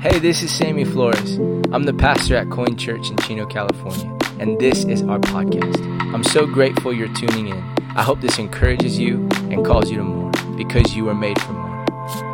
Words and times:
Hey, 0.00 0.18
this 0.18 0.42
is 0.42 0.50
Sammy 0.50 0.86
Flores. 0.86 1.36
I'm 1.72 1.82
the 1.82 1.92
pastor 1.92 2.34
at 2.34 2.48
Coin 2.48 2.74
Church 2.78 3.10
in 3.10 3.18
Chino, 3.18 3.44
California, 3.44 4.10
and 4.38 4.58
this 4.58 4.84
is 4.84 5.02
our 5.02 5.18
podcast. 5.18 5.78
I'm 6.14 6.24
so 6.24 6.46
grateful 6.46 6.90
you're 6.90 7.12
tuning 7.12 7.48
in. 7.48 7.58
I 7.94 8.02
hope 8.02 8.22
this 8.22 8.38
encourages 8.38 8.98
you 8.98 9.28
and 9.50 9.62
calls 9.62 9.90
you 9.90 9.98
to 9.98 10.02
more 10.02 10.32
because 10.56 10.96
you 10.96 11.04
were 11.04 11.14
made 11.14 11.38
for 11.42 11.52
more. 11.52 11.84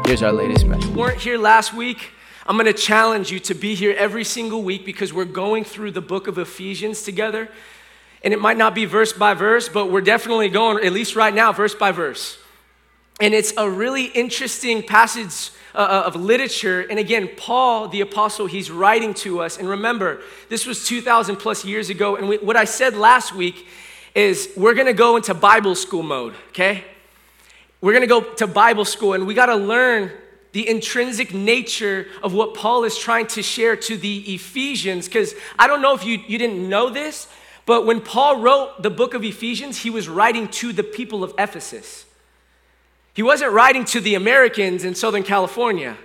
Here's 0.06 0.22
our 0.22 0.30
latest 0.30 0.65
message. 0.65 0.88
You 0.90 0.97
weren't 0.97 1.19
here 1.19 1.38
last 1.38 1.74
week, 1.74 2.12
I'm 2.47 2.56
going 2.56 2.72
to 2.72 2.72
challenge 2.72 3.33
you 3.33 3.40
to 3.40 3.54
be 3.54 3.74
here 3.74 3.96
every 3.98 4.22
single 4.22 4.62
week 4.62 4.85
because 4.85 5.12
we're 5.12 5.24
going 5.24 5.64
through 5.64 5.90
the 5.90 6.01
book 6.01 6.28
of 6.28 6.38
Ephesians 6.38 7.03
together. 7.03 7.48
And 8.22 8.33
it 8.33 8.40
might 8.40 8.58
not 8.58 8.76
be 8.76 8.85
verse 8.85 9.12
by 9.12 9.35
verse, 9.35 9.69
but 9.69 9.90
we're 9.90 10.03
definitely 10.03 10.51
going, 10.51 10.85
at 10.85 10.92
least 10.92 11.17
right 11.17 11.35
now, 11.35 11.53
verse 11.53 11.74
by 11.74 11.90
verse. 11.90 12.38
And 13.21 13.35
it's 13.35 13.53
a 13.56 13.69
really 13.69 14.04
interesting 14.04 14.85
passage 14.85 15.51
uh, 15.77 16.05
of 16.06 16.16
literature. 16.16 16.80
And 16.80 16.98
again, 16.98 17.29
Paul, 17.37 17.89
the 17.89 18.01
apostle, 18.01 18.47
he's 18.47 18.71
writing 18.71 19.15
to 19.15 19.41
us. 19.41 19.59
And 19.59 19.69
remember, 19.69 20.23
this 20.48 20.67
was 20.67 20.87
2,000 20.87 21.37
plus 21.37 21.65
years 21.65 21.91
ago. 21.91 22.17
And 22.17 22.29
we, 22.29 22.39
what 22.39 22.57
I 22.57 22.65
said 22.65 22.97
last 22.97 23.34
week 23.34 23.67
is 24.15 24.48
we're 24.57 24.75
going 24.75 24.87
to 24.87 24.95
go 24.95 25.17
into 25.17 25.34
Bible 25.34 25.75
school 25.75 26.03
mode, 26.03 26.34
okay? 26.48 26.83
We're 27.83 27.93
going 27.93 28.03
to 28.03 28.09
go 28.09 28.23
to 28.23 28.47
Bible 28.47 28.87
school 28.87 29.12
and 29.12 29.27
we 29.27 29.34
got 29.34 29.47
to 29.47 29.57
learn 29.57 30.11
the 30.53 30.67
intrinsic 30.67 31.34
nature 31.34 32.06
of 32.23 32.33
what 32.33 32.55
Paul 32.55 32.84
is 32.84 32.97
trying 32.97 33.27
to 33.29 33.43
share 33.43 33.77
to 33.77 33.98
the 33.98 34.34
Ephesians. 34.34 35.06
Because 35.06 35.34
I 35.59 35.67
don't 35.67 35.83
know 35.83 35.95
if 35.95 36.03
you, 36.03 36.19
you 36.27 36.39
didn't 36.39 36.67
know 36.67 36.89
this, 36.89 37.29
but 37.67 37.84
when 37.84 38.01
Paul 38.01 38.41
wrote 38.41 38.83
the 38.83 38.89
book 38.89 39.12
of 39.12 39.23
Ephesians, 39.23 39.77
he 39.77 39.91
was 39.91 40.09
writing 40.09 40.48
to 40.48 40.73
the 40.73 40.83
people 40.83 41.23
of 41.23 41.34
Ephesus. 41.39 42.05
He 43.16 43.23
wasn't 43.23 43.52
writing 43.52 43.87
to 43.87 44.01
the 44.01 44.15
Americans 44.15 44.84
in 44.84 44.95
Southern 44.95 45.23
California. 45.23 45.97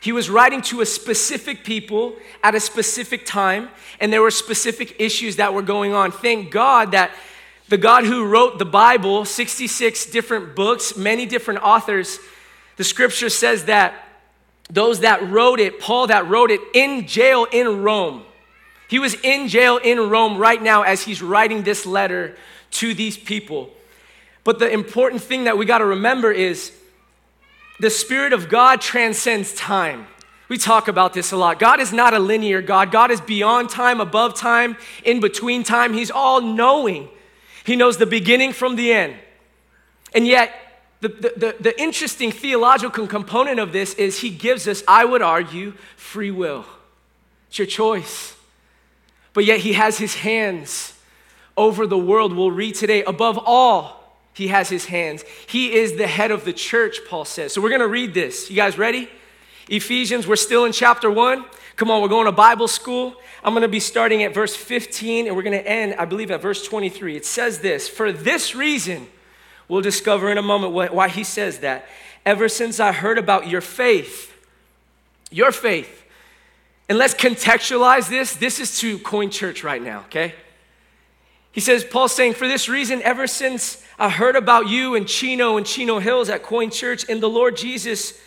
He 0.00 0.10
was 0.10 0.28
writing 0.28 0.60
to 0.62 0.80
a 0.80 0.86
specific 0.86 1.62
people 1.62 2.16
at 2.42 2.56
a 2.56 2.58
specific 2.58 3.24
time, 3.24 3.68
and 4.00 4.12
there 4.12 4.20
were 4.20 4.32
specific 4.32 4.96
issues 4.98 5.36
that 5.36 5.54
were 5.54 5.62
going 5.62 5.94
on. 5.94 6.10
Thank 6.10 6.50
God 6.50 6.90
that 6.90 7.12
the 7.68 7.78
God 7.78 8.02
who 8.02 8.26
wrote 8.26 8.58
the 8.58 8.64
Bible, 8.64 9.24
66 9.24 10.06
different 10.06 10.56
books, 10.56 10.96
many 10.96 11.26
different 11.26 11.62
authors, 11.62 12.18
the 12.76 12.82
scripture 12.82 13.28
says 13.28 13.66
that 13.66 13.94
those 14.68 14.98
that 15.00 15.22
wrote 15.30 15.60
it, 15.60 15.78
Paul 15.78 16.08
that 16.08 16.28
wrote 16.28 16.50
it, 16.50 16.60
in 16.74 17.06
jail 17.06 17.46
in 17.52 17.84
Rome. 17.84 18.24
He 18.88 18.98
was 18.98 19.14
in 19.22 19.46
jail 19.46 19.76
in 19.76 20.10
Rome 20.10 20.38
right 20.38 20.60
now 20.60 20.82
as 20.82 21.02
he's 21.02 21.22
writing 21.22 21.62
this 21.62 21.86
letter 21.86 22.36
to 22.72 22.94
these 22.94 23.16
people. 23.16 23.70
But 24.44 24.58
the 24.58 24.70
important 24.70 25.22
thing 25.22 25.44
that 25.44 25.56
we 25.56 25.66
got 25.66 25.78
to 25.78 25.84
remember 25.84 26.32
is 26.32 26.72
the 27.80 27.90
Spirit 27.90 28.32
of 28.32 28.48
God 28.48 28.80
transcends 28.80 29.54
time. 29.54 30.06
We 30.48 30.58
talk 30.58 30.88
about 30.88 31.14
this 31.14 31.32
a 31.32 31.36
lot. 31.36 31.58
God 31.58 31.80
is 31.80 31.92
not 31.92 32.12
a 32.12 32.18
linear 32.18 32.60
God. 32.60 32.92
God 32.92 33.10
is 33.10 33.20
beyond 33.20 33.70
time, 33.70 34.00
above 34.00 34.34
time, 34.34 34.76
in 35.04 35.20
between 35.20 35.64
time. 35.64 35.94
He's 35.94 36.10
all 36.10 36.40
knowing. 36.40 37.08
He 37.64 37.76
knows 37.76 37.96
the 37.96 38.06
beginning 38.06 38.52
from 38.52 38.76
the 38.76 38.92
end. 38.92 39.16
And 40.14 40.26
yet, 40.26 40.52
the, 41.00 41.08
the, 41.08 41.56
the, 41.58 41.80
interesting 41.80 42.30
theological 42.30 43.06
component 43.06 43.58
of 43.58 43.72
this 43.72 43.94
is 43.94 44.20
He 44.20 44.30
gives 44.30 44.68
us, 44.68 44.84
I 44.86 45.04
would 45.04 45.22
argue, 45.22 45.72
free 45.96 46.30
will. 46.30 46.64
It's 47.48 47.58
your 47.58 47.66
choice. 47.66 48.36
But 49.32 49.44
yet, 49.44 49.60
He 49.60 49.72
has 49.72 49.98
His 49.98 50.16
hands 50.16 50.94
over 51.56 51.86
the 51.86 51.98
world. 51.98 52.36
We'll 52.36 52.50
read 52.50 52.74
today, 52.74 53.02
above 53.04 53.38
all, 53.44 54.01
he 54.34 54.48
has 54.48 54.68
his 54.68 54.86
hands. 54.86 55.24
He 55.46 55.74
is 55.74 55.96
the 55.96 56.06
head 56.06 56.30
of 56.30 56.44
the 56.44 56.52
church, 56.52 57.00
Paul 57.08 57.24
says. 57.24 57.52
So 57.52 57.60
we're 57.60 57.68
going 57.68 57.80
to 57.80 57.88
read 57.88 58.14
this. 58.14 58.50
You 58.50 58.56
guys 58.56 58.78
ready? 58.78 59.08
Ephesians, 59.68 60.26
we're 60.26 60.36
still 60.36 60.64
in 60.64 60.72
chapter 60.72 61.10
1. 61.10 61.44
Come 61.76 61.90
on, 61.90 62.02
we're 62.02 62.08
going 62.08 62.26
to 62.26 62.32
Bible 62.32 62.68
school. 62.68 63.14
I'm 63.44 63.52
going 63.52 63.62
to 63.62 63.68
be 63.68 63.80
starting 63.80 64.22
at 64.22 64.34
verse 64.34 64.54
15 64.54 65.26
and 65.26 65.36
we're 65.36 65.42
going 65.42 65.58
to 65.58 65.68
end, 65.68 65.94
I 65.98 66.04
believe, 66.04 66.30
at 66.30 66.40
verse 66.40 66.66
23. 66.66 67.16
It 67.16 67.26
says 67.26 67.60
this 67.60 67.88
For 67.88 68.12
this 68.12 68.54
reason, 68.54 69.08
we'll 69.68 69.80
discover 69.80 70.30
in 70.30 70.38
a 70.38 70.42
moment 70.42 70.72
why 70.72 71.08
he 71.08 71.24
says 71.24 71.58
that. 71.58 71.86
Ever 72.24 72.48
since 72.48 72.78
I 72.78 72.92
heard 72.92 73.18
about 73.18 73.48
your 73.48 73.60
faith, 73.60 74.32
your 75.30 75.50
faith, 75.50 76.04
and 76.88 76.98
let's 76.98 77.14
contextualize 77.14 78.08
this. 78.08 78.36
This 78.36 78.60
is 78.60 78.78
to 78.80 78.98
Coin 78.98 79.30
Church 79.30 79.64
right 79.64 79.82
now, 79.82 80.00
okay? 80.00 80.34
He 81.52 81.60
says, 81.60 81.84
Paul's 81.84 82.12
saying, 82.12 82.34
For 82.34 82.48
this 82.48 82.68
reason, 82.68 83.02
ever 83.02 83.26
since 83.26 83.82
I 83.98 84.08
heard 84.08 84.36
about 84.36 84.68
you 84.68 84.94
in 84.94 85.04
Chino 85.04 85.58
and 85.58 85.66
Chino 85.66 85.98
Hills 85.98 86.30
at 86.30 86.42
Coin 86.42 86.70
Church 86.70 87.04
and 87.08 87.22
the 87.22 87.28
Lord 87.28 87.56
Jesus 87.56 88.18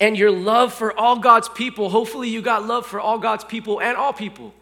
and 0.00 0.18
your 0.18 0.32
love 0.32 0.74
for 0.74 0.98
all 0.98 1.20
God's 1.20 1.48
people, 1.48 1.90
hopefully 1.90 2.28
you 2.28 2.42
got 2.42 2.66
love 2.66 2.86
for 2.86 3.00
all 3.00 3.18
God's 3.18 3.44
people 3.44 3.80
and 3.80 3.96
all 3.96 4.12
people. 4.12 4.52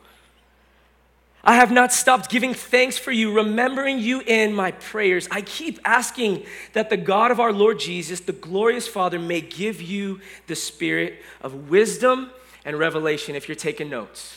I 1.43 1.55
have 1.55 1.71
not 1.71 1.93
stopped 1.93 2.29
giving 2.29 2.53
thanks 2.55 2.99
for 2.99 3.13
you, 3.13 3.33
remembering 3.33 4.01
you 4.01 4.21
in 4.21 4.53
my 4.53 4.73
prayers. 4.73 5.29
I 5.31 5.43
keep 5.43 5.79
asking 5.85 6.45
that 6.73 6.91
the 6.91 6.97
God 6.97 7.31
of 7.31 7.39
our 7.39 7.53
Lord 7.53 7.79
Jesus, 7.79 8.21
the 8.21 8.33
glorious 8.33 8.89
Father, 8.89 9.19
may 9.19 9.41
give 9.41 9.81
you 9.81 10.21
the 10.49 10.57
spirit 10.57 11.23
of 11.41 11.71
wisdom 11.71 12.31
and 12.65 12.79
revelation 12.79 13.37
if 13.37 13.49
you're 13.49 13.55
taking 13.55 13.89
notes 13.89 14.37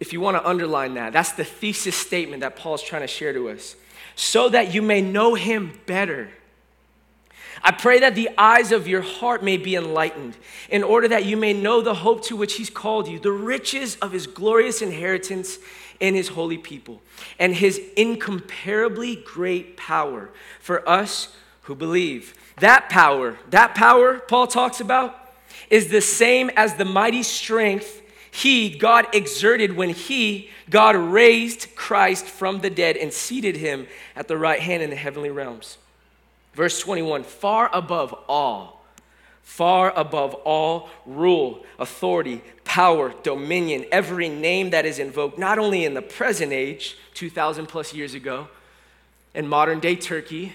if 0.00 0.12
you 0.12 0.20
want 0.20 0.36
to 0.36 0.46
underline 0.46 0.94
that, 0.94 1.12
that's 1.12 1.32
the 1.32 1.44
thesis 1.44 1.96
statement 1.96 2.40
that 2.40 2.56
Paul's 2.56 2.82
trying 2.82 3.02
to 3.02 3.08
share 3.08 3.32
to 3.32 3.48
us. 3.48 3.76
So 4.16 4.48
that 4.50 4.74
you 4.74 4.82
may 4.82 5.00
know 5.00 5.34
him 5.34 5.80
better. 5.86 6.30
I 7.62 7.72
pray 7.72 8.00
that 8.00 8.14
the 8.14 8.30
eyes 8.36 8.72
of 8.72 8.86
your 8.86 9.00
heart 9.00 9.42
may 9.42 9.56
be 9.56 9.74
enlightened, 9.74 10.36
in 10.68 10.82
order 10.82 11.08
that 11.08 11.24
you 11.24 11.36
may 11.36 11.52
know 11.52 11.80
the 11.80 11.94
hope 11.94 12.22
to 12.24 12.36
which 12.36 12.54
he's 12.54 12.70
called 12.70 13.08
you, 13.08 13.18
the 13.18 13.32
riches 13.32 13.96
of 13.96 14.12
his 14.12 14.26
glorious 14.26 14.82
inheritance 14.82 15.58
in 16.00 16.14
his 16.14 16.28
holy 16.28 16.58
people, 16.58 17.00
and 17.38 17.54
his 17.54 17.80
incomparably 17.96 19.16
great 19.16 19.76
power 19.76 20.30
for 20.60 20.86
us 20.88 21.34
who 21.62 21.74
believe. 21.74 22.34
That 22.60 22.90
power, 22.90 23.38
that 23.50 23.74
power 23.74 24.18
Paul 24.18 24.46
talks 24.46 24.80
about, 24.80 25.18
is 25.70 25.88
the 25.88 26.02
same 26.02 26.50
as 26.56 26.74
the 26.74 26.84
mighty 26.84 27.22
strength 27.22 28.02
he, 28.34 28.68
God, 28.68 29.06
exerted 29.14 29.76
when 29.76 29.90
He, 29.90 30.50
God, 30.68 30.96
raised 30.96 31.76
Christ 31.76 32.24
from 32.24 32.58
the 32.58 32.68
dead 32.68 32.96
and 32.96 33.12
seated 33.12 33.56
Him 33.56 33.86
at 34.16 34.26
the 34.26 34.36
right 34.36 34.58
hand 34.58 34.82
in 34.82 34.90
the 34.90 34.96
heavenly 34.96 35.30
realms. 35.30 35.78
Verse 36.52 36.80
21 36.80 37.22
far 37.22 37.70
above 37.72 38.12
all, 38.28 38.84
far 39.44 39.92
above 39.94 40.34
all 40.34 40.90
rule, 41.06 41.64
authority, 41.78 42.42
power, 42.64 43.14
dominion, 43.22 43.84
every 43.92 44.28
name 44.28 44.70
that 44.70 44.84
is 44.84 44.98
invoked, 44.98 45.38
not 45.38 45.60
only 45.60 45.84
in 45.84 45.94
the 45.94 46.02
present 46.02 46.52
age, 46.52 46.96
2,000 47.14 47.66
plus 47.66 47.94
years 47.94 48.14
ago, 48.14 48.48
in 49.32 49.46
modern 49.46 49.78
day 49.78 49.94
Turkey, 49.94 50.54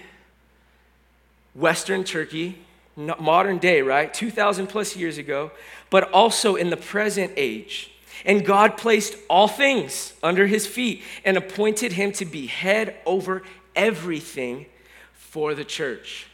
Western 1.54 2.04
Turkey, 2.04 2.58
modern 2.96 3.58
day, 3.58 3.82
right? 3.82 4.12
2,000 4.12 4.66
plus 4.66 4.96
years 4.96 5.18
ago, 5.18 5.50
but 5.90 6.10
also 6.12 6.56
in 6.56 6.70
the 6.70 6.76
present 6.76 7.32
age. 7.36 7.90
And 8.24 8.44
God 8.44 8.76
placed 8.76 9.16
all 9.28 9.48
things 9.48 10.12
under 10.22 10.46
his 10.46 10.66
feet 10.66 11.02
and 11.24 11.36
appointed 11.36 11.92
him 11.92 12.12
to 12.12 12.24
be 12.24 12.46
head 12.46 12.96
over 13.06 13.42
everything 13.74 14.66
for 15.14 15.54
the 15.54 15.64
church. 15.64 16.26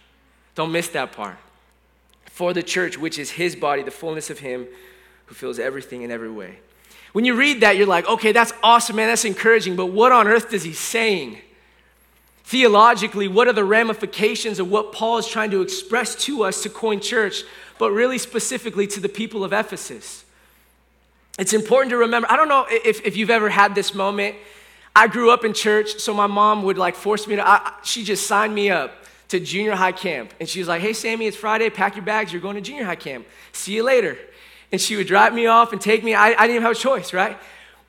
Don't 0.55 0.73
miss 0.73 0.89
that 0.89 1.13
part. 1.13 1.37
For 2.27 2.53
the 2.53 2.63
church, 2.63 2.99
which 2.99 3.19
is 3.19 3.31
his 3.31 3.55
body, 3.55 3.83
the 3.83 3.91
fullness 3.91 4.31
of 4.31 4.41
him 4.41 4.67
who 5.27 5.35
fills 5.35 5.59
everything 5.59 6.03
in 6.03 6.11
every 6.11 6.31
way. 6.31 6.59
When 7.13 7.25
you 7.25 7.35
read 7.35 7.61
that, 7.63 7.77
you're 7.77 7.87
like, 7.87 8.07
okay, 8.09 8.33
that's 8.33 8.53
awesome, 8.63 8.97
man, 8.97 9.09
that's 9.09 9.25
encouraging, 9.25 9.77
but 9.77 9.87
what 9.87 10.13
on 10.13 10.27
earth 10.27 10.53
is 10.53 10.65
he 10.65 10.73
saying? 10.73 11.39
Theologically, 12.47 13.27
what 13.27 13.49
are 13.49 13.53
the 13.53 13.65
ramifications 13.65 14.61
of 14.61 14.71
what 14.71 14.93
Paul 14.93 15.19
is 15.19 15.27
trying 15.27 15.51
to 15.51 15.63
express 15.63 16.15
to 16.27 16.45
us 16.45 16.63
to 16.63 16.69
Coin 16.69 17.01
Church, 17.01 17.43
but 17.77 17.91
really 17.91 18.19
specifically 18.19 18.87
to 18.87 19.01
the 19.01 19.09
people 19.09 19.43
of 19.43 19.53
Ephesus? 19.53 20.25
It's 21.41 21.53
important 21.53 21.91
to 21.91 21.97
remember. 21.97 22.31
I 22.31 22.37
don't 22.37 22.49
know 22.49 22.65
if, 22.71 23.05
if 23.05 23.17
you've 23.17 23.31
ever 23.31 23.49
had 23.49 23.75
this 23.75 23.97
moment. 23.97 24.37
I 24.95 25.09
grew 25.09 25.33
up 25.33 25.45
in 25.45 25.55
church, 25.55 25.99
so 25.99 26.15
my 26.15 26.29
mom 26.29 26.63
would 26.63 26.79
like 26.79 26.95
force 26.95 27.27
me 27.27 27.35
to, 27.35 27.45
I, 27.45 27.73
she 27.83 28.05
just 28.05 28.29
signed 28.29 28.55
me 28.55 28.71
up 28.71 28.93
to 29.31 29.41
junior 29.41 29.75
high 29.75 29.91
camp. 29.91 30.33
And 30.39 30.49
she 30.49 30.61
was 30.61 30.69
like, 30.69 30.81
hey, 30.81 30.93
Sammy, 30.93 31.27
it's 31.27 31.37
Friday, 31.37 31.69
pack 31.69 31.97
your 31.97 32.05
bags, 32.05 32.33
you're 32.33 32.41
going 32.41 32.55
to 32.55 32.61
junior 32.61 32.85
high 32.85 32.95
camp. 32.95 33.27
See 33.51 33.75
you 33.75 33.83
later. 33.83 34.17
And 34.71 34.81
she 34.81 34.95
would 34.95 35.09
drive 35.09 35.35
me 35.35 35.47
off 35.47 35.73
and 35.73 35.81
take 35.81 36.05
me. 36.05 36.15
I, 36.15 36.41
I 36.41 36.47
didn't 36.47 36.63
have 36.63 36.73
a 36.73 36.77
choice, 36.77 37.13
right? 37.13 37.37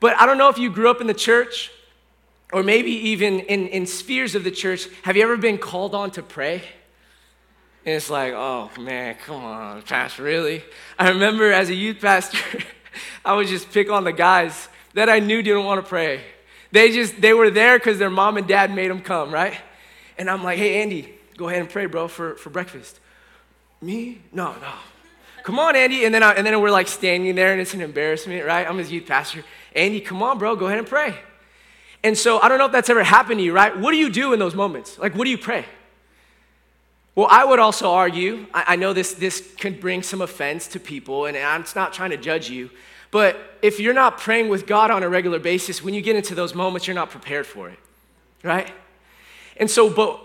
But 0.00 0.16
I 0.16 0.26
don't 0.26 0.36
know 0.36 0.48
if 0.48 0.58
you 0.58 0.68
grew 0.68 0.90
up 0.90 1.00
in 1.00 1.06
the 1.06 1.14
church 1.14 1.70
or 2.52 2.62
maybe 2.62 2.90
even 2.90 3.40
in, 3.40 3.68
in 3.68 3.86
spheres 3.86 4.34
of 4.34 4.44
the 4.44 4.50
church, 4.50 4.88
have 5.02 5.16
you 5.16 5.22
ever 5.22 5.36
been 5.36 5.58
called 5.58 5.94
on 5.94 6.10
to 6.12 6.22
pray? 6.22 6.62
And 7.84 7.94
it's 7.94 8.10
like, 8.10 8.32
oh 8.34 8.70
man, 8.78 9.16
come 9.24 9.44
on, 9.44 9.82
Pastor, 9.82 10.22
really? 10.22 10.62
I 10.98 11.10
remember 11.10 11.52
as 11.52 11.70
a 11.70 11.74
youth 11.74 12.00
pastor, 12.00 12.38
I 13.24 13.34
would 13.34 13.46
just 13.46 13.70
pick 13.70 13.90
on 13.90 14.04
the 14.04 14.12
guys 14.12 14.68
that 14.94 15.08
I 15.08 15.18
knew 15.20 15.42
didn't 15.42 15.64
want 15.64 15.82
to 15.82 15.88
pray. 15.88 16.22
They 16.72 16.90
just, 16.92 17.20
they 17.20 17.32
were 17.32 17.50
there 17.50 17.78
because 17.78 17.98
their 17.98 18.10
mom 18.10 18.36
and 18.36 18.46
dad 18.46 18.74
made 18.74 18.90
them 18.90 19.00
come, 19.00 19.32
right? 19.32 19.56
And 20.18 20.28
I'm 20.28 20.42
like, 20.42 20.58
hey, 20.58 20.82
Andy, 20.82 21.14
go 21.36 21.48
ahead 21.48 21.60
and 21.60 21.70
pray, 21.70 21.86
bro, 21.86 22.08
for, 22.08 22.34
for 22.34 22.50
breakfast. 22.50 22.98
Me? 23.80 24.20
No, 24.32 24.52
no. 24.60 24.72
come 25.44 25.58
on, 25.58 25.76
Andy. 25.76 26.04
And 26.04 26.14
then, 26.14 26.22
I, 26.22 26.32
and 26.32 26.46
then 26.46 26.60
we're 26.60 26.70
like 26.70 26.88
standing 26.88 27.34
there 27.34 27.52
and 27.52 27.60
it's 27.60 27.74
an 27.74 27.80
embarrassment, 27.80 28.44
right? 28.44 28.68
I'm 28.68 28.78
his 28.78 28.90
youth 28.90 29.06
pastor. 29.06 29.44
Andy, 29.74 30.00
come 30.00 30.22
on, 30.22 30.38
bro, 30.38 30.56
go 30.56 30.66
ahead 30.66 30.78
and 30.78 30.86
pray. 30.86 31.14
And 32.04 32.16
so 32.16 32.40
I 32.40 32.48
don't 32.48 32.58
know 32.58 32.66
if 32.66 32.72
that's 32.72 32.90
ever 32.90 33.02
happened 33.02 33.40
to 33.40 33.44
you, 33.44 33.52
right? 33.52 33.76
What 33.76 33.90
do 33.90 33.96
you 33.96 34.10
do 34.10 34.32
in 34.32 34.38
those 34.38 34.54
moments? 34.54 34.98
Like, 34.98 35.14
what 35.14 35.24
do 35.24 35.30
you 35.30 35.38
pray? 35.38 35.64
Well, 37.14 37.26
I 37.28 37.44
would 37.44 37.58
also 37.58 37.90
argue, 37.90 38.46
I, 38.54 38.64
I 38.68 38.76
know 38.76 38.92
this, 38.92 39.14
this 39.14 39.54
can 39.56 39.80
bring 39.80 40.02
some 40.04 40.20
offense 40.20 40.68
to 40.68 40.80
people, 40.80 41.26
and 41.26 41.36
I'm 41.36 41.64
not 41.74 41.92
trying 41.92 42.10
to 42.10 42.16
judge 42.16 42.48
you, 42.48 42.70
but 43.10 43.36
if 43.62 43.80
you're 43.80 43.94
not 43.94 44.18
praying 44.18 44.48
with 44.48 44.66
God 44.66 44.90
on 44.90 45.02
a 45.02 45.08
regular 45.08 45.40
basis, 45.40 45.82
when 45.82 45.94
you 45.94 46.02
get 46.02 46.14
into 46.14 46.34
those 46.36 46.54
moments, 46.54 46.86
you're 46.86 46.94
not 46.94 47.10
prepared 47.10 47.46
for 47.46 47.68
it, 47.70 47.78
right? 48.44 48.70
And 49.56 49.68
so, 49.68 49.90
but 49.90 50.20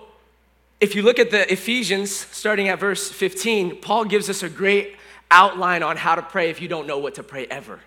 if 0.80 0.96
you 0.96 1.02
look 1.02 1.18
at 1.18 1.31
the 1.31 1.52
Ephesians, 1.52 2.12
starting 2.12 2.68
at 2.68 2.80
verse 2.80 3.10
15, 3.10 3.78
Paul 3.78 4.06
gives 4.06 4.30
us 4.30 4.44
a 4.44 4.50
great 4.50 4.96
outline 5.31 5.81
on 5.81 5.98
how 5.98 6.14
to 6.14 6.22
pray 6.22 6.50
if 6.50 6.62
you 6.62 6.68
don't 6.68 6.86
know 6.86 7.00
what 7.00 7.16
to 7.16 7.24
pray 7.24 7.48
ever. 7.48 7.80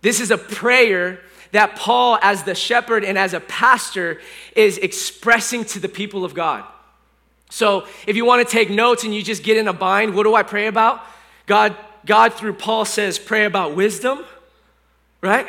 This 0.00 0.20
is 0.20 0.30
a 0.30 0.38
prayer 0.38 1.20
that 1.52 1.76
Paul, 1.76 2.18
as 2.22 2.44
the 2.44 2.54
shepherd 2.54 3.04
and 3.04 3.18
as 3.18 3.34
a 3.34 3.40
pastor, 3.40 4.20
is 4.54 4.78
expressing 4.78 5.64
to 5.66 5.80
the 5.80 5.88
people 5.88 6.24
of 6.24 6.34
God. 6.34 6.64
So 7.50 7.86
if 8.06 8.16
you 8.16 8.24
want 8.24 8.46
to 8.46 8.50
take 8.50 8.70
notes 8.70 9.04
and 9.04 9.14
you 9.14 9.22
just 9.22 9.42
get 9.42 9.56
in 9.56 9.66
a 9.66 9.72
bind, 9.72 10.14
what 10.14 10.22
do 10.22 10.34
I 10.34 10.42
pray 10.42 10.66
about? 10.68 11.04
God, 11.46 11.76
God 12.06 12.34
through 12.34 12.54
Paul 12.54 12.84
says, 12.84 13.18
pray 13.18 13.44
about 13.44 13.74
wisdom, 13.74 14.24
right? 15.20 15.48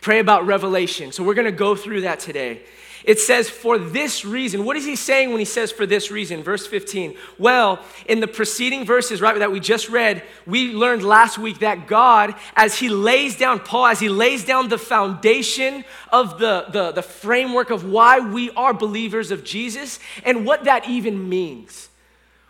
Pray 0.00 0.18
about 0.18 0.46
revelation. 0.46 1.12
So 1.12 1.22
we're 1.22 1.34
going 1.34 1.44
to 1.44 1.52
go 1.52 1.76
through 1.76 2.00
that 2.00 2.18
today. 2.18 2.62
It 3.04 3.18
says, 3.18 3.50
for 3.50 3.78
this 3.78 4.24
reason. 4.24 4.64
What 4.64 4.76
is 4.76 4.84
he 4.84 4.94
saying 4.94 5.30
when 5.30 5.40
he 5.40 5.44
says 5.44 5.72
for 5.72 5.86
this 5.86 6.10
reason? 6.10 6.42
Verse 6.42 6.66
15. 6.66 7.16
Well, 7.36 7.80
in 8.06 8.20
the 8.20 8.28
preceding 8.28 8.84
verses, 8.84 9.20
right, 9.20 9.36
that 9.38 9.50
we 9.50 9.58
just 9.58 9.88
read, 9.88 10.22
we 10.46 10.72
learned 10.72 11.02
last 11.02 11.36
week 11.36 11.58
that 11.60 11.88
God, 11.88 12.34
as 12.54 12.78
he 12.78 12.88
lays 12.88 13.36
down, 13.36 13.58
Paul, 13.60 13.86
as 13.86 13.98
he 13.98 14.08
lays 14.08 14.44
down 14.44 14.68
the 14.68 14.78
foundation 14.78 15.84
of 16.12 16.38
the, 16.38 16.66
the, 16.70 16.92
the 16.92 17.02
framework 17.02 17.70
of 17.70 17.84
why 17.84 18.20
we 18.20 18.50
are 18.50 18.72
believers 18.72 19.30
of 19.32 19.42
Jesus 19.42 19.98
and 20.24 20.46
what 20.46 20.64
that 20.64 20.88
even 20.88 21.28
means. 21.28 21.88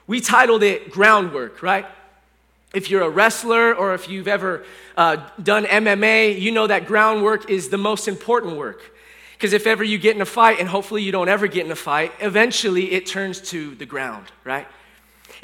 We 0.07 0.21
titled 0.21 0.63
it 0.63 0.91
Groundwork, 0.91 1.63
right? 1.63 1.87
If 2.75 2.91
you're 2.91 3.03
a 3.03 3.11
wrestler 3.11 3.75
or 3.75 3.95
if 3.95 4.09
you've 4.09 4.29
ever 4.29 4.65
uh, 4.97 5.17
done 5.43 5.65
MMA, 5.65 6.41
you 6.41 6.53
know 6.53 6.67
that 6.67 6.87
groundwork 6.87 7.51
is 7.51 7.69
the 7.69 7.79
most 7.79 8.09
important 8.09 8.57
work. 8.57 8.83
Because 9.43 9.55
if 9.55 9.67
ever 9.67 9.83
you 9.83 9.99
get 9.99 10.15
in 10.15 10.23
a 10.23 10.25
fight, 10.25 10.61
and 10.61 10.69
hopefully 10.69 11.03
you 11.03 11.11
don't 11.11 11.29
ever 11.29 11.49
get 11.49 11.67
in 11.67 11.73
a 11.73 11.75
fight, 11.75 12.13
eventually 12.21 12.93
it 12.93 13.07
turns 13.07 13.41
to 13.51 13.75
the 13.75 13.85
ground, 13.85 14.31
right? 14.45 14.69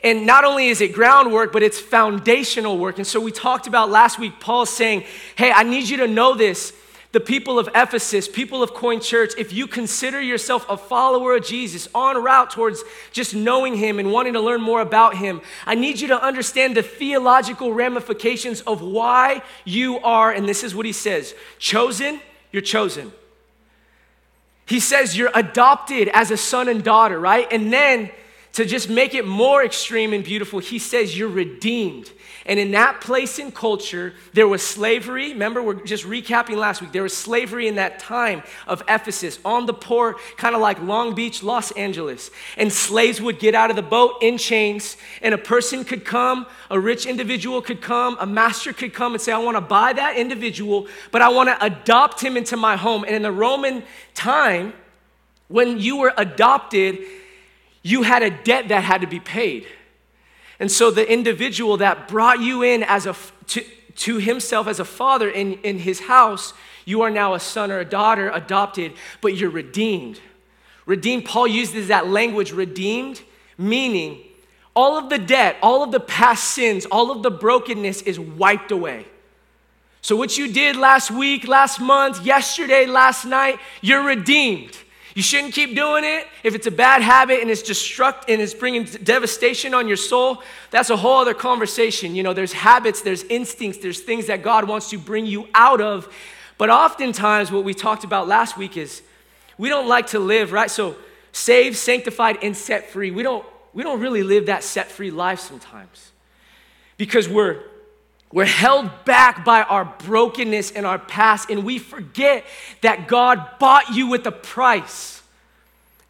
And 0.04 0.24
not 0.24 0.44
only 0.44 0.68
is 0.68 0.80
it 0.80 0.92
groundwork, 0.92 1.52
but 1.52 1.64
it's 1.64 1.80
foundational 1.80 2.78
work. 2.78 2.98
And 2.98 3.06
so 3.06 3.18
we 3.18 3.32
talked 3.32 3.66
about 3.66 3.90
last 3.90 4.20
week, 4.20 4.38
Paul 4.38 4.66
saying, 4.66 5.02
Hey, 5.34 5.50
I 5.50 5.64
need 5.64 5.88
you 5.88 5.96
to 5.96 6.06
know 6.06 6.36
this. 6.36 6.72
The 7.10 7.18
people 7.18 7.58
of 7.58 7.68
Ephesus, 7.74 8.28
people 8.28 8.62
of 8.62 8.72
Coin 8.72 9.00
Church, 9.00 9.32
if 9.36 9.52
you 9.52 9.66
consider 9.66 10.20
yourself 10.20 10.64
a 10.70 10.76
follower 10.76 11.34
of 11.34 11.44
Jesus 11.44 11.88
on 11.92 12.22
route 12.22 12.50
towards 12.50 12.84
just 13.10 13.34
knowing 13.34 13.74
him 13.74 13.98
and 13.98 14.12
wanting 14.12 14.34
to 14.34 14.40
learn 14.40 14.60
more 14.60 14.80
about 14.80 15.16
him, 15.16 15.40
I 15.66 15.74
need 15.74 15.98
you 15.98 16.06
to 16.06 16.22
understand 16.22 16.76
the 16.76 16.84
theological 16.84 17.72
ramifications 17.72 18.60
of 18.60 18.80
why 18.80 19.42
you 19.64 19.98
are, 19.98 20.30
and 20.30 20.48
this 20.48 20.62
is 20.62 20.72
what 20.72 20.86
he 20.86 20.92
says 20.92 21.34
chosen, 21.58 22.20
you're 22.52 22.62
chosen. 22.62 23.10
He 24.69 24.81
says 24.81 25.17
you're 25.17 25.31
adopted 25.35 26.09
as 26.09 26.31
a 26.31 26.37
son 26.37 26.69
and 26.69 26.85
daughter, 26.85 27.19
right? 27.19 27.50
And 27.50 27.73
then 27.73 28.11
to 28.54 28.64
just 28.64 28.88
make 28.88 29.14
it 29.14 29.26
more 29.26 29.64
extreme 29.64 30.12
and 30.12 30.24
beautiful, 30.24 30.58
he 30.58 30.78
says 30.78 31.16
you're 31.16 31.28
redeemed. 31.28 32.10
And 32.48 32.58
in 32.58 32.70
that 32.70 33.02
place 33.02 33.38
in 33.38 33.52
culture, 33.52 34.14
there 34.32 34.48
was 34.48 34.62
slavery. 34.62 35.32
Remember, 35.32 35.62
we're 35.62 35.74
just 35.74 36.04
recapping 36.04 36.56
last 36.56 36.80
week. 36.80 36.92
There 36.92 37.02
was 37.02 37.14
slavery 37.14 37.68
in 37.68 37.74
that 37.74 37.98
time 37.98 38.42
of 38.66 38.82
Ephesus 38.88 39.38
on 39.44 39.66
the 39.66 39.74
port, 39.74 40.16
kind 40.38 40.54
of 40.54 40.62
like 40.62 40.80
Long 40.80 41.14
Beach, 41.14 41.42
Los 41.42 41.72
Angeles. 41.72 42.30
And 42.56 42.72
slaves 42.72 43.20
would 43.20 43.38
get 43.38 43.54
out 43.54 43.68
of 43.68 43.76
the 43.76 43.82
boat 43.82 44.22
in 44.22 44.38
chains, 44.38 44.96
and 45.20 45.34
a 45.34 45.38
person 45.38 45.84
could 45.84 46.06
come, 46.06 46.46
a 46.70 46.80
rich 46.80 47.04
individual 47.04 47.60
could 47.60 47.82
come, 47.82 48.16
a 48.18 48.26
master 48.26 48.72
could 48.72 48.94
come 48.94 49.12
and 49.12 49.20
say, 49.20 49.30
I 49.30 49.38
want 49.38 49.58
to 49.58 49.60
buy 49.60 49.92
that 49.92 50.16
individual, 50.16 50.88
but 51.12 51.20
I 51.20 51.28
want 51.28 51.50
to 51.50 51.64
adopt 51.64 52.22
him 52.22 52.38
into 52.38 52.56
my 52.56 52.76
home. 52.76 53.04
And 53.04 53.14
in 53.14 53.20
the 53.20 53.32
Roman 53.32 53.82
time, 54.14 54.72
when 55.48 55.78
you 55.78 55.98
were 55.98 56.14
adopted, 56.16 56.98
you 57.82 58.02
had 58.02 58.22
a 58.22 58.30
debt 58.30 58.69
that 58.69 58.82
had 58.84 59.00
to 59.00 59.06
be 59.06 59.20
paid. 59.20 59.66
And 60.60 60.70
so 60.70 60.90
the 60.90 61.10
individual 61.10 61.76
that 61.78 62.08
brought 62.08 62.40
you 62.40 62.62
in 62.62 62.82
as 62.82 63.06
a, 63.06 63.14
to, 63.48 63.64
to 63.96 64.19
himself 64.19 64.66
as 64.66 64.80
a 64.80 64.84
father 64.84 65.30
in, 65.30 65.54
in 65.62 65.78
his 65.78 66.00
house, 66.00 66.52
you 66.84 67.02
are 67.02 67.10
now 67.10 67.34
a 67.34 67.40
son 67.40 67.70
or 67.70 67.78
a 67.78 67.84
daughter 67.84 68.30
adopted, 68.30 68.92
but 69.20 69.36
you're 69.36 69.50
redeemed. 69.50 70.20
Redeemed, 70.86 71.26
Paul 71.26 71.46
uses 71.46 71.88
that 71.88 72.08
language, 72.08 72.52
redeemed, 72.52 73.22
meaning 73.58 74.24
all 74.74 74.96
of 74.96 75.10
the 75.10 75.19
debt, 75.19 75.56
all 75.62 75.82
of 75.82 75.92
the 75.92 76.00
past 76.00 76.44
sins, 76.44 76.86
all 76.86 77.10
of 77.10 77.22
the 77.22 77.31
brokenness 77.31 78.02
is 78.02 78.19
wiped 78.19 78.70
away. 78.70 79.06
So, 80.00 80.16
what 80.16 80.38
you 80.38 80.52
did 80.52 80.76
last 80.76 81.10
week, 81.10 81.46
last 81.46 81.81
month, 81.81 82.24
yesterday, 82.24 82.86
last 82.86 83.24
night, 83.24 83.58
you're 83.82 84.04
redeemed. 84.04 84.78
You 85.19 85.23
shouldn't 85.23 85.53
keep 85.53 85.75
doing 85.75 86.05
it. 86.05 86.29
If 86.44 86.55
it's 86.55 86.69
a 86.69 86.70
bad 86.70 87.03
habit 87.03 87.41
and 87.41 87.50
it's 87.50 87.69
destruct 87.69 88.26
and 88.29 88.41
it's 88.41 88.55
bringing 88.55 88.85
devastation 88.85 89.75
on 89.75 89.88
your 89.88 89.97
soul, 89.97 90.44
that's 90.70 90.91
a 90.91 90.97
whole 90.97 91.19
other 91.19 91.35
conversation. 91.35 92.15
You 92.15 92.23
know, 92.23 92.32
there's 92.32 92.53
habits, 92.53 93.03
there's 93.03 93.25
instincts, 93.25 93.81
there's 93.81 93.99
things 93.99 94.26
that 94.26 94.43
God 94.43 94.69
wants 94.69 94.91
to 94.91 94.97
bring 94.97 95.26
you 95.26 95.49
out 95.56 95.81
of. 95.81 96.09
But 96.56 96.70
oftentimes, 96.70 97.50
what 97.50 97.65
we 97.65 97.75
talked 97.75 98.05
about 98.05 98.29
last 98.29 98.56
week 98.56 98.76
is 98.76 99.03
we 99.59 99.69
don't 99.69 99.88
like 99.88 100.06
to 100.11 100.20
live, 100.20 100.53
right? 100.53 100.70
So, 100.70 100.94
saved, 101.32 101.76
sanctified, 101.76 102.38
and 102.41 102.56
set 102.56 102.88
free. 102.88 103.11
We 103.11 103.25
don't, 103.25 103.44
we 103.75 103.82
don't 103.82 103.99
really 103.99 104.23
live 104.23 104.47
that 104.47 104.62
set 104.62 104.87
free 104.87 105.11
life 105.11 105.41
sometimes 105.41 106.12
because 106.97 107.29
we're 107.29 107.65
we're 108.30 108.44
held 108.44 108.90
back 109.04 109.44
by 109.44 109.62
our 109.62 109.84
brokenness 110.04 110.72
and 110.72 110.84
our 110.84 110.98
past, 110.98 111.50
and 111.50 111.64
we 111.64 111.78
forget 111.78 112.44
that 112.82 113.08
God 113.08 113.58
bought 113.58 113.94
you 113.94 114.06
with 114.06 114.26
a 114.26 114.32
price. 114.32 115.22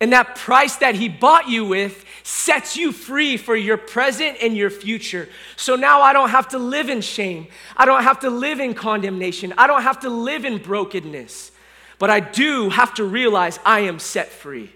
And 0.01 0.13
that 0.13 0.37
price 0.37 0.77
that 0.77 0.95
He 0.95 1.09
bought 1.09 1.49
you 1.49 1.65
with 1.65 2.05
sets 2.23 2.77
you 2.77 2.93
free 2.93 3.37
for 3.37 3.57
your 3.57 3.77
present 3.77 4.39
and 4.41 4.57
your 4.57 4.71
future. 4.71 5.29
So 5.57 5.77
now 5.77 6.03
I 6.03 6.13
don't 6.13 6.31
have 6.31 6.49
to 6.49 6.59
live 6.59 6.89
in 6.89 7.01
shame. 7.01 7.49
I 7.77 7.85
don't 7.85 8.03
have 8.03 8.21
to 8.21 8.31
live 8.31 8.61
in 8.61 8.75
condemnation. 8.75 9.55
I 9.59 9.67
don't 9.67 9.83
have 9.83 10.01
to 10.01 10.11
live 10.11 10.45
in 10.45 10.59
brokenness. 10.59 11.51
But 11.99 12.11
I 12.11 12.21
do 12.21 12.71
have 12.71 12.95
to 12.95 13.05
realize 13.05 13.59
I 13.65 13.81
am 13.81 13.99
set 13.99 14.29
free. 14.29 14.71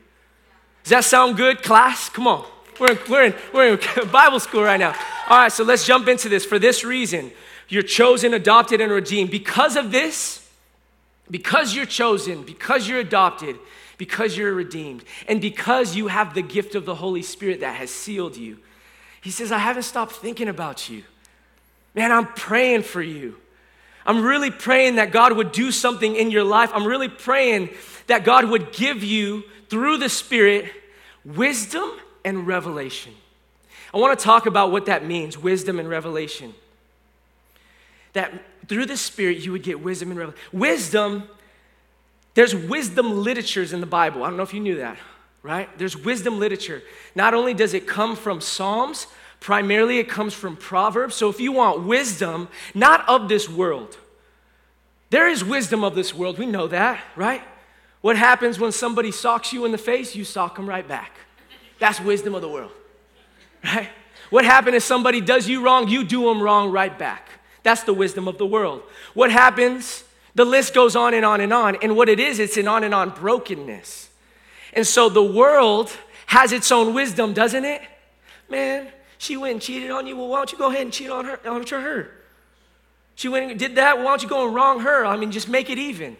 Does 0.83 0.91
that 0.91 1.05
sound 1.05 1.37
good, 1.37 1.63
class? 1.63 2.09
Come 2.09 2.27
on. 2.27 2.45
We're 2.83 2.91
in, 2.91 2.99
we're 3.09 3.23
in, 3.23 3.35
we're 3.55 3.79
in 4.03 4.09
Bible 4.09 4.41
school 4.41 4.65
right 4.65 4.77
now. 4.77 4.93
All 5.29 5.39
right, 5.39 5.53
so 5.53 5.63
let's 5.63 5.87
jump 5.87 6.09
into 6.09 6.29
this. 6.29 6.45
For 6.45 6.59
this 6.59 6.83
reason, 6.83 7.31
you're 7.69 7.85
chosen, 7.85 8.35
adopted, 8.35 8.81
and 8.81 8.91
redeemed. 8.91 9.31
Because 9.31 9.77
of 9.77 9.93
this, 9.93 10.45
because 11.31 11.77
you're 11.77 11.87
chosen, 11.87 12.43
because 12.43 12.89
you're 12.89 12.99
adopted, 12.99 13.57
because 13.99 14.37
you're 14.37 14.53
redeemed, 14.53 15.05
and 15.29 15.41
because 15.41 15.95
you 15.95 16.09
have 16.09 16.35
the 16.35 16.43
gift 16.43 16.75
of 16.75 16.85
the 16.85 16.97
Holy 16.97 17.23
Spirit 17.23 17.61
that 17.61 17.77
has 17.77 17.89
sealed 17.89 18.37
you, 18.37 18.59
he 19.21 19.31
says, 19.31 19.53
I 19.53 19.59
haven't 19.59 19.85
stopped 19.85 20.15
thinking 20.15 20.49
about 20.49 20.91
you. 20.91 21.05
Man, 21.95 22.11
I'm 22.11 22.27
praying 22.27 22.83
for 22.83 23.01
you. 23.01 23.37
I'm 24.05 24.25
really 24.25 24.51
praying 24.51 24.97
that 24.97 25.13
God 25.13 25.37
would 25.37 25.53
do 25.53 25.71
something 25.71 26.17
in 26.17 26.33
your 26.33 26.43
life. 26.43 26.73
I'm 26.75 26.85
really 26.85 27.07
praying 27.07 27.69
that 28.09 28.25
God 28.25 28.45
would 28.47 28.73
give 28.73 29.05
you, 29.05 29.45
through 29.69 29.99
the 29.99 30.09
Spirit, 30.09 30.65
wisdom 31.25 31.89
and 32.25 32.47
revelation. 32.47 33.15
I 33.95 33.99
want 33.99 34.19
to 34.19 34.25
talk 34.25 34.47
about 34.47 34.73
what 34.73 34.87
that 34.87 35.05
means 35.05 35.37
wisdom 35.37 35.79
and 35.79 35.89
revelation. 35.89 36.55
That 38.15 38.33
through 38.69 38.87
the 38.87 38.97
Spirit, 38.97 39.39
you 39.39 39.53
would 39.53 39.63
get 39.63 39.81
wisdom 39.81 40.11
and 40.11 40.19
revelation. 40.19 40.43
Wisdom, 40.53 41.29
there's 42.35 42.55
wisdom 42.55 43.23
literatures 43.23 43.73
in 43.73 43.81
the 43.81 43.87
Bible. 43.87 44.23
I 44.23 44.29
don't 44.29 44.37
know 44.37 44.43
if 44.43 44.55
you 44.55 44.61
knew 44.61 44.77
that, 44.77 44.97
right? 45.43 45.69
There's 45.79 45.97
wisdom 45.97 46.39
literature. 46.39 46.83
Not 47.15 47.35
only 47.35 47.55
does 47.55 47.75
it 47.75 47.87
come 47.87 48.17
from 48.17 48.41
Psalms, 48.41 49.07
primarily 49.41 49.99
it 49.99 50.09
comes 50.09 50.33
from 50.33 50.57
Proverbs. 50.57 51.15
So 51.15 51.29
if 51.29 51.41
you 51.41 51.53
want 51.53 51.85
wisdom, 51.85 52.49
not 52.75 53.07
of 53.09 53.29
this 53.29 53.49
world, 53.49 53.99
there 55.11 55.29
is 55.29 55.45
wisdom 55.45 55.85
of 55.85 55.95
this 55.95 56.15
world. 56.15 56.39
We 56.39 56.47
know 56.47 56.69
that, 56.69 57.03
right? 57.17 57.43
What 58.01 58.17
happens 58.17 58.59
when 58.59 58.73
somebody 58.73 59.11
socks 59.11 59.53
you 59.53 59.65
in 59.65 59.73
the 59.73 59.79
face? 59.79 60.17
You 60.17 60.25
sock 60.25 60.57
them 60.57 60.69
right 60.69 60.87
back. 60.87 61.13
That's 61.83 61.99
wisdom 61.99 62.37
of 62.37 62.43
the 62.43 62.49
world, 62.49 62.71
right? 63.65 63.89
What 64.31 64.45
happens 64.45 64.77
if 64.77 64.85
somebody 64.85 65.21
does 65.21 65.49
you 65.49 65.65
wrong? 65.65 65.89
You 65.89 66.05
do 66.05 66.27
them 66.27 66.41
wrong 66.41 66.71
right 66.71 66.97
back. 66.97 67.29
That's 67.65 67.83
the 67.83 67.93
wisdom 67.93 68.29
of 68.29 68.39
the 68.39 68.47
world. 68.47 68.85
What 69.15 69.33
happens? 69.33 70.05
The 70.37 70.45
list 70.45 70.75
goes 70.75 70.95
on 70.95 71.13
and 71.13 71.25
on 71.25 71.41
and 71.41 71.53
on. 71.53 71.75
And 71.83 71.97
what 71.97 72.09
it 72.09 72.21
is, 72.21 72.39
it's 72.39 72.57
an 72.57 72.69
on 72.69 72.85
and 72.85 72.95
on 72.95 73.11
brokenness. 73.11 74.11
And 74.75 74.87
so 74.87 75.09
the 75.09 75.25
world 75.25 75.91
has 76.27 76.53
its 76.53 76.71
own 76.71 76.95
wisdom, 76.95 77.33
doesn't 77.33 77.65
it? 77.65 77.83
Man, 78.49 78.87
She 79.19 79.37
went 79.37 79.55
and 79.55 79.61
cheated 79.61 79.91
on 79.91 80.07
you. 80.07 80.17
Well, 80.17 80.29
why 80.29 80.37
don't 80.37 80.53
you 80.53 80.59
go 80.59 80.71
ahead 80.71 80.83
and 80.83 80.93
cheat 80.93 81.11
on 81.11 81.25
her, 81.25 81.41
on 81.49 81.67
her? 81.67 82.11
She 83.17 83.29
went 83.29 83.51
and 83.51 83.59
did 83.59 83.75
that. 83.75 83.99
Why 83.99 84.05
don't 84.05 84.23
you 84.23 84.29
go 84.29 84.47
and 84.47 84.55
wrong 84.55 84.79
her? 84.81 85.05
I 85.05 85.17
mean, 85.17 85.33
just 85.33 85.49
make 85.49 85.69
it 85.69 85.79
even, 85.79 86.17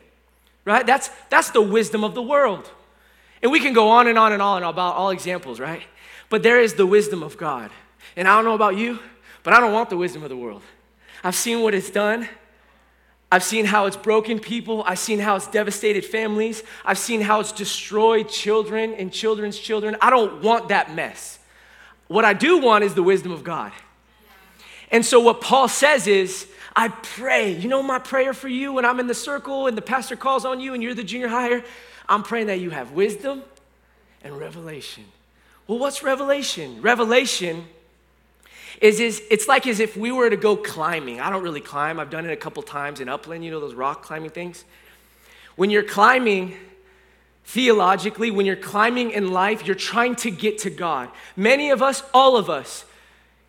right? 0.65 0.85
That's, 0.85 1.09
that's 1.31 1.51
the 1.51 1.63
wisdom 1.63 2.03
of 2.03 2.17
the 2.17 2.23
world. 2.23 2.69
And 3.43 3.51
we 3.51 3.61
can 3.61 3.73
go 3.73 3.89
on 3.89 4.07
and 4.07 4.19
on 4.19 4.33
and 4.33 4.41
on 4.41 4.63
about 4.63 4.95
all 4.95 5.11
examples, 5.11 5.59
right? 5.59 5.83
But 6.29 6.43
there 6.43 6.61
is 6.61 6.75
the 6.75 6.87
wisdom 6.87 7.23
of 7.23 7.37
God. 7.37 7.71
And 8.17 8.29
I 8.29 8.37
don't 8.37 8.45
know 8.45 8.55
about 8.55 8.77
you, 8.77 9.01
but 9.43 9.53
I 9.53 9.61
don't 9.61 9.73
want 9.73 9.91
the 9.91 9.97
wisdom 9.97 10.23
of 10.23 10.29
the 10.29 10.37
world. 10.37 10.63
I've 11.25 11.35
seen 11.35 11.61
what 11.61 11.75
it's 11.75 11.91
done. 11.91 12.29
I've 13.31 13.43
seen 13.43 13.65
how 13.65 13.87
it's 13.87 13.97
broken 13.97 14.39
people. 14.39 14.85
I've 14.87 14.99
seen 14.99 15.19
how 15.19 15.37
it's 15.37 15.47
devastated 15.47 16.05
families. 16.05 16.63
I've 16.85 16.99
seen 16.99 17.23
how 17.23 17.41
it's 17.41 17.53
destroyed 17.53 18.29
children 18.29 18.93
and 18.95 19.13
children's 19.13 19.59
children. 19.59 19.97
I 20.01 20.11
don't 20.11 20.43
want 20.43 20.69
that 20.69 20.95
mess. 20.95 21.39
What 22.09 22.25
I 22.25 22.35
do 22.35 22.59
want 22.59 22.85
is 22.85 22.95
the 22.95 23.03
wisdom 23.03 23.33
of 23.33 23.43
God. 23.43 23.73
And 24.91 25.05
so, 25.05 25.21
what 25.21 25.41
Paul 25.41 25.69
says 25.69 26.07
is, 26.07 26.47
I 26.77 26.89
pray. 26.89 27.57
You 27.57 27.69
know 27.69 27.83
my 27.83 27.99
prayer 27.99 28.35
for 28.35 28.49
you 28.49 28.75
when 28.75 28.85
I'm 28.85 29.01
in 29.01 29.07
the 29.07 29.15
circle 29.15 29.67
and 29.67 29.77
the 29.77 29.83
pastor 29.83 30.17
calls 30.17 30.45
on 30.45 30.61
you 30.61 30.75
and 30.75 30.83
you're 30.83 30.95
the 30.95 31.03
junior 31.03 31.29
higher? 31.29 31.65
I'm 32.09 32.23
praying 32.23 32.49
that 32.49 32.61
you 32.61 32.71
have 32.71 32.93
wisdom 32.93 33.43
and 34.23 34.39
revelation. 34.39 35.05
Well, 35.67 35.79
what's 35.79 36.03
revelation? 36.03 36.83
Revelation 36.83 37.65
is, 38.81 39.01
is 39.01 39.23
it's 39.31 39.47
like 39.49 39.67
as 39.67 39.81
if 39.81 39.97
we 39.97 40.11
were 40.11 40.29
to 40.29 40.37
go 40.37 40.57
climbing. 40.57 41.21
I 41.21 41.31
don't 41.31 41.43
really 41.43 41.61
climb. 41.61 42.01
I've 42.01 42.11
done 42.11 42.27
it 42.27 42.33
a 42.33 42.37
couple 42.37 42.63
times 42.63 43.01
in 43.01 43.09
Upland, 43.09 43.45
you 43.45 43.51
know, 43.51 43.61
those 43.61 43.75
rock 43.75 44.03
climbing 44.03 44.31
things. 44.31 44.65
When 45.57 45.71
you're 45.71 45.83
climbing, 45.83 46.57
theologically, 47.45 48.31
when 48.31 48.47
you're 48.47 48.57
climbing 48.57 49.11
in 49.11 49.33
life, 49.33 49.67
you're 49.67 49.77
trying 49.77 50.17
to 50.17 50.31
get 50.31 50.59
to 50.59 50.71
God. 50.71 51.11
Many 51.37 51.71
of 51.71 51.83
us, 51.83 52.03
all 52.13 52.37
of 52.37 52.49
us, 52.51 52.85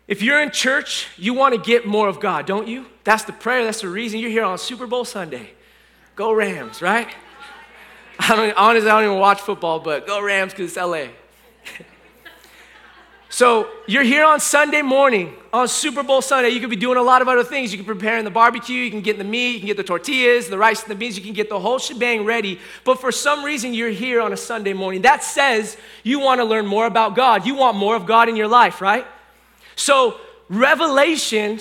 if 0.06 0.22
you're 0.22 0.40
in 0.42 0.50
church, 0.50 1.08
you 1.16 1.32
want 1.32 1.54
to 1.54 1.60
get 1.60 1.86
more 1.86 2.08
of 2.08 2.20
God, 2.20 2.46
don't 2.46 2.68
you? 2.68 2.86
That's 3.04 3.24
the 3.24 3.32
prayer, 3.32 3.64
that's 3.64 3.80
the 3.80 3.88
reason 3.88 4.20
you're 4.20 4.30
here 4.30 4.44
on 4.44 4.58
Super 4.58 4.86
Bowl 4.86 5.04
Sunday. 5.04 5.50
Go 6.14 6.32
Rams, 6.32 6.82
right? 6.82 7.08
I 8.18 8.36
don't, 8.36 8.56
honestly, 8.56 8.90
I 8.90 9.00
don't 9.00 9.10
even 9.10 9.18
watch 9.18 9.40
football, 9.40 9.80
but 9.80 10.06
go 10.06 10.22
Rams 10.22 10.52
because 10.52 10.70
it's 10.70 10.76
LA. 10.76 11.06
So 13.34 13.68
you're 13.88 14.04
here 14.04 14.24
on 14.24 14.38
Sunday 14.38 14.80
morning, 14.80 15.34
on 15.52 15.66
Super 15.66 16.04
Bowl 16.04 16.22
Sunday. 16.22 16.50
You 16.50 16.60
could 16.60 16.70
be 16.70 16.76
doing 16.76 16.98
a 16.98 17.02
lot 17.02 17.20
of 17.20 17.26
other 17.26 17.42
things. 17.42 17.72
You 17.72 17.78
can 17.78 17.84
prepare 17.84 18.16
in 18.16 18.24
the 18.24 18.30
barbecue, 18.30 18.76
you 18.76 18.92
can 18.92 19.00
get 19.00 19.18
the 19.18 19.24
meat, 19.24 19.54
you 19.54 19.58
can 19.58 19.66
get 19.66 19.76
the 19.76 19.82
tortillas, 19.82 20.48
the 20.48 20.56
rice 20.56 20.82
and 20.82 20.90
the 20.92 20.94
beans, 20.94 21.18
you 21.18 21.24
can 21.24 21.32
get 21.32 21.48
the 21.48 21.58
whole 21.58 21.80
shebang 21.80 22.24
ready. 22.24 22.60
But 22.84 23.00
for 23.00 23.10
some 23.10 23.44
reason, 23.44 23.74
you're 23.74 23.90
here 23.90 24.20
on 24.20 24.32
a 24.32 24.36
Sunday 24.36 24.72
morning. 24.72 25.02
That 25.02 25.24
says 25.24 25.76
you 26.04 26.20
want 26.20 26.42
to 26.42 26.44
learn 26.44 26.64
more 26.64 26.86
about 26.86 27.16
God. 27.16 27.44
You 27.44 27.56
want 27.56 27.76
more 27.76 27.96
of 27.96 28.06
God 28.06 28.28
in 28.28 28.36
your 28.36 28.46
life, 28.46 28.80
right? 28.80 29.04
So 29.74 30.20
revelation 30.48 31.58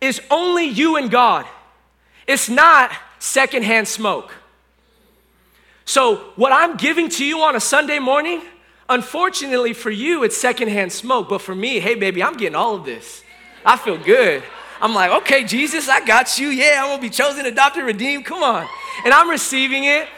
is 0.00 0.22
only 0.30 0.66
you 0.66 0.98
and 0.98 1.10
God. 1.10 1.46
It's 2.28 2.48
not 2.48 2.92
secondhand 3.18 3.88
smoke. 3.88 4.32
So 5.88 6.16
what 6.36 6.52
I'm 6.52 6.76
giving 6.76 7.08
to 7.08 7.24
you 7.24 7.40
on 7.40 7.56
a 7.56 7.60
Sunday 7.60 7.98
morning 7.98 8.42
Unfortunately 8.88 9.74
for 9.74 9.90
you, 9.90 10.22
it's 10.24 10.36
secondhand 10.36 10.92
smoke, 10.92 11.28
but 11.28 11.42
for 11.42 11.54
me, 11.54 11.78
hey 11.78 11.94
baby, 11.94 12.22
I'm 12.22 12.36
getting 12.36 12.54
all 12.54 12.74
of 12.74 12.86
this. 12.86 13.22
I 13.64 13.76
feel 13.76 13.98
good. 13.98 14.42
I'm 14.80 14.94
like, 14.94 15.10
okay, 15.22 15.44
Jesus, 15.44 15.88
I 15.88 16.04
got 16.04 16.38
you. 16.38 16.48
Yeah, 16.48 16.80
I'm 16.82 16.90
gonna 16.90 17.02
be 17.02 17.10
chosen, 17.10 17.44
adopted, 17.44 17.84
redeemed. 17.84 18.24
Come 18.24 18.42
on. 18.42 18.66
And 19.04 19.12
I'm 19.12 19.28
receiving 19.28 19.84
it, 19.84 20.08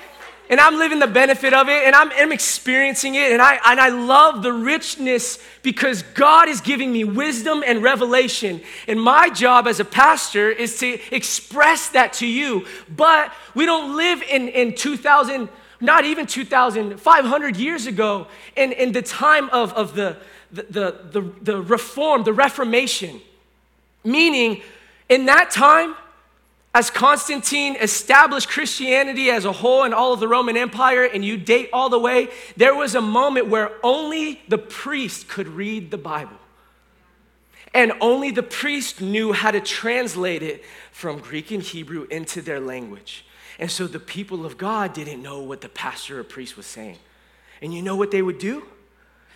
and 0.49 0.61
I'm 0.61 0.77
living 0.77 1.01
the 1.01 1.09
benefit 1.09 1.53
of 1.53 1.69
it, 1.69 1.83
and 1.83 1.97
I'm, 1.97 2.13
I'm 2.13 2.31
experiencing 2.31 3.17
it, 3.17 3.33
and 3.33 3.43
I, 3.43 3.59
and 3.67 3.81
I 3.81 3.89
love 3.89 4.45
the 4.45 4.53
richness 4.53 5.41
because 5.63 6.03
God 6.03 6.49
is 6.49 6.61
giving 6.61 6.93
me 6.93 7.03
wisdom 7.03 7.65
and 7.67 7.83
revelation. 7.83 8.61
And 8.87 9.01
my 9.01 9.31
job 9.31 9.67
as 9.67 9.81
a 9.81 9.85
pastor 9.85 10.49
is 10.49 10.79
to 10.79 11.01
express 11.13 11.89
that 11.89 12.13
to 12.15 12.27
you. 12.27 12.67
But 12.95 13.33
we 13.55 13.67
don't 13.67 13.97
live 13.97 14.23
in, 14.23 14.49
in 14.49 14.77
2000 14.77 15.49
not 15.81 16.05
even 16.05 16.27
2,500 16.27 17.57
years 17.57 17.87
ago, 17.87 18.27
in, 18.57 18.73
in 18.73 18.93
the 18.93 19.03
time 19.03 19.49
of, 19.51 19.73
of 19.73 19.95
the, 19.95 20.17
the, 20.53 20.97
the, 21.11 21.33
the 21.43 21.63
reform, 21.63 22.25
the 22.25 22.33
Reformation. 22.33 23.21
Meaning, 24.05 24.63
in 25.09 25.27
that 25.27 25.51
time, 25.51 25.95
as 26.73 26.89
Constantine 26.91 27.77
established 27.77 28.49
Christianity 28.49 29.31
as 29.31 29.45
a 29.45 29.53
whole 29.53 29.85
in 29.85 29.93
all 29.93 30.13
of 30.13 30.21
the 30.21 30.29
Roman 30.29 30.57
Empire, 30.57 31.05
and 31.05 31.25
you 31.25 31.37
date 31.37 31.69
all 31.73 31.89
the 31.89 31.99
way, 31.99 32.29
there 32.57 32.75
was 32.75 32.95
a 32.95 33.01
moment 33.01 33.49
where 33.49 33.73
only 33.83 34.41
the 34.49 34.59
priest 34.59 35.29
could 35.29 35.49
read 35.49 35.91
the 35.91 35.99
Bible. 35.99 36.37
And 37.75 37.93
only 38.01 38.31
the 38.31 38.43
priest 38.43 39.01
knew 39.01 39.33
how 39.33 39.51
to 39.51 39.61
translate 39.61 40.43
it 40.43 40.65
from 40.93 41.19
Greek 41.19 41.51
and 41.51 41.63
Hebrew 41.63 42.07
into 42.11 42.43
their 42.43 42.61
language. 42.61 43.25
And 43.61 43.71
so 43.71 43.87
the 43.87 44.01
people 44.01 44.47
of 44.47 44.57
God 44.57 44.95
didn't 44.95 45.23
know 45.23 45.41
what 45.41 45.61
the 45.61 45.69
pastor 45.69 46.19
or 46.19 46.25
priest 46.25 46.57
was 46.57 46.65
saying. 46.65 46.97
And 47.61 47.75
you 47.75 47.83
know 47.83 47.95
what 47.95 48.11
they 48.11 48.23
would 48.23 48.39
do? 48.39 48.65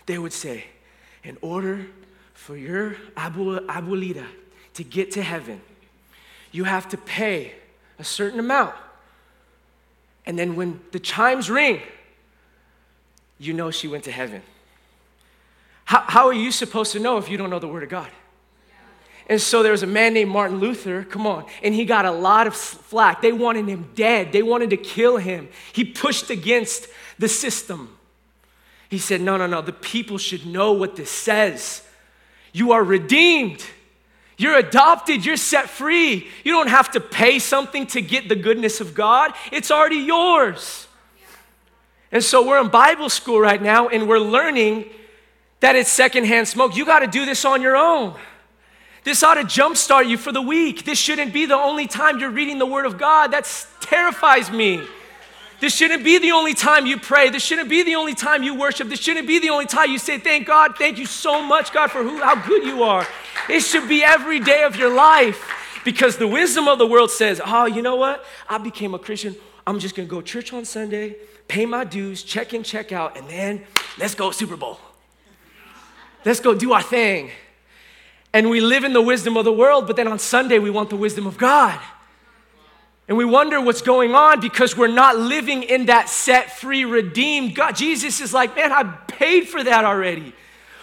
They 0.06 0.18
would 0.18 0.32
say, 0.32 0.64
in 1.22 1.36
order 1.42 1.86
for 2.32 2.56
your 2.56 2.96
abuelita 3.16 4.26
to 4.74 4.82
get 4.82 5.10
to 5.12 5.22
heaven, 5.22 5.60
you 6.52 6.64
have 6.64 6.88
to 6.88 6.96
pay 6.96 7.52
a 7.98 8.04
certain 8.04 8.40
amount. 8.40 8.74
And 10.24 10.38
then 10.38 10.56
when 10.56 10.80
the 10.92 11.00
chimes 11.00 11.50
ring, 11.50 11.82
you 13.38 13.52
know 13.52 13.70
she 13.70 13.88
went 13.88 14.04
to 14.04 14.12
heaven. 14.12 14.42
How, 15.84 16.00
how 16.00 16.26
are 16.28 16.32
you 16.32 16.50
supposed 16.50 16.92
to 16.92 16.98
know 16.98 17.18
if 17.18 17.28
you 17.28 17.36
don't 17.36 17.50
know 17.50 17.58
the 17.58 17.68
Word 17.68 17.82
of 17.82 17.90
God? 17.90 18.08
And 19.28 19.40
so 19.40 19.62
there 19.62 19.72
was 19.72 19.82
a 19.82 19.86
man 19.86 20.12
named 20.12 20.30
Martin 20.30 20.58
Luther, 20.58 21.02
come 21.02 21.26
on, 21.26 21.46
and 21.62 21.74
he 21.74 21.84
got 21.84 22.04
a 22.04 22.10
lot 22.10 22.46
of 22.46 22.54
flack. 22.54 23.22
They 23.22 23.32
wanted 23.32 23.66
him 23.66 23.90
dead, 23.94 24.32
they 24.32 24.42
wanted 24.42 24.70
to 24.70 24.76
kill 24.76 25.16
him. 25.16 25.48
He 25.72 25.84
pushed 25.84 26.30
against 26.30 26.88
the 27.18 27.28
system. 27.28 27.96
He 28.90 28.98
said, 28.98 29.20
No, 29.20 29.36
no, 29.36 29.46
no, 29.46 29.62
the 29.62 29.72
people 29.72 30.18
should 30.18 30.46
know 30.46 30.72
what 30.72 30.96
this 30.96 31.10
says. 31.10 31.82
You 32.52 32.72
are 32.72 32.84
redeemed. 32.84 33.64
You're 34.36 34.56
adopted. 34.56 35.24
You're 35.24 35.36
set 35.36 35.70
free. 35.70 36.28
You 36.44 36.52
don't 36.52 36.68
have 36.68 36.90
to 36.92 37.00
pay 37.00 37.38
something 37.38 37.86
to 37.88 38.00
get 38.02 38.28
the 38.28 38.36
goodness 38.36 38.80
of 38.80 38.94
God, 38.94 39.32
it's 39.52 39.70
already 39.70 39.96
yours. 39.96 40.86
And 42.12 42.22
so 42.22 42.46
we're 42.46 42.60
in 42.60 42.68
Bible 42.68 43.08
school 43.08 43.40
right 43.40 43.60
now 43.60 43.88
and 43.88 44.08
we're 44.08 44.20
learning 44.20 44.84
that 45.58 45.74
it's 45.74 45.90
secondhand 45.90 46.46
smoke. 46.46 46.76
You 46.76 46.86
got 46.86 47.00
to 47.00 47.08
do 47.08 47.26
this 47.26 47.44
on 47.44 47.60
your 47.60 47.76
own. 47.76 48.14
This 49.04 49.22
ought 49.22 49.34
to 49.34 49.42
jumpstart 49.42 50.08
you 50.08 50.16
for 50.16 50.32
the 50.32 50.40
week. 50.40 50.84
This 50.84 50.98
shouldn't 50.98 51.34
be 51.34 51.44
the 51.44 51.56
only 51.56 51.86
time 51.86 52.18
you're 52.18 52.30
reading 52.30 52.58
the 52.58 52.66
Word 52.66 52.86
of 52.86 52.98
God. 52.98 53.32
That 53.32 53.46
terrifies 53.80 54.50
me. 54.50 54.82
This 55.60 55.76
shouldn't 55.76 56.02
be 56.02 56.18
the 56.18 56.32
only 56.32 56.54
time 56.54 56.86
you 56.86 56.98
pray. 56.98 57.28
This 57.28 57.42
shouldn't 57.42 57.68
be 57.68 57.82
the 57.82 57.96
only 57.96 58.14
time 58.14 58.42
you 58.42 58.54
worship. 58.54 58.88
This 58.88 59.00
shouldn't 59.00 59.26
be 59.26 59.38
the 59.38 59.50
only 59.50 59.66
time 59.66 59.90
you 59.90 59.98
say, 59.98 60.18
Thank 60.18 60.46
God, 60.46 60.76
thank 60.76 60.98
you 60.98 61.06
so 61.06 61.42
much, 61.42 61.72
God, 61.72 61.90
for 61.90 62.02
who, 62.02 62.22
how 62.22 62.34
good 62.46 62.64
you 62.64 62.82
are. 62.82 63.06
It 63.48 63.60
should 63.60 63.88
be 63.88 64.02
every 64.02 64.40
day 64.40 64.64
of 64.64 64.74
your 64.74 64.92
life 64.92 65.50
because 65.84 66.16
the 66.16 66.26
wisdom 66.26 66.66
of 66.66 66.78
the 66.78 66.86
world 66.86 67.10
says, 67.10 67.42
Oh, 67.44 67.66
you 67.66 67.82
know 67.82 67.96
what? 67.96 68.24
I 68.48 68.56
became 68.56 68.94
a 68.94 68.98
Christian. 68.98 69.36
I'm 69.66 69.78
just 69.78 69.94
gonna 69.94 70.08
go 70.08 70.22
church 70.22 70.52
on 70.54 70.64
Sunday, 70.64 71.16
pay 71.46 71.66
my 71.66 71.84
dues, 71.84 72.22
check 72.22 72.54
in, 72.54 72.62
check 72.62 72.90
out, 72.90 73.16
and 73.16 73.28
then 73.28 73.64
let's 73.98 74.14
go 74.14 74.30
Super 74.30 74.56
Bowl. 74.56 74.80
Let's 76.24 76.40
go 76.40 76.54
do 76.54 76.72
our 76.72 76.82
thing 76.82 77.30
and 78.34 78.50
we 78.50 78.60
live 78.60 78.82
in 78.82 78.92
the 78.92 79.00
wisdom 79.00 79.36
of 79.36 79.44
the 79.44 79.52
world, 79.52 79.86
but 79.86 79.94
then 79.94 80.08
on 80.08 80.18
Sunday 80.18 80.58
we 80.58 80.68
want 80.68 80.90
the 80.90 80.96
wisdom 80.96 81.24
of 81.24 81.38
God. 81.38 81.80
And 83.06 83.16
we 83.16 83.24
wonder 83.24 83.60
what's 83.60 83.80
going 83.80 84.14
on 84.14 84.40
because 84.40 84.76
we're 84.76 84.88
not 84.88 85.16
living 85.16 85.62
in 85.62 85.86
that 85.86 86.08
set 86.08 86.58
free, 86.58 86.84
redeemed 86.84 87.54
God. 87.54 87.76
Jesus 87.76 88.20
is 88.20 88.34
like, 88.34 88.56
man, 88.56 88.72
I 88.72 88.82
paid 89.06 89.48
for 89.48 89.62
that 89.62 89.84
already. 89.84 90.34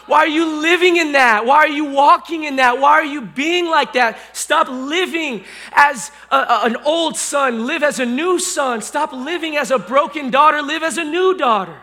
Why 0.06 0.20
are 0.20 0.28
you 0.28 0.62
living 0.62 0.96
in 0.96 1.12
that? 1.12 1.46
Why 1.46 1.58
are 1.58 1.68
you 1.68 1.86
walking 1.86 2.46
in 2.46 2.56
that? 2.56 2.80
Why 2.80 2.92
are 2.94 3.06
you 3.06 3.22
being 3.22 3.66
like 3.66 3.94
that? 3.94 4.18
Stop 4.32 4.70
living 4.70 5.44
as 5.74 6.12
a, 6.32 6.38
a, 6.38 6.62
an 6.64 6.78
old 6.86 7.18
son, 7.18 7.66
live 7.66 7.84
as 7.84 8.00
a 8.00 8.06
new 8.06 8.40
son. 8.40 8.82
Stop 8.82 9.12
living 9.12 9.58
as 9.58 9.72
a 9.72 9.80
broken 9.80 10.32
daughter, 10.32 10.62
live 10.62 10.84
as 10.84 10.98
a 10.98 11.04
new 11.04 11.38
daughter. 11.38 11.78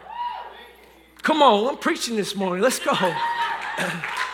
Come 1.23 1.43
on, 1.43 1.69
I'm 1.69 1.77
preaching 1.77 2.17
this 2.17 2.35
morning. 2.35 2.63
Let's 2.63 2.79
go. 2.79 2.93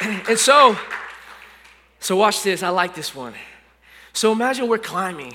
and 0.28 0.38
so, 0.38 0.76
so 2.00 2.16
watch 2.16 2.42
this. 2.42 2.62
I 2.62 2.68
like 2.68 2.94
this 2.94 3.14
one. 3.14 3.34
So 4.12 4.32
imagine 4.32 4.68
we're 4.68 4.78
climbing 4.78 5.34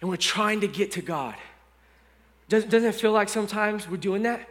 and 0.00 0.10
we're 0.10 0.16
trying 0.16 0.60
to 0.60 0.68
get 0.68 0.92
to 0.92 1.02
God. 1.02 1.34
Doesn't, 2.48 2.70
doesn't 2.70 2.88
it 2.88 2.94
feel 2.94 3.12
like 3.12 3.28
sometimes 3.28 3.88
we're 3.88 3.96
doing 3.96 4.22
that? 4.22 4.48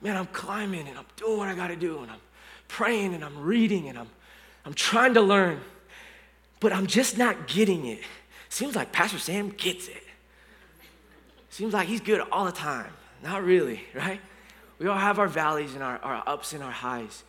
Man, 0.00 0.16
I'm 0.16 0.26
climbing 0.26 0.88
and 0.88 0.98
I'm 0.98 1.06
doing 1.16 1.38
what 1.38 1.48
I 1.48 1.54
got 1.54 1.68
to 1.68 1.76
do 1.76 2.00
and 2.00 2.10
I'm 2.10 2.20
praying 2.68 3.14
and 3.14 3.24
I'm 3.24 3.38
reading 3.42 3.88
and 3.88 3.98
I'm, 3.98 4.08
I'm 4.64 4.74
trying 4.74 5.14
to 5.14 5.20
learn, 5.20 5.60
but 6.58 6.72
I'm 6.72 6.86
just 6.86 7.18
not 7.18 7.46
getting 7.46 7.86
it. 7.86 8.00
Seems 8.48 8.74
like 8.74 8.92
Pastor 8.92 9.18
Sam 9.18 9.50
gets 9.50 9.88
it. 9.88 10.02
Seems 11.50 11.72
like 11.72 11.88
he's 11.88 12.00
good 12.00 12.20
all 12.32 12.44
the 12.44 12.52
time. 12.52 12.92
Not 13.22 13.44
really, 13.44 13.82
right? 13.94 14.20
We 14.78 14.86
all 14.86 14.98
have 14.98 15.18
our 15.18 15.28
valleys 15.28 15.74
and 15.74 15.82
our, 15.82 15.98
our 15.98 16.22
ups 16.26 16.52
and 16.52 16.62
our 16.62 16.70
highs. 16.70 17.24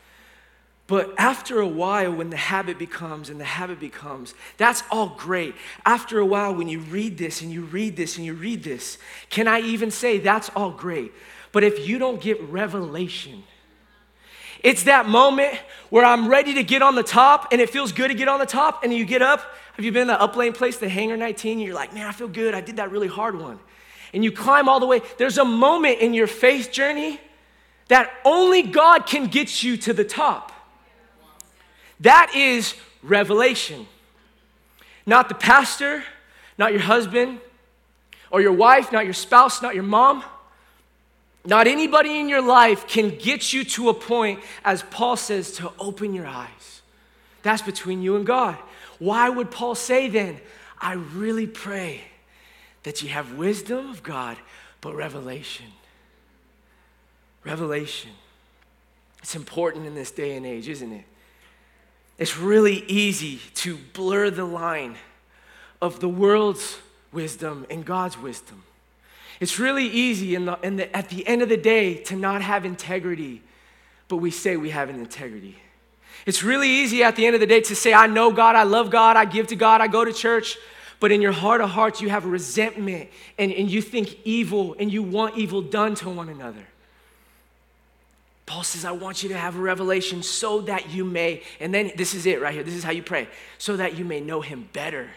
But 0.92 1.14
after 1.18 1.62
a 1.62 1.68
while, 1.70 2.12
when 2.12 2.32
the 2.32 2.36
habit 2.36 2.78
becomes 2.78 3.30
and 3.30 3.40
the 3.40 3.46
habit 3.46 3.80
becomes, 3.80 4.34
that's 4.58 4.84
all 4.92 5.16
great. 5.18 5.56
After 5.86 6.20
a 6.20 6.26
while, 6.26 6.54
when 6.54 6.68
you 6.68 6.80
read 6.82 7.18
this 7.18 7.42
and 7.42 7.50
you 7.50 7.62
read 7.62 7.96
this 7.96 8.18
and 8.18 8.26
you 8.26 8.34
read 8.34 8.62
this, 8.62 8.98
can 9.30 9.48
I 9.48 9.62
even 9.62 9.90
say 9.90 10.18
that's 10.18 10.50
all 10.54 10.72
great? 10.72 11.14
But 11.54 11.64
if 11.64 11.88
you 11.88 11.98
don't 11.98 12.20
get 12.20 12.42
revelation, 12.42 13.46
it's 14.64 14.84
that 14.84 15.08
moment 15.08 15.54
where 15.92 16.04
I'm 16.04 16.28
ready 16.28 16.56
to 16.56 16.64
get 16.64 16.82
on 16.82 16.96
the 16.96 17.04
top 17.04 17.54
and 17.54 17.62
it 17.62 17.70
feels 17.70 17.94
good 17.94 18.10
to 18.10 18.14
get 18.14 18.28
on 18.28 18.42
the 18.42 18.46
top, 18.46 18.84
and 18.84 18.94
you 18.94 19.06
get 19.06 19.22
up. 19.22 19.40
Have 19.78 19.86
you 19.86 19.94
been 19.94 20.02
in 20.02 20.08
the 20.10 20.22
upland 20.22 20.56
place, 20.56 20.76
the 20.78 20.90
hangar 20.90 21.16
19? 21.16 21.54
And 21.54 21.62
You're 21.62 21.74
like, 21.74 21.94
man, 21.94 22.06
I 22.06 22.12
feel 22.12 22.28
good. 22.28 22.54
I 22.54 22.60
did 22.60 22.76
that 22.76 22.92
really 22.92 23.08
hard 23.08 23.40
one. 23.40 23.60
And 24.14 24.26
you 24.26 24.32
climb 24.34 24.68
all 24.68 24.82
the 24.82 24.88
way. 24.88 25.02
There's 25.18 25.38
a 25.38 25.46
moment 25.46 26.00
in 26.00 26.14
your 26.14 26.28
faith 26.28 26.70
journey 26.70 27.22
that 27.88 28.12
only 28.26 28.62
God 28.62 29.08
can 29.08 29.28
get 29.28 29.64
you 29.64 29.78
to 29.78 29.94
the 29.94 30.04
top. 30.04 30.52
That 32.02 32.34
is 32.36 32.76
revelation. 33.02 33.88
Not 35.06 35.30
the 35.30 35.36
pastor, 35.36 36.04
not 36.58 36.72
your 36.72 36.82
husband, 36.82 37.40
or 38.30 38.42
your 38.42 38.54
wife, 38.54 38.92
not 38.92 39.06
your 39.06 39.14
spouse, 39.14 39.62
not 39.62 39.76
your 39.76 39.84
mom. 39.84 40.24
Not 41.44 41.68
anybody 41.68 42.20
in 42.20 42.30
your 42.30 42.42
life 42.42 42.88
can 42.88 43.18
get 43.18 43.52
you 43.52 43.64
to 43.64 43.90
a 43.90 43.94
point, 43.94 44.42
as 44.64 44.84
Paul 44.84 45.18
says, 45.18 45.54
to 45.54 45.72
open 45.80 46.14
your 46.14 46.28
eyes. 46.28 46.82
That's 47.42 47.64
between 47.64 48.02
you 48.02 48.16
and 48.16 48.26
God. 48.26 48.58
Why 49.00 49.30
would 49.30 49.50
Paul 49.50 49.74
say 49.74 50.08
then, 50.08 50.40
I 50.80 50.94
really 50.94 51.48
pray 51.48 52.02
that 52.84 53.02
you 53.02 53.10
have 53.10 53.34
wisdom 53.34 53.90
of 53.90 54.04
God, 54.04 54.38
but 54.82 54.96
revelation? 54.96 55.68
Revelation. 57.44 58.12
It's 59.24 59.36
important 59.36 59.88
in 59.88 59.96
this 59.96 60.12
day 60.12 60.36
and 60.36 60.46
age, 60.46 60.70
isn't 60.70 60.92
it? 60.92 61.06
It's 62.22 62.38
really 62.38 62.86
easy 62.88 63.40
to 63.56 63.78
blur 63.94 64.30
the 64.30 64.46
line 64.46 64.96
of 65.82 66.02
the 66.02 66.08
world's 66.08 66.78
wisdom 67.12 67.66
and 67.68 67.84
God's 67.84 68.16
wisdom. 68.16 68.62
It's 69.40 69.58
really 69.58 69.88
easy 69.88 70.36
in 70.36 70.46
the, 70.46 70.60
in 70.62 70.76
the, 70.76 70.96
at 70.96 71.10
the 71.10 71.26
end 71.28 71.42
of 71.42 71.50
the 71.50 71.58
day 71.58 71.96
to 71.96 72.16
not 72.16 72.44
have 72.44 72.64
integrity, 72.64 73.42
but 74.08 74.18
we 74.18 74.30
say 74.30 74.56
we 74.56 74.70
have 74.70 74.88
an 74.88 74.98
integrity. 75.00 75.56
It's 76.28 76.44
really 76.44 76.70
easy 76.70 77.04
at 77.04 77.16
the 77.16 77.26
end 77.26 77.34
of 77.34 77.40
the 77.40 77.48
day 77.48 77.62
to 77.62 77.76
say, 77.76 77.92
I 77.92 78.06
know 78.06 78.32
God, 78.32 78.56
I 78.56 78.66
love 78.66 78.92
God, 78.92 79.18
I 79.18 79.26
give 79.26 79.48
to 79.48 79.56
God, 79.56 79.82
I 79.82 79.88
go 79.88 80.06
to 80.06 80.14
church, 80.14 80.60
but 81.00 81.12
in 81.12 81.24
your 81.24 81.32
heart 81.32 81.60
of 81.60 81.72
hearts, 81.72 82.02
you 82.02 82.12
have 82.12 82.26
resentment 82.26 83.10
and, 83.40 83.52
and 83.52 83.68
you 83.68 83.82
think 83.82 84.16
evil 84.26 84.76
and 84.78 84.94
you 84.94 85.02
want 85.02 85.40
evil 85.40 85.64
done 85.64 85.96
to 85.96 86.10
one 86.12 86.30
another. 86.30 86.68
Paul 88.46 88.64
says, 88.64 88.84
I 88.86 88.92
want 88.92 89.24
you 89.24 89.30
to 89.30 89.38
have 89.38 89.56
a 89.56 89.62
revelation 89.62 90.24
so 90.24 90.62
that 90.62 90.90
you 90.90 91.06
may, 91.06 91.44
and 91.60 91.74
then 91.74 91.92
this 91.96 92.14
is 92.14 92.26
it 92.26 92.42
right 92.42 92.54
here. 92.54 92.64
This 92.64 92.76
is 92.76 92.84
how 92.84 92.92
you 92.92 93.04
pray, 93.04 93.30
so 93.58 93.78
that 93.78 93.98
you 93.98 94.04
may 94.04 94.20
know 94.20 94.42
him 94.42 94.68
better. 94.74 95.10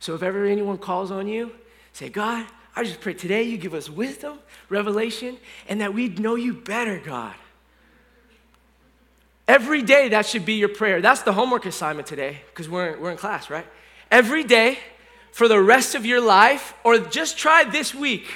So 0.00 0.14
if 0.14 0.22
ever 0.22 0.46
anyone 0.46 0.78
calls 0.78 1.10
on 1.10 1.28
you, 1.28 1.52
Say, 1.98 2.10
God, 2.10 2.46
I 2.76 2.84
just 2.84 3.00
pray 3.00 3.14
today 3.14 3.42
you 3.42 3.58
give 3.58 3.74
us 3.74 3.90
wisdom, 3.90 4.38
revelation, 4.68 5.36
and 5.68 5.80
that 5.80 5.92
we 5.92 6.08
know 6.08 6.36
you 6.36 6.54
better, 6.54 7.00
God. 7.04 7.34
Every 9.48 9.82
day 9.82 10.10
that 10.10 10.24
should 10.24 10.46
be 10.46 10.52
your 10.54 10.68
prayer. 10.68 11.00
That's 11.00 11.22
the 11.22 11.32
homework 11.32 11.66
assignment 11.66 12.06
today, 12.06 12.42
because 12.50 12.68
we're, 12.68 12.96
we're 13.00 13.10
in 13.10 13.16
class, 13.16 13.50
right? 13.50 13.66
Every 14.12 14.44
day 14.44 14.78
for 15.32 15.48
the 15.48 15.60
rest 15.60 15.96
of 15.96 16.06
your 16.06 16.20
life, 16.20 16.72
or 16.84 16.98
just 16.98 17.36
try 17.36 17.64
this 17.64 17.92
week. 17.92 18.28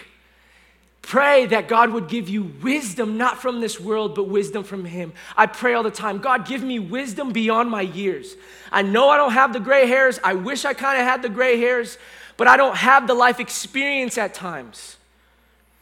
Pray 1.03 1.47
that 1.47 1.67
God 1.67 1.91
would 1.91 2.09
give 2.09 2.29
you 2.29 2.53
wisdom, 2.63 3.19
not 3.19 3.43
from 3.43 3.61
this 3.61 3.79
world, 3.79 4.15
but 4.15 4.29
wisdom 4.29 4.63
from 4.63 4.85
Him. 4.85 5.13
I 5.37 5.47
pray 5.47 5.75
all 5.75 5.83
the 5.83 5.91
time 5.91 6.19
God, 6.19 6.47
give 6.47 6.63
me 6.63 6.79
wisdom 6.79 7.33
beyond 7.33 7.71
my 7.71 7.83
years. 7.83 8.37
I 8.71 8.83
know 8.83 9.09
I 9.09 9.17
don't 9.17 9.33
have 9.33 9.53
the 9.53 9.61
gray 9.61 9.87
hairs. 9.87 10.21
I 10.23 10.35
wish 10.35 10.65
I 10.65 10.75
kind 10.75 10.99
of 10.99 11.05
had 11.05 11.21
the 11.21 11.29
gray 11.29 11.59
hairs, 11.59 11.99
but 12.37 12.47
I 12.47 12.57
don't 12.57 12.77
have 12.77 13.07
the 13.07 13.15
life 13.15 13.41
experience 13.41 14.17
at 14.17 14.33
times. 14.33 14.97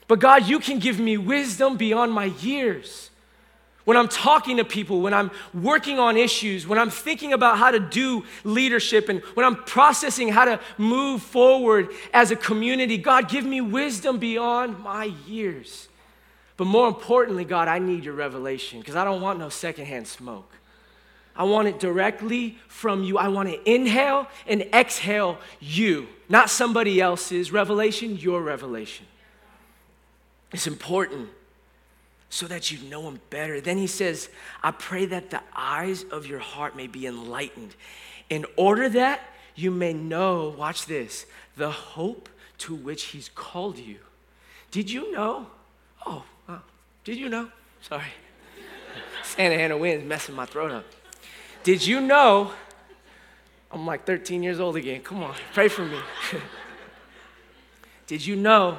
But 0.09 0.19
God, 0.19 0.49
you 0.49 0.59
can 0.59 0.81
give 0.81 0.99
me 0.99 1.17
wisdom 1.17 1.77
beyond 1.77 2.13
my 2.13 2.25
years. 2.25 3.10
When 3.91 3.97
I'm 3.97 4.07
talking 4.07 4.59
to 4.59 4.65
people, 4.65 5.01
when 5.01 5.13
I'm 5.13 5.33
working 5.53 5.99
on 5.99 6.17
issues, 6.17 6.65
when 6.65 6.79
I'm 6.79 6.91
thinking 6.91 7.33
about 7.33 7.59
how 7.59 7.73
to 7.73 7.81
do 7.81 8.25
leadership, 8.45 9.09
and 9.09 9.21
when 9.35 9.45
I'm 9.45 9.57
processing 9.65 10.29
how 10.29 10.45
to 10.45 10.61
move 10.79 11.23
forward 11.23 11.89
as 12.15 12.31
a 12.31 12.37
community, 12.37 12.99
God, 12.99 13.29
give 13.29 13.45
me 13.45 13.61
wisdom 13.61 14.19
beyond 14.19 14.79
my 14.79 15.07
years. 15.27 15.89
But 16.57 16.67
more 16.67 16.87
importantly, 16.87 17.45
God, 17.45 17.67
I 17.67 17.81
need 17.81 18.05
your 18.05 18.15
revelation 18.15 18.79
because 18.79 18.95
I 18.95 19.03
don't 19.03 19.21
want 19.21 19.41
no 19.41 19.49
secondhand 19.49 20.07
smoke. 20.07 20.53
I 21.35 21.43
want 21.43 21.67
it 21.67 21.81
directly 21.81 22.59
from 22.69 23.03
you. 23.03 23.19
I 23.19 23.27
want 23.27 23.49
to 23.49 23.69
inhale 23.69 24.29
and 24.47 24.63
exhale 24.73 25.37
you, 25.59 26.07
not 26.29 26.49
somebody 26.49 27.01
else's 27.01 27.51
revelation, 27.51 28.17
your 28.19 28.41
revelation. 28.41 29.07
It's 30.53 30.69
important 30.69 31.31
so 32.31 32.47
that 32.47 32.71
you 32.71 32.79
know 32.89 33.03
him 33.03 33.21
better. 33.29 33.61
Then 33.61 33.77
he 33.77 33.87
says, 33.87 34.31
I 34.63 34.71
pray 34.71 35.05
that 35.07 35.31
the 35.31 35.43
eyes 35.55 36.05
of 36.05 36.27
your 36.27 36.39
heart 36.39 36.75
may 36.75 36.87
be 36.87 37.07
enlightened, 37.07 37.75
in 38.31 38.47
order 38.57 38.89
that 38.89 39.21
you 39.55 39.71
may 39.71 39.93
know, 39.93 40.55
watch 40.57 40.87
this, 40.87 41.27
the 41.57 41.71
hope 41.71 42.29
to 42.59 42.75
which 42.75 43.05
he's 43.05 43.29
called 43.29 43.79
you. 43.79 43.99
Did 44.71 44.91
you 44.91 45.13
know? 45.13 45.47
Oh, 46.07 46.25
did 47.05 47.17
you 47.17 47.29
know? 47.29 47.51
Sorry. 47.83 48.05
Santa 49.25 49.57
Ana 49.57 49.77
wind 49.77 50.09
messing 50.09 50.35
my 50.35 50.47
throat 50.47 50.71
up. 50.71 50.85
Did 51.63 51.87
you 51.87 52.01
know? 52.01 52.53
I'm 53.73 53.87
like 53.87 54.07
13 54.07 54.43
years 54.43 54.61
old 54.61 54.77
again. 54.77 55.03
Come 55.03 55.23
on, 55.23 55.35
pray 55.53 55.69
for 55.69 55.85
me. 55.85 55.99
Did 58.07 58.27
you 58.27 58.37
know? 58.37 58.79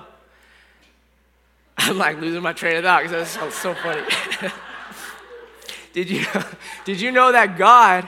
I'm 1.82 1.98
like 1.98 2.20
losing 2.20 2.42
my 2.42 2.54
train 2.54 2.78
of 2.78 2.84
thought 2.84 3.04
because 3.04 3.12
that's 3.12 3.32
so, 3.32 3.50
so 3.50 3.74
funny. 3.74 4.02
did, 5.94 6.10
you, 6.10 6.26
did 6.86 7.02
you 7.02 7.12
know 7.12 7.32
that 7.32 7.58
God 7.58 8.08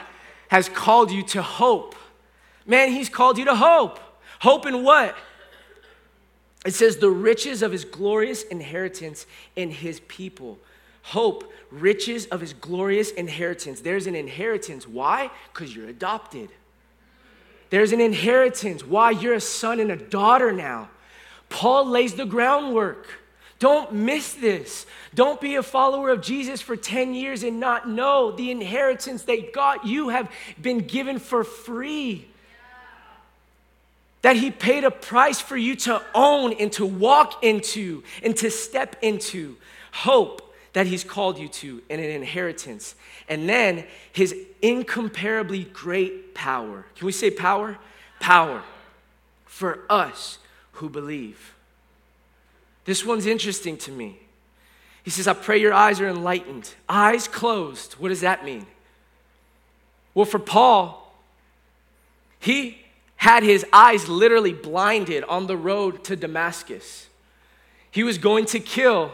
has 0.49 0.69
called 0.69 1.11
you 1.11 1.23
to 1.23 1.41
hope? 1.41 1.95
Man, 2.65 2.91
He's 2.91 3.09
called 3.09 3.37
you 3.37 3.45
to 3.45 3.55
hope. 3.55 3.99
Hope 4.39 4.65
in 4.65 4.83
what? 4.83 5.15
It 6.65 6.73
says, 6.73 6.97
the 6.97 7.09
riches 7.09 7.61
of 7.61 7.71
His 7.71 7.83
glorious 7.83 8.43
inheritance 8.43 9.25
in 9.55 9.71
His 9.71 9.99
people 10.01 10.59
hope, 11.03 11.51
riches 11.69 12.25
of 12.27 12.41
his 12.41 12.53
glorious 12.53 13.11
inheritance. 13.11 13.81
There's 13.81 14.07
an 14.07 14.15
inheritance. 14.15 14.87
Why? 14.87 15.29
Because 15.53 15.75
you're 15.75 15.89
adopted. 15.89 16.49
There's 17.69 17.91
an 17.91 18.01
inheritance. 18.01 18.85
Why? 18.85 19.11
You're 19.11 19.33
a 19.35 19.41
son 19.41 19.79
and 19.79 19.91
a 19.91 19.97
daughter 19.97 20.51
now. 20.51 20.89
Paul 21.49 21.87
lays 21.87 22.15
the 22.15 22.25
groundwork. 22.25 23.07
Don't 23.59 23.93
miss 23.93 24.33
this. 24.33 24.85
Don't 25.13 25.39
be 25.39 25.55
a 25.55 25.63
follower 25.63 26.09
of 26.09 26.21
Jesus 26.21 26.61
for 26.61 26.75
10 26.75 27.13
years 27.13 27.43
and 27.43 27.59
not 27.59 27.87
know 27.87 28.31
the 28.31 28.51
inheritance 28.51 29.23
that 29.23 29.53
God, 29.53 29.79
you 29.85 30.09
have 30.09 30.29
been 30.61 30.79
given 30.79 31.19
for 31.19 31.43
free. 31.43 32.27
That 34.21 34.35
he 34.35 34.51
paid 34.51 34.83
a 34.83 34.91
price 34.91 35.39
for 35.39 35.57
you 35.57 35.75
to 35.77 36.01
own 36.13 36.53
and 36.53 36.71
to 36.73 36.85
walk 36.85 37.43
into 37.43 38.03
and 38.21 38.35
to 38.37 38.49
step 38.49 38.95
into. 39.01 39.57
Hope 39.91 40.43
that 40.73 40.87
He's 40.87 41.03
called 41.03 41.37
you 41.37 41.47
to 41.47 41.81
and 41.89 42.01
an 42.01 42.09
inheritance. 42.09 42.95
And 43.29 43.47
then 43.47 43.85
His 44.11 44.35
incomparably 44.61 45.63
great 45.65 46.33
power. 46.33 46.85
Can 46.95 47.05
we 47.05 47.11
say 47.11 47.29
power? 47.29 47.77
Power 48.19 48.63
for 49.45 49.81
us 49.89 50.39
who 50.73 50.89
believe. 50.89 51.52
This 52.85 53.05
one's 53.05 53.25
interesting 53.25 53.77
to 53.77 53.91
me. 53.91 54.19
He 55.03 55.09
says, 55.09 55.27
I 55.27 55.33
pray 55.33 55.59
your 55.59 55.73
eyes 55.73 55.99
are 55.99 56.07
enlightened. 56.07 56.73
Eyes 56.87 57.27
closed. 57.27 57.93
What 57.93 58.09
does 58.09 58.21
that 58.21 58.45
mean? 58.45 58.65
Well, 60.13 60.25
for 60.25 60.39
Paul, 60.39 61.13
he 62.39 62.77
had 63.15 63.43
his 63.43 63.65
eyes 63.73 64.07
literally 64.07 64.53
blinded 64.53 65.23
on 65.25 65.47
the 65.47 65.57
road 65.57 66.03
to 66.05 66.15
Damascus. 66.15 67.07
He 67.91 68.03
was 68.03 68.17
going 68.17 68.45
to 68.47 68.59
kill 68.59 69.11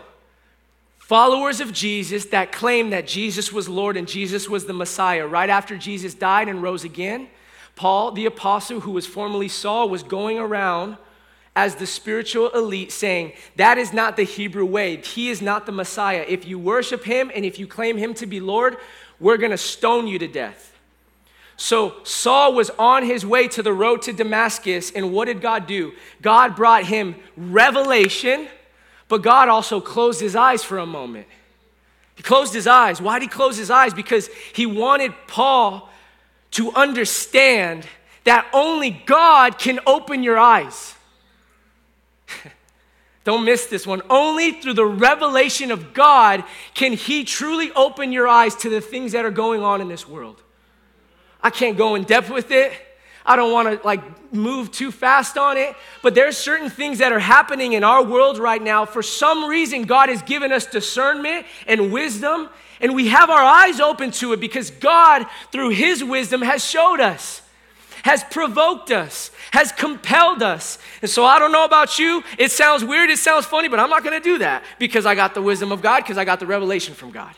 Followers 1.09 1.59
of 1.59 1.73
Jesus 1.73 2.25
that 2.25 2.51
claim 2.51 2.91
that 2.91 3.07
Jesus 3.07 3.51
was 3.51 3.67
Lord 3.67 3.97
and 3.97 4.07
Jesus 4.07 4.47
was 4.47 4.65
the 4.65 4.73
Messiah, 4.73 5.25
right 5.25 5.49
after 5.49 5.75
Jesus 5.75 6.13
died 6.13 6.47
and 6.47 6.61
rose 6.61 6.83
again, 6.83 7.29
Paul, 7.75 8.11
the 8.11 8.27
apostle 8.27 8.81
who 8.81 8.91
was 8.91 9.07
formerly 9.07 9.47
Saul, 9.47 9.89
was 9.89 10.03
going 10.03 10.37
around 10.37 10.97
as 11.55 11.75
the 11.75 11.87
spiritual 11.87 12.49
elite 12.49 12.91
saying, 12.91 13.33
That 13.55 13.77
is 13.77 13.93
not 13.93 14.15
the 14.15 14.23
Hebrew 14.23 14.65
way. 14.65 14.97
He 14.97 15.29
is 15.29 15.41
not 15.41 15.65
the 15.65 15.71
Messiah. 15.71 16.25
If 16.27 16.45
you 16.45 16.57
worship 16.59 17.03
him 17.03 17.31
and 17.33 17.45
if 17.45 17.59
you 17.59 17.67
claim 17.67 17.97
him 17.97 18.13
to 18.15 18.25
be 18.25 18.39
Lord, 18.39 18.77
we're 19.19 19.37
gonna 19.37 19.57
stone 19.57 20.07
you 20.07 20.19
to 20.19 20.27
death. 20.27 20.77
So 21.57 21.95
Saul 22.03 22.53
was 22.53 22.69
on 22.79 23.03
his 23.03 23.25
way 23.25 23.47
to 23.49 23.61
the 23.61 23.73
road 23.73 24.01
to 24.03 24.13
Damascus, 24.13 24.91
and 24.91 25.11
what 25.11 25.25
did 25.25 25.41
God 25.41 25.67
do? 25.67 25.91
God 26.21 26.55
brought 26.55 26.85
him 26.85 27.15
revelation 27.35 28.47
but 29.09 29.23
God 29.23 29.49
also 29.49 29.81
closed 29.81 30.21
his 30.21 30.35
eyes 30.35 30.63
for 30.63 30.77
a 30.77 30.85
moment. 30.85 31.27
He 32.15 32.23
closed 32.23 32.53
his 32.53 32.67
eyes. 32.67 33.01
Why 33.01 33.19
did 33.19 33.25
he 33.25 33.29
close 33.29 33.57
his 33.57 33.71
eyes? 33.71 33.93
Because 33.93 34.29
he 34.53 34.65
wanted 34.65 35.13
Paul 35.27 35.89
to 36.51 36.71
understand 36.73 37.87
that 38.23 38.47
only 38.53 38.91
God 38.91 39.57
can 39.57 39.79
open 39.85 40.23
your 40.23 40.37
eyes. 40.37 40.95
Don't 43.23 43.45
miss 43.45 43.67
this 43.67 43.85
one. 43.85 44.01
Only 44.09 44.53
through 44.53 44.73
the 44.73 44.85
revelation 44.85 45.71
of 45.71 45.93
God 45.93 46.43
can 46.73 46.93
He 46.93 47.23
truly 47.23 47.71
open 47.73 48.11
your 48.11 48.27
eyes 48.27 48.55
to 48.57 48.69
the 48.69 48.81
things 48.81 49.11
that 49.11 49.25
are 49.25 49.31
going 49.31 49.61
on 49.61 49.81
in 49.81 49.87
this 49.87 50.07
world. 50.07 50.41
I 51.41 51.49
can't 51.49 51.77
go 51.77 51.95
in 51.95 52.03
depth 52.03 52.29
with 52.29 52.51
it. 52.51 52.73
I 53.25 53.35
don't 53.35 53.51
want 53.51 53.79
to 53.79 53.85
like 53.85 54.33
move 54.33 54.71
too 54.71 54.91
fast 54.91 55.37
on 55.37 55.57
it, 55.57 55.75
but 56.01 56.15
there's 56.15 56.37
certain 56.37 56.69
things 56.69 56.97
that 56.99 57.11
are 57.11 57.19
happening 57.19 57.73
in 57.73 57.83
our 57.83 58.03
world 58.03 58.39
right 58.39 58.61
now. 58.61 58.85
For 58.85 59.03
some 59.03 59.45
reason, 59.45 59.83
God 59.83 60.09
has 60.09 60.21
given 60.23 60.51
us 60.51 60.65
discernment 60.65 61.45
and 61.67 61.91
wisdom, 61.91 62.49
and 62.81 62.95
we 62.95 63.09
have 63.09 63.29
our 63.29 63.43
eyes 63.43 63.79
open 63.79 64.11
to 64.11 64.33
it 64.33 64.39
because 64.39 64.71
God, 64.71 65.27
through 65.51 65.69
His 65.69 66.03
wisdom, 66.03 66.41
has 66.41 66.65
showed 66.65 66.99
us 66.99 67.41
has 68.03 68.23
provoked 68.23 68.91
us, 68.91 69.31
has 69.51 69.71
compelled 69.71 70.43
us. 70.43 70.77
And 71.01 71.09
so 71.09 71.25
I 71.25 71.39
don't 71.39 71.51
know 71.51 71.65
about 71.65 71.99
you. 71.99 72.23
It 72.37 72.51
sounds 72.51 72.83
weird, 72.83 73.09
it 73.09 73.19
sounds 73.19 73.45
funny, 73.45 73.67
but 73.67 73.79
I'm 73.79 73.89
not 73.89 74.03
going 74.03 74.19
to 74.19 74.23
do 74.23 74.39
that 74.39 74.63
because 74.77 75.05
I 75.05 75.15
got 75.15 75.33
the 75.33 75.41
wisdom 75.41 75.71
of 75.71 75.81
God, 75.81 76.03
because 76.03 76.17
I 76.17 76.25
got 76.25 76.39
the 76.39 76.47
revelation 76.47 76.93
from 76.93 77.11
God. 77.11 77.33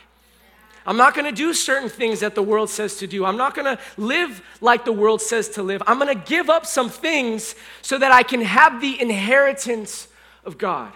I'm 0.86 0.98
not 0.98 1.14
going 1.14 1.26
to 1.26 1.32
do 1.32 1.54
certain 1.54 1.90
things 1.90 2.22
that 2.22 2.34
the 2.34 2.42
world 2.42 2.70
says 2.70 2.98
to 2.98 3.08
do. 3.08 3.24
I'm 3.24 3.38
not 3.38 3.54
going 3.54 3.78
to 3.78 3.82
live 3.98 4.42
like 4.62 4.84
the 4.84 4.92
world 4.92 5.22
says 5.22 5.50
to 5.50 5.64
live. 5.64 5.84
I'm 5.86 6.00
going 6.00 6.16
to 6.16 6.24
give 6.26 6.50
up 6.50 6.66
some 6.66 6.90
things 6.90 7.56
so 7.82 8.00
that 8.00 8.12
I 8.12 8.24
can 8.24 8.42
have 8.42 8.82
the 8.82 9.00
inheritance 9.00 10.08
of 10.44 10.58
God. 10.58 10.92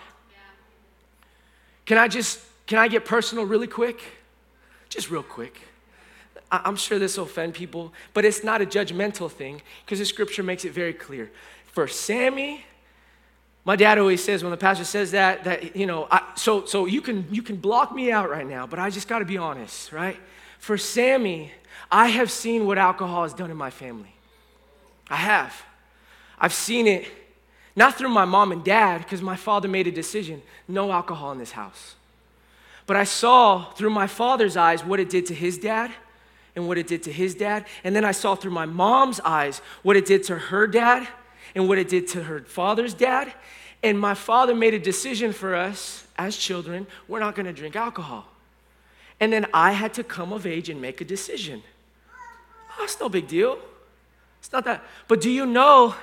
Can 1.86 2.00
I 2.00 2.08
just 2.08 2.40
can 2.68 2.80
I 2.80 2.88
get 2.88 3.06
personal 3.06 3.46
really 3.46 3.68
quick? 3.68 4.02
Just 4.90 5.12
real 5.12 5.24
quick. 5.24 5.62
I'm 6.52 6.76
sure 6.76 7.00
this 7.00 7.18
will 7.18 7.26
offend 7.26 7.54
people, 7.54 7.94
but 8.14 8.24
it's 8.24 8.44
not 8.44 8.62
a 8.62 8.66
judgmental 8.66 9.32
thing 9.32 9.62
because 9.84 10.00
the 10.00 10.06
scripture 10.06 10.44
makes 10.44 10.64
it 10.64 10.74
very 10.74 10.94
clear. 10.94 11.32
For 11.66 11.88
Sammy, 11.88 12.66
my 13.64 13.76
dad 13.76 13.98
always 13.98 14.24
says 14.24 14.44
when 14.44 14.52
the 14.52 14.58
pastor 14.58 14.86
says 14.86 15.12
that, 15.12 15.44
that 15.44 15.76
you 15.76 15.88
know, 15.88 16.08
I, 16.12 16.22
so, 16.36 16.66
so 16.66 16.86
you, 16.86 17.02
can, 17.02 17.28
you 17.32 17.42
can 17.42 17.56
block 17.56 17.94
me 17.94 18.12
out 18.12 18.30
right 18.30 18.48
now, 18.48 18.68
but 18.68 18.80
I 18.80 18.90
just 18.90 19.08
got 19.08 19.20
to 19.20 19.26
be 19.26 19.38
honest, 19.38 19.92
right? 19.92 20.18
For 20.60 20.78
Sammy, 20.78 21.52
I 21.92 22.08
have 22.08 22.30
seen 22.30 22.68
what 22.68 22.78
alcohol 22.78 23.24
has 23.24 23.34
done 23.34 23.50
in 23.50 23.58
my 23.58 23.72
family. 23.72 24.14
I 25.10 25.16
have. 25.16 25.64
I've 26.40 26.54
seen 26.54 26.88
it 26.88 27.08
not 27.76 27.98
through 27.98 28.10
my 28.10 28.26
mom 28.26 28.52
and 28.52 28.64
dad, 28.64 29.00
because 29.00 29.22
my 29.22 29.36
father 29.36 29.68
made 29.68 29.88
a 29.88 29.92
decision 29.92 30.42
no 30.68 30.92
alcohol 30.92 31.32
in 31.32 31.40
this 31.40 31.52
house. 31.52 31.96
But 32.88 32.96
I 32.96 33.04
saw 33.04 33.72
through 33.74 33.90
my 33.90 34.08
father's 34.08 34.56
eyes 34.56 34.84
what 34.86 35.00
it 35.00 35.10
did 35.10 35.26
to 35.26 35.34
his 35.34 35.58
dad 35.58 35.92
and 36.56 36.68
what 36.68 36.78
it 36.78 36.88
did 36.88 37.04
to 37.04 37.12
his 37.12 37.36
dad. 37.36 37.66
And 37.84 37.96
then 37.96 38.06
I 38.06 38.12
saw 38.12 38.36
through 38.36 38.52
my 38.52 38.66
mom's 38.66 39.20
eyes 39.22 39.62
what 39.84 39.98
it 39.98 40.06
did 40.06 40.24
to 40.26 40.38
her 40.38 40.68
dad 40.68 41.08
and 41.54 41.68
what 41.68 41.78
it 41.78 41.90
did 41.90 42.08
to 42.10 42.24
her 42.24 42.42
father's 42.42 42.94
dad. 42.94 43.34
And 43.84 44.00
my 44.00 44.14
father 44.14 44.56
made 44.56 44.74
a 44.74 44.80
decision 44.80 45.34
for 45.34 45.56
us 45.56 46.08
as 46.18 46.38
children 46.38 46.88
we're 47.08 47.20
not 47.20 47.36
to 47.36 47.54
drink 47.54 47.76
alcohol. 47.76 48.26
And 49.20 49.32
then 49.32 49.46
I 49.54 49.72
had 49.72 49.94
to 49.96 50.04
come 50.04 50.34
of 50.34 50.46
age 50.46 50.70
and 50.70 50.82
make 50.82 51.02
a 51.02 51.06
decision. 51.06 51.64
Oh, 52.78 52.84
it's 52.84 53.00
no 53.00 53.10
big 53.10 53.28
deal. 53.28 53.60
It's 54.40 54.52
not 54.52 54.66
that. 54.66 54.84
But 55.08 55.22
do 55.22 55.30
you 55.30 55.46
know, 55.46 55.96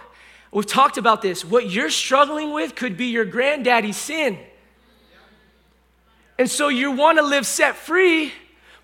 we've 0.50 0.66
talked 0.66 0.96
about 0.96 1.22
this, 1.22 1.44
what 1.44 1.70
you're 1.70 1.90
struggling 1.90 2.52
with 2.52 2.74
could 2.74 2.96
be 2.96 3.06
your 3.06 3.24
granddaddy's 3.24 3.96
sin. 3.96 4.38
And 6.38 6.50
so 6.50 6.68
you 6.68 6.90
want 6.90 7.18
to 7.18 7.24
live 7.24 7.46
set 7.46 7.76
free, 7.76 8.32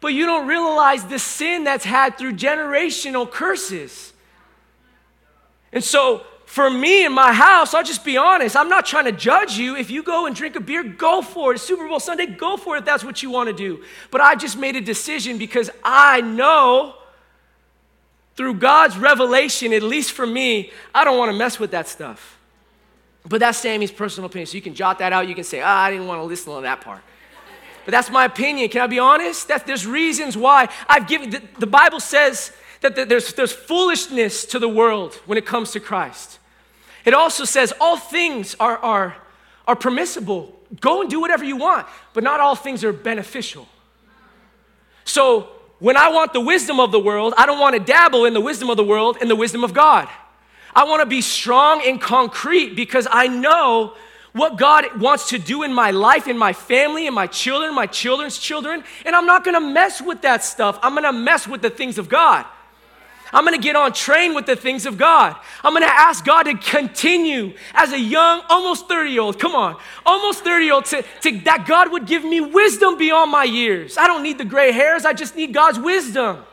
but 0.01 0.09
you 0.09 0.27
don't 0.27 0.47
realize 0.47 1.05
the 1.05 1.19
sin 1.19 1.65
that's 1.65 1.85
had 1.85 2.19
through 2.19 2.35
generational 2.35 3.31
curses. 3.31 4.13
And 5.73 5.83
so, 5.83 6.25
for 6.47 6.71
me 6.71 7.05
in 7.05 7.13
my 7.13 7.33
house, 7.33 7.75
I'll 7.75 7.85
just 7.85 8.07
be 8.07 8.17
honest, 8.17 8.57
I'm 8.57 8.71
not 8.71 8.87
trying 8.87 9.05
to 9.05 9.13
judge 9.13 9.59
you. 9.59 9.77
If 9.77 9.91
you 9.91 10.03
go 10.03 10.25
and 10.25 10.35
drink 10.35 10.57
a 10.57 10.61
beer, 10.61 10.83
go 10.83 11.21
for 11.21 11.53
it. 11.53 11.59
Super 11.59 11.87
Bowl 11.87 12.01
Sunday, 12.01 12.25
go 12.25 12.57
for 12.57 12.77
it 12.77 12.81
if 12.81 12.85
that's 12.87 13.05
what 13.05 13.23
you 13.23 13.31
want 13.31 13.49
to 13.49 13.53
do. 13.53 13.85
But 14.11 14.23
I 14.23 14.35
just 14.35 14.57
made 14.57 14.75
a 14.75 14.81
decision 14.81 15.37
because 15.37 15.69
I 15.85 16.23
know 16.23 16.95
through 18.35 18.55
God's 18.55 18.97
revelation, 18.97 19.75
at 19.75 19.83
least 19.83 20.13
for 20.13 20.27
me, 20.27 20.71
I 20.95 21.05
don't 21.05 21.19
want 21.19 21.31
to 21.31 21.37
mess 21.37 21.59
with 21.59 21.73
that 21.73 21.87
stuff. 21.87 22.39
But 23.27 23.41
that's 23.41 23.59
Sammy's 23.59 23.93
personal 23.93 24.31
opinion. 24.31 24.47
So 24.47 24.55
you 24.55 24.63
can 24.63 24.75
jot 24.75 25.01
that 25.01 25.13
out. 25.13 25.29
You 25.29 25.35
can 25.35 25.45
say, 25.45 25.61
ah, 25.61 25.83
I 25.83 25.91
didn't 25.91 26.07
want 26.07 26.21
to 26.21 26.25
listen 26.25 26.55
to 26.55 26.63
that 26.63 26.81
part. 26.81 27.03
But 27.89 27.93
that's 27.93 28.11
my 28.11 28.27
opinion. 28.27 28.69
Can 28.69 28.83
I 28.83 28.87
be 28.87 28.99
honest? 28.99 29.49
That 29.49 29.67
there's 29.67 29.87
reasons 29.87 30.37
why 30.37 30.69
I've 30.91 31.07
given, 31.07 31.31
the, 31.31 31.43
the 31.59 31.67
Bible 31.67 32.01
says 32.01 32.53
that 32.83 32.95
there's, 33.09 33.33
there's 33.33 33.51
foolishness 33.51 34.45
to 34.45 34.59
the 34.59 34.69
world 34.69 35.15
when 35.25 35.39
it 35.39 35.47
comes 35.47 35.71
to 35.71 35.81
Christ. 35.81 36.39
It 37.07 37.15
also 37.15 37.47
says 37.47 37.73
all 37.81 37.97
things 37.97 38.55
are, 38.61 38.77
are, 38.77 39.17
are 39.67 39.75
permissible. 39.75 40.55
Go 40.83 41.01
and 41.01 41.09
do 41.09 41.19
whatever 41.19 41.45
you 41.45 41.57
want, 41.57 41.87
but 42.13 42.23
not 42.23 42.41
all 42.41 42.55
things 42.55 42.85
are 42.85 42.93
beneficial. 42.93 43.67
So 45.05 45.49
when 45.79 45.97
I 45.97 46.11
want 46.11 46.35
the 46.35 46.43
wisdom 46.43 46.81
of 46.81 46.93
the 46.93 47.01
world, 47.01 47.33
I 47.39 47.47
don't 47.47 47.59
want 47.59 47.73
to 47.75 47.81
dabble 47.81 48.27
in 48.27 48.35
the 48.35 48.41
wisdom 48.43 48.69
of 48.69 48.77
the 48.77 48.85
world 48.85 49.17
and 49.19 49.31
the 49.31 49.37
wisdom 49.37 49.65
of 49.65 49.73
God. 49.73 50.11
I 50.77 50.85
want 50.85 51.01
to 51.01 51.07
be 51.07 51.23
strong 51.23 51.81
and 51.87 51.99
concrete 51.99 52.77
because 52.77 53.09
I 53.11 53.29
know 53.29 53.95
what 54.33 54.59
God 54.59 55.01
wants 55.01 55.31
to 55.31 55.39
do 55.39 55.63
in 55.63 55.73
my 55.73 55.91
life, 55.91 56.29
in 56.29 56.39
my 56.39 56.53
family, 56.53 57.07
in 57.07 57.15
my 57.15 57.27
children, 57.27 57.75
my 57.75 57.87
children's 57.87 58.39
children, 58.39 58.85
and 59.05 59.17
I'm 59.17 59.27
not 59.27 59.45
gonna 59.45 59.61
mess 59.61 60.01
with 60.01 60.23
that 60.23 60.45
stuff. 60.45 60.79
I'm 60.83 60.95
gonna 60.95 61.13
mess 61.13 61.49
with 61.49 61.63
the 61.63 61.71
things 61.71 61.99
of 61.99 62.09
God. 62.09 62.45
I'm 63.33 63.45
gonna 63.45 63.59
get 63.59 63.77
on 63.77 63.93
train 63.93 64.35
with 64.35 64.47
the 64.47 64.57
things 64.57 64.87
of 64.87 64.97
God. 64.97 65.37
I'm 65.63 65.73
gonna 65.73 65.87
ask 65.87 66.25
God 66.25 66.45
to 66.45 66.55
continue 66.55 67.53
as 67.75 67.93
a 67.93 67.99
young, 67.99 68.43
almost 68.49 68.89
30 68.89 69.11
year 69.11 69.21
old, 69.21 69.39
come 69.39 69.55
on, 69.55 69.77
almost 70.07 70.45
30 70.45 70.65
year 70.65 70.75
old, 70.75 70.85
to, 70.87 71.05
to, 71.23 71.39
that 71.41 71.67
God 71.67 71.93
would 71.93 72.07
give 72.07 72.25
me 72.25 72.41
wisdom 72.41 72.97
beyond 72.97 73.31
my 73.31 73.45
years. 73.45 73.99
I 73.99 74.07
don't 74.07 74.23
need 74.23 74.39
the 74.39 74.45
gray 74.45 74.73
hairs, 74.73 75.05
I 75.05 75.13
just 75.13 75.37
need 75.37 75.53
God's 75.53 75.79
wisdom. 75.79 76.45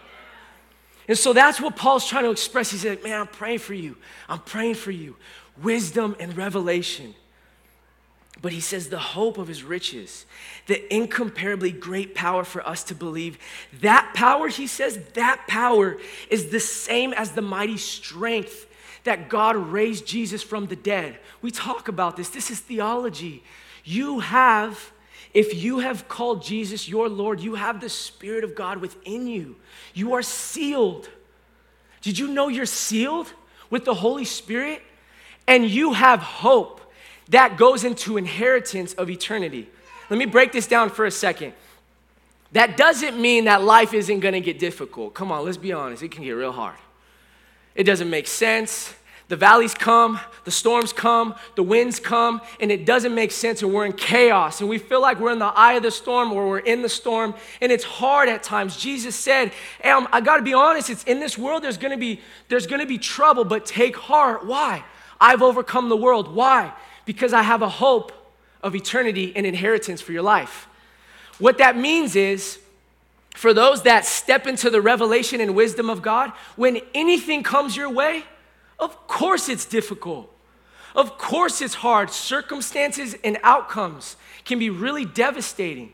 And 1.07 1.17
so 1.17 1.33
that's 1.33 1.61
what 1.61 1.75
Paul's 1.75 2.07
trying 2.07 2.23
to 2.23 2.31
express. 2.31 2.71
He 2.71 2.77
said, 2.77 3.03
Man, 3.03 3.19
I'm 3.19 3.27
praying 3.27 3.59
for 3.59 3.73
you. 3.73 3.95
I'm 4.27 4.39
praying 4.39 4.75
for 4.75 4.91
you. 4.91 5.15
Wisdom 5.61 6.15
and 6.19 6.35
revelation. 6.35 7.13
But 8.45 8.53
he 8.53 8.61
says, 8.61 8.89
the 8.89 8.99
hope 8.99 9.39
of 9.39 9.47
his 9.47 9.63
riches, 9.63 10.27
the 10.67 10.93
incomparably 10.93 11.71
great 11.71 12.13
power 12.13 12.43
for 12.43 12.61
us 12.67 12.83
to 12.83 12.93
believe. 12.93 13.39
That 13.81 14.11
power, 14.13 14.49
he 14.49 14.67
says, 14.67 14.99
that 15.15 15.47
power 15.47 15.97
is 16.29 16.51
the 16.51 16.59
same 16.59 17.11
as 17.13 17.31
the 17.31 17.41
mighty 17.41 17.77
strength 17.77 18.67
that 19.03 19.29
God 19.29 19.55
raised 19.55 20.05
Jesus 20.05 20.43
from 20.43 20.67
the 20.67 20.75
dead. 20.75 21.17
We 21.41 21.49
talk 21.49 21.87
about 21.87 22.17
this. 22.17 22.29
This 22.29 22.51
is 22.51 22.59
theology. 22.59 23.43
You 23.83 24.19
have, 24.19 24.91
if 25.33 25.55
you 25.55 25.79
have 25.79 26.07
called 26.07 26.43
Jesus 26.43 26.87
your 26.87 27.09
Lord, 27.09 27.39
you 27.39 27.55
have 27.55 27.81
the 27.81 27.89
Spirit 27.89 28.43
of 28.43 28.53
God 28.53 28.77
within 28.77 29.25
you. 29.25 29.55
You 29.95 30.13
are 30.13 30.21
sealed. 30.21 31.09
Did 32.03 32.19
you 32.19 32.27
know 32.27 32.49
you're 32.49 32.67
sealed 32.67 33.33
with 33.71 33.85
the 33.85 33.95
Holy 33.95 34.23
Spirit? 34.23 34.83
And 35.47 35.67
you 35.67 35.93
have 35.93 36.19
hope 36.19 36.81
that 37.29 37.57
goes 37.57 37.83
into 37.83 38.17
inheritance 38.17 38.93
of 38.93 39.09
eternity. 39.09 39.67
Let 40.09 40.17
me 40.17 40.25
break 40.25 40.51
this 40.51 40.67
down 40.67 40.89
for 40.89 41.05
a 41.05 41.11
second. 41.11 41.53
That 42.51 42.77
doesn't 42.77 43.19
mean 43.19 43.45
that 43.45 43.63
life 43.63 43.93
isn't 43.93 44.19
gonna 44.19 44.39
get 44.39 44.59
difficult. 44.59 45.13
Come 45.13 45.31
on, 45.31 45.43
let's 45.43 45.57
be 45.57 45.73
honest, 45.73 46.03
it 46.03 46.11
can 46.11 46.23
get 46.23 46.31
real 46.31 46.51
hard. 46.51 46.77
It 47.73 47.83
doesn't 47.83 48.09
make 48.09 48.27
sense. 48.27 48.93
The 49.27 49.35
valleys 49.35 49.73
come, 49.73 50.19
the 50.43 50.51
storms 50.51 50.93
come, 50.93 51.33
the 51.55 51.63
winds 51.63 51.99
come, 51.99 52.41
and 52.59 52.71
it 52.71 52.85
doesn't 52.85 53.15
make 53.15 53.31
sense, 53.31 53.63
and 53.63 53.73
we're 53.73 53.87
in 53.87 53.93
chaos, 53.93 54.61
and 54.61 54.69
we 54.69 54.77
feel 54.77 55.01
like 55.01 55.19
we're 55.19 55.31
in 55.31 55.39
the 55.39 55.45
eye 55.45 55.73
of 55.73 55.83
the 55.83 55.89
storm 55.89 56.31
or 56.31 56.47
we're 56.47 56.59
in 56.59 56.83
the 56.83 56.89
storm, 56.89 57.33
and 57.59 57.71
it's 57.71 57.83
hard 57.83 58.29
at 58.29 58.43
times. 58.43 58.77
Jesus 58.77 59.15
said, 59.15 59.51
hey, 59.81 59.89
I'm, 59.89 60.07
I 60.11 60.21
gotta 60.21 60.43
be 60.43 60.53
honest, 60.53 60.91
it's 60.91 61.03
in 61.05 61.19
this 61.19 61.39
world 61.39 61.63
there's 61.63 61.77
gonna 61.77 61.97
be 61.97 62.21
there's 62.49 62.67
gonna 62.67 62.85
be 62.85 62.99
trouble, 62.99 63.45
but 63.45 63.65
take 63.65 63.95
heart. 63.95 64.45
Why? 64.45 64.83
I've 65.19 65.41
overcome 65.41 65.89
the 65.89 65.97
world. 65.97 66.33
Why? 66.33 66.71
Because 67.05 67.33
I 67.33 67.43
have 67.43 67.61
a 67.61 67.69
hope 67.69 68.11
of 68.61 68.75
eternity 68.75 69.31
and 69.35 69.45
inheritance 69.45 70.01
for 70.01 70.11
your 70.11 70.23
life. 70.23 70.67
What 71.37 71.57
that 71.59 71.77
means 71.77 72.15
is, 72.15 72.59
for 73.35 73.53
those 73.53 73.83
that 73.83 74.05
step 74.05 74.47
into 74.47 74.69
the 74.69 74.81
revelation 74.81 75.41
and 75.41 75.55
wisdom 75.55 75.89
of 75.89 76.01
God, 76.01 76.31
when 76.55 76.79
anything 76.93 77.43
comes 77.43 77.75
your 77.75 77.89
way, 77.89 78.23
of 78.79 79.07
course 79.07 79.49
it's 79.49 79.65
difficult. 79.65 80.31
Of 80.95 81.17
course 81.17 81.61
it's 81.61 81.75
hard. 81.75 82.09
Circumstances 82.09 83.15
and 83.23 83.37
outcomes 83.43 84.15
can 84.45 84.59
be 84.59 84.69
really 84.69 85.03
devastating. 85.03 85.91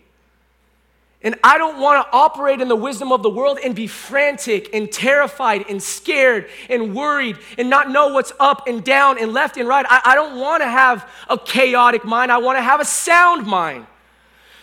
And 1.24 1.36
I 1.44 1.60
don't 1.60 1.80
want 1.80 2.04
to 2.04 2.12
operate 2.12 2.62
in 2.62 2.68
the 2.68 2.76
wisdom 2.76 3.12
of 3.12 3.22
the 3.22 3.30
world 3.30 3.60
and 3.64 3.76
be 3.76 3.86
frantic 3.86 4.74
and 4.74 4.92
terrified 4.92 5.66
and 5.70 5.82
scared 5.82 6.50
and 6.68 6.96
worried 6.96 7.38
and 7.60 7.70
not 7.70 7.92
know 7.92 8.08
what's 8.08 8.34
up 8.40 8.68
and 8.68 8.84
down 8.84 9.20
and 9.20 9.32
left 9.32 9.58
and 9.58 9.68
right. 9.68 9.86
I, 9.88 10.02
I 10.06 10.16
don't 10.16 10.40
want 10.40 10.64
to 10.64 10.68
have 10.68 11.08
a 11.30 11.38
chaotic 11.38 12.04
mind. 12.04 12.32
I 12.32 12.40
want 12.40 12.58
to 12.58 12.64
have 12.64 12.80
a 12.80 12.86
sound 12.86 13.46
mind. 13.46 13.86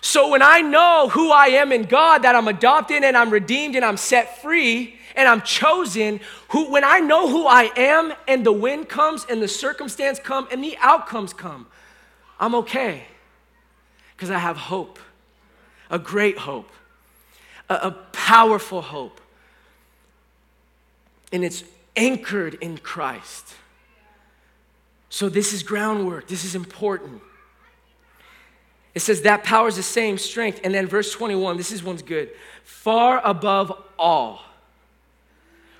So 0.00 0.30
when 0.30 0.42
I 0.42 0.60
know 0.60 1.08
who 1.08 1.30
I 1.30 1.46
am 1.46 1.70
in 1.70 1.84
God, 1.84 2.22
that 2.22 2.34
I'm 2.34 2.48
adopted 2.48 3.04
and 3.04 3.16
I'm 3.16 3.30
redeemed 3.30 3.76
and 3.76 3.84
I'm 3.84 3.96
set 3.96 4.40
free 4.42 4.98
and 5.14 5.28
I'm 5.28 5.42
chosen, 5.42 6.20
who, 6.50 6.70
when 6.70 6.84
I 6.84 7.00
know 7.00 7.28
who 7.28 7.46
I 7.46 7.70
am 7.76 8.12
and 8.26 8.46
the 8.46 8.52
wind 8.52 8.88
comes 8.88 9.26
and 9.28 9.42
the 9.42 9.48
circumstance 9.48 10.18
come 10.18 10.48
and 10.50 10.62
the 10.62 10.76
outcomes 10.80 11.32
come, 11.32 11.66
I'm 12.38 12.54
okay 12.56 13.04
because 14.16 14.30
I 14.30 14.38
have 14.38 14.56
hope, 14.56 14.98
a 15.90 15.98
great 15.98 16.38
hope, 16.38 16.70
a, 17.68 17.74
a 17.74 17.90
powerful 18.12 18.82
hope. 18.82 19.20
And 21.32 21.44
it's 21.44 21.64
anchored 21.96 22.54
in 22.54 22.78
Christ. 22.78 23.54
So 25.10 25.28
this 25.28 25.52
is 25.52 25.62
groundwork, 25.62 26.28
this 26.28 26.44
is 26.44 26.54
important. 26.54 27.22
It 28.94 29.00
says 29.00 29.22
that 29.22 29.44
power 29.44 29.68
is 29.68 29.76
the 29.76 29.82
same 29.82 30.18
strength. 30.18 30.60
And 30.64 30.74
then 30.74 30.86
verse 30.86 31.12
21, 31.12 31.56
this 31.56 31.70
is 31.70 31.84
one's 31.84 32.02
good. 32.02 32.30
Far 32.64 33.24
above 33.24 33.72
all. 33.98 34.42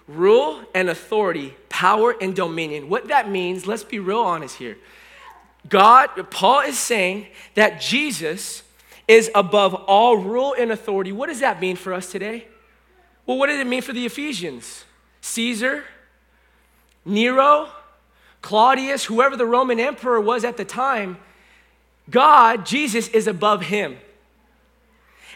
Rule 0.07 0.62
and 0.75 0.88
authority, 0.88 1.55
power 1.68 2.14
and 2.21 2.35
dominion. 2.35 2.88
What 2.88 3.09
that 3.09 3.29
means, 3.29 3.66
let's 3.66 3.85
be 3.85 3.99
real 3.99 4.21
honest 4.21 4.57
here. 4.57 4.79
God, 5.68 6.31
Paul 6.31 6.61
is 6.61 6.79
saying 6.79 7.27
that 7.55 7.81
Jesus 7.81 8.62
is 9.09 9.31
above 9.35 9.75
all 9.75 10.18
rule 10.18 10.55
and 10.57 10.71
authority. 10.71 11.11
What 11.11 11.29
does 11.29 11.40
that 11.40 11.61
mean 11.61 11.77
for 11.77 11.94
us 11.94 12.12
today? 12.12 12.47
Well, 13.27 13.38
what 13.38 13.47
did 13.47 13.59
it 13.59 13.66
mean 13.66 13.83
for 13.83 13.92
the 13.92 14.07
Ephesians? 14.07 14.85
Caesar, 15.23 15.85
Nero, 17.05 17.71
Claudius, 18.42 19.07
whoever 19.07 19.37
the 19.37 19.47
Roman 19.47 19.81
emperor 19.81 20.21
was 20.21 20.44
at 20.44 20.57
the 20.57 20.64
time, 20.64 21.18
God, 22.11 22.64
Jesus, 22.64 23.09
is 23.09 23.27
above 23.27 23.62
him. 23.62 23.97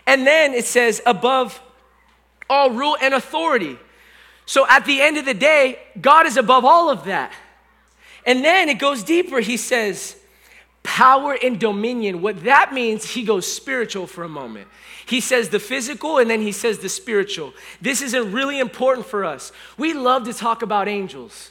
And 0.06 0.26
then 0.26 0.52
it 0.54 0.64
says, 0.64 1.00
above 1.06 1.61
all 2.48 2.70
rule 2.70 2.96
and 3.00 3.14
authority. 3.14 3.78
So 4.46 4.66
at 4.68 4.85
the 4.85 5.00
end 5.00 5.16
of 5.16 5.24
the 5.24 5.35
day, 5.35 5.78
God 6.00 6.26
is 6.26 6.37
above 6.37 6.64
all 6.64 6.90
of 6.90 7.04
that. 7.04 7.32
And 8.26 8.44
then 8.44 8.68
it 8.68 8.78
goes 8.78 9.02
deeper. 9.02 9.40
He 9.40 9.56
says, 9.56 10.16
power 10.82 11.36
and 11.42 11.58
dominion. 11.58 12.22
What 12.22 12.44
that 12.44 12.72
means, 12.72 13.04
he 13.04 13.22
goes 13.24 13.50
spiritual 13.50 14.06
for 14.06 14.24
a 14.24 14.28
moment. 14.28 14.68
He 15.06 15.20
says 15.20 15.48
the 15.48 15.58
physical 15.58 16.18
and 16.18 16.28
then 16.28 16.40
he 16.40 16.52
says 16.52 16.78
the 16.78 16.88
spiritual. 16.88 17.54
This 17.80 18.02
isn't 18.02 18.32
really 18.32 18.58
important 18.58 19.06
for 19.06 19.24
us. 19.24 19.52
We 19.76 19.94
love 19.94 20.24
to 20.24 20.32
talk 20.32 20.62
about 20.62 20.88
angels, 20.88 21.50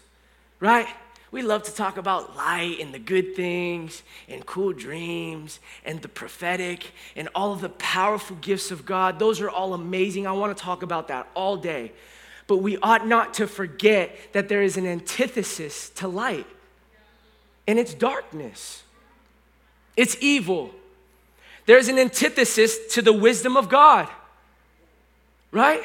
right? 0.60 0.88
We 1.32 1.42
love 1.44 1.64
to 1.64 1.74
talk 1.74 1.96
about 1.96 2.36
light 2.36 2.80
and 2.82 2.94
the 2.94 3.00
good 3.00 3.36
things 3.36 4.04
and 4.28 4.46
cool 4.46 4.74
dreams 4.74 5.62
and 5.86 6.02
the 6.02 6.10
prophetic 6.10 6.92
and 7.16 7.30
all 7.34 7.54
of 7.54 7.62
the 7.62 7.70
powerful 7.70 8.36
gifts 8.42 8.70
of 8.70 8.86
God. 8.86 9.18
Those 9.18 9.40
are 9.40 9.50
all 9.50 9.74
amazing. 9.74 10.28
I 10.28 10.34
want 10.34 10.56
to 10.56 10.62
talk 10.62 10.84
about 10.84 11.08
that 11.08 11.30
all 11.34 11.56
day. 11.56 11.94
But 12.48 12.58
we 12.58 12.78
ought 12.80 13.08
not 13.08 13.36
to 13.36 13.48
forget 13.48 14.14
that 14.34 14.50
there 14.50 14.62
is 14.62 14.76
an 14.76 14.86
antithesis 14.86 15.90
to 15.92 16.10
light, 16.10 16.48
and 17.66 17.80
it's 17.80 17.94
darkness, 17.94 18.84
it's 19.96 20.16
evil. 20.22 20.72
There's 21.66 21.88
an 21.88 22.00
antithesis 22.00 22.94
to 22.94 23.02
the 23.02 23.14
wisdom 23.14 23.56
of 23.56 23.70
God, 23.70 24.08
right? 25.52 25.84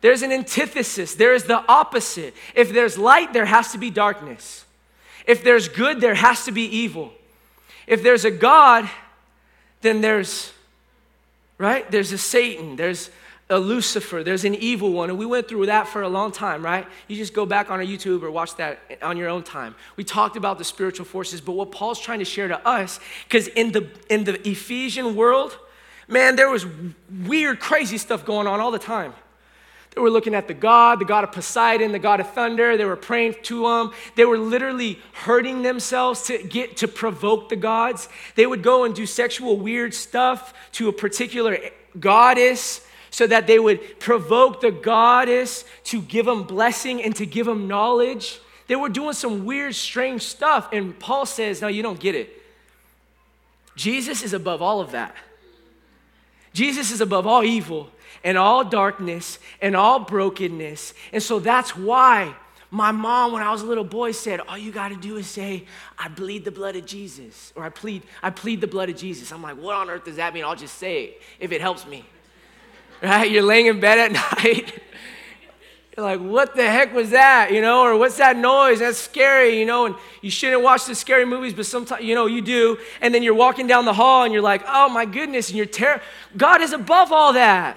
There's 0.00 0.22
an 0.22 0.32
antithesis. 0.32 1.14
There 1.14 1.34
is 1.34 1.44
the 1.44 1.62
opposite. 1.68 2.34
If 2.54 2.72
there's 2.72 2.96
light, 2.96 3.32
there 3.32 3.44
has 3.44 3.72
to 3.72 3.78
be 3.78 3.90
darkness. 3.90 4.64
If 5.26 5.44
there's 5.44 5.68
good, 5.68 6.00
there 6.00 6.14
has 6.14 6.44
to 6.46 6.52
be 6.52 6.62
evil. 6.62 7.12
If 7.86 8.02
there's 8.02 8.24
a 8.24 8.30
God, 8.30 8.88
then 9.82 10.00
there's, 10.00 10.52
right? 11.58 11.90
There's 11.90 12.12
a 12.12 12.18
Satan, 12.18 12.76
there's 12.76 13.10
a 13.50 13.58
Lucifer, 13.58 14.22
there's 14.22 14.44
an 14.44 14.54
evil 14.54 14.92
one. 14.92 15.10
And 15.10 15.18
we 15.18 15.26
went 15.26 15.48
through 15.48 15.66
that 15.66 15.88
for 15.88 16.02
a 16.02 16.08
long 16.08 16.30
time, 16.30 16.64
right? 16.64 16.86
You 17.08 17.16
just 17.16 17.34
go 17.34 17.44
back 17.44 17.68
on 17.68 17.80
our 17.80 17.84
YouTube 17.84 18.22
or 18.22 18.30
watch 18.30 18.54
that 18.56 18.78
on 19.02 19.16
your 19.16 19.28
own 19.28 19.42
time. 19.42 19.74
We 19.96 20.04
talked 20.04 20.36
about 20.36 20.56
the 20.56 20.64
spiritual 20.64 21.04
forces, 21.04 21.40
but 21.40 21.52
what 21.52 21.72
Paul's 21.72 22.00
trying 22.00 22.20
to 22.20 22.24
share 22.24 22.46
to 22.48 22.66
us, 22.66 23.00
because 23.24 23.48
in 23.48 23.72
the 23.72 23.90
in 24.08 24.24
the 24.24 24.48
Ephesian 24.48 25.16
world, 25.16 25.58
man, 26.06 26.36
there 26.36 26.48
was 26.48 26.64
weird, 27.26 27.58
crazy 27.58 27.98
stuff 27.98 28.24
going 28.24 28.46
on 28.46 28.60
all 28.60 28.70
the 28.70 28.78
time. 28.78 29.12
They 29.94 30.00
were 30.00 30.10
looking 30.10 30.36
at 30.36 30.46
the 30.46 30.54
God, 30.54 31.00
the 31.00 31.04
God 31.04 31.24
of 31.24 31.32
Poseidon, 31.32 31.90
the 31.90 31.98
God 31.98 32.20
of 32.20 32.32
thunder. 32.32 32.76
They 32.76 32.84
were 32.84 32.94
praying 32.94 33.34
to 33.42 33.66
him. 33.66 33.90
They 34.14 34.24
were 34.24 34.38
literally 34.38 35.00
hurting 35.12 35.62
themselves 35.62 36.22
to 36.26 36.38
get 36.38 36.76
to 36.78 36.88
provoke 36.88 37.48
the 37.48 37.56
gods. 37.56 38.08
They 38.36 38.46
would 38.46 38.62
go 38.62 38.84
and 38.84 38.94
do 38.94 39.04
sexual 39.06 39.56
weird 39.56 39.92
stuff 39.92 40.54
to 40.72 40.88
a 40.88 40.92
particular 40.92 41.58
goddess 41.98 42.86
so 43.10 43.26
that 43.26 43.46
they 43.46 43.58
would 43.58 43.98
provoke 43.98 44.60
the 44.60 44.70
goddess 44.70 45.64
to 45.84 46.00
give 46.00 46.26
them 46.26 46.44
blessing 46.44 47.02
and 47.02 47.14
to 47.16 47.26
give 47.26 47.46
them 47.46 47.68
knowledge. 47.68 48.40
They 48.66 48.76
were 48.76 48.88
doing 48.88 49.14
some 49.14 49.44
weird, 49.44 49.74
strange 49.74 50.22
stuff. 50.22 50.68
And 50.72 50.98
Paul 50.98 51.26
says, 51.26 51.60
No, 51.60 51.68
you 51.68 51.82
don't 51.82 51.98
get 51.98 52.14
it. 52.14 52.30
Jesus 53.76 54.22
is 54.22 54.32
above 54.32 54.62
all 54.62 54.80
of 54.80 54.92
that. 54.92 55.14
Jesus 56.52 56.90
is 56.90 57.00
above 57.00 57.26
all 57.26 57.44
evil 57.44 57.90
and 58.24 58.36
all 58.36 58.64
darkness 58.64 59.38
and 59.62 59.74
all 59.74 60.00
brokenness. 60.00 60.94
And 61.12 61.22
so 61.22 61.38
that's 61.38 61.76
why 61.76 62.34
my 62.70 62.92
mom, 62.92 63.32
when 63.32 63.42
I 63.42 63.50
was 63.50 63.62
a 63.62 63.66
little 63.66 63.84
boy, 63.84 64.12
said, 64.12 64.40
All 64.40 64.56
you 64.56 64.70
gotta 64.70 64.96
do 64.96 65.16
is 65.16 65.26
say, 65.26 65.64
I 65.98 66.08
bleed 66.08 66.44
the 66.44 66.52
blood 66.52 66.76
of 66.76 66.86
Jesus, 66.86 67.52
or 67.56 67.64
I 67.64 67.70
plead, 67.70 68.02
I 68.22 68.30
plead 68.30 68.60
the 68.60 68.68
blood 68.68 68.88
of 68.88 68.96
Jesus. 68.96 69.32
I'm 69.32 69.42
like, 69.42 69.56
what 69.56 69.74
on 69.74 69.90
earth 69.90 70.04
does 70.04 70.16
that 70.16 70.32
mean? 70.32 70.44
I'll 70.44 70.54
just 70.54 70.78
say 70.78 71.04
it 71.04 71.22
if 71.40 71.50
it 71.50 71.60
helps 71.60 71.86
me. 71.86 72.04
Right? 73.02 73.30
You're 73.30 73.42
laying 73.42 73.66
in 73.66 73.80
bed 73.80 73.98
at 73.98 74.12
night. 74.44 74.80
You're 75.96 76.06
like, 76.06 76.20
what 76.20 76.54
the 76.54 76.70
heck 76.70 76.94
was 76.94 77.10
that? 77.10 77.52
You 77.52 77.60
know, 77.60 77.82
or 77.82 77.96
what's 77.96 78.16
that 78.18 78.36
noise? 78.36 78.78
That's 78.78 78.98
scary, 78.98 79.58
you 79.58 79.66
know, 79.66 79.86
and 79.86 79.94
you 80.22 80.30
shouldn't 80.30 80.62
watch 80.62 80.86
the 80.86 80.94
scary 80.94 81.26
movies, 81.26 81.52
but 81.52 81.66
sometimes, 81.66 82.04
you 82.04 82.14
know, 82.14 82.26
you 82.26 82.40
do. 82.40 82.78
And 83.00 83.12
then 83.14 83.22
you're 83.22 83.34
walking 83.34 83.66
down 83.66 83.84
the 83.84 83.92
hall 83.92 84.24
and 84.24 84.32
you're 84.32 84.42
like, 84.42 84.62
oh 84.66 84.88
my 84.88 85.04
goodness, 85.04 85.48
and 85.48 85.56
you're 85.56 85.66
terror. 85.66 86.00
God 86.36 86.62
is 86.62 86.72
above 86.72 87.10
all 87.10 87.32
that. 87.32 87.76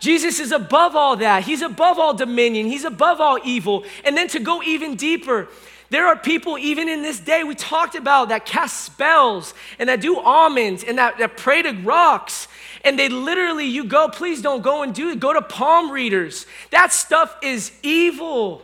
Jesus 0.00 0.40
is 0.40 0.52
above 0.52 0.96
all 0.96 1.16
that. 1.16 1.44
He's 1.44 1.62
above 1.62 1.98
all 1.98 2.14
dominion. 2.14 2.66
He's 2.66 2.84
above 2.84 3.20
all 3.20 3.38
evil. 3.44 3.84
And 4.04 4.16
then 4.16 4.28
to 4.28 4.40
go 4.40 4.62
even 4.62 4.96
deeper, 4.96 5.48
there 5.90 6.06
are 6.06 6.16
people, 6.16 6.56
even 6.56 6.88
in 6.88 7.02
this 7.02 7.18
day, 7.18 7.42
we 7.42 7.56
talked 7.56 7.96
about 7.96 8.28
that 8.28 8.46
cast 8.46 8.84
spells 8.84 9.54
and 9.76 9.88
that 9.88 10.00
do 10.00 10.20
almonds 10.20 10.84
and 10.84 10.98
that, 10.98 11.18
that 11.18 11.36
pray 11.36 11.62
to 11.62 11.72
rocks. 11.72 12.46
And 12.84 12.96
they 12.96 13.08
literally, 13.08 13.66
you 13.66 13.84
go, 13.84 14.08
please 14.08 14.40
don't 14.40 14.62
go 14.62 14.84
and 14.84 14.94
do 14.94 15.10
it. 15.10 15.18
Go 15.18 15.32
to 15.32 15.42
palm 15.42 15.90
readers. 15.90 16.46
That 16.70 16.92
stuff 16.92 17.36
is 17.42 17.72
evil. 17.82 18.62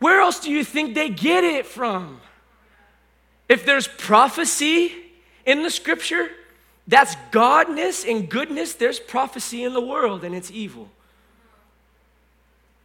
Where 0.00 0.20
else 0.20 0.40
do 0.40 0.50
you 0.50 0.64
think 0.64 0.96
they 0.96 1.08
get 1.08 1.44
it 1.44 1.66
from? 1.66 2.20
If 3.48 3.64
there's 3.64 3.86
prophecy 3.86 4.92
in 5.46 5.62
the 5.62 5.70
scripture, 5.70 6.30
that's 6.88 7.14
godness 7.30 8.10
and 8.10 8.28
goodness. 8.28 8.74
There's 8.74 8.98
prophecy 8.98 9.62
in 9.62 9.72
the 9.72 9.80
world 9.80 10.24
and 10.24 10.34
it's 10.34 10.50
evil. 10.50 10.88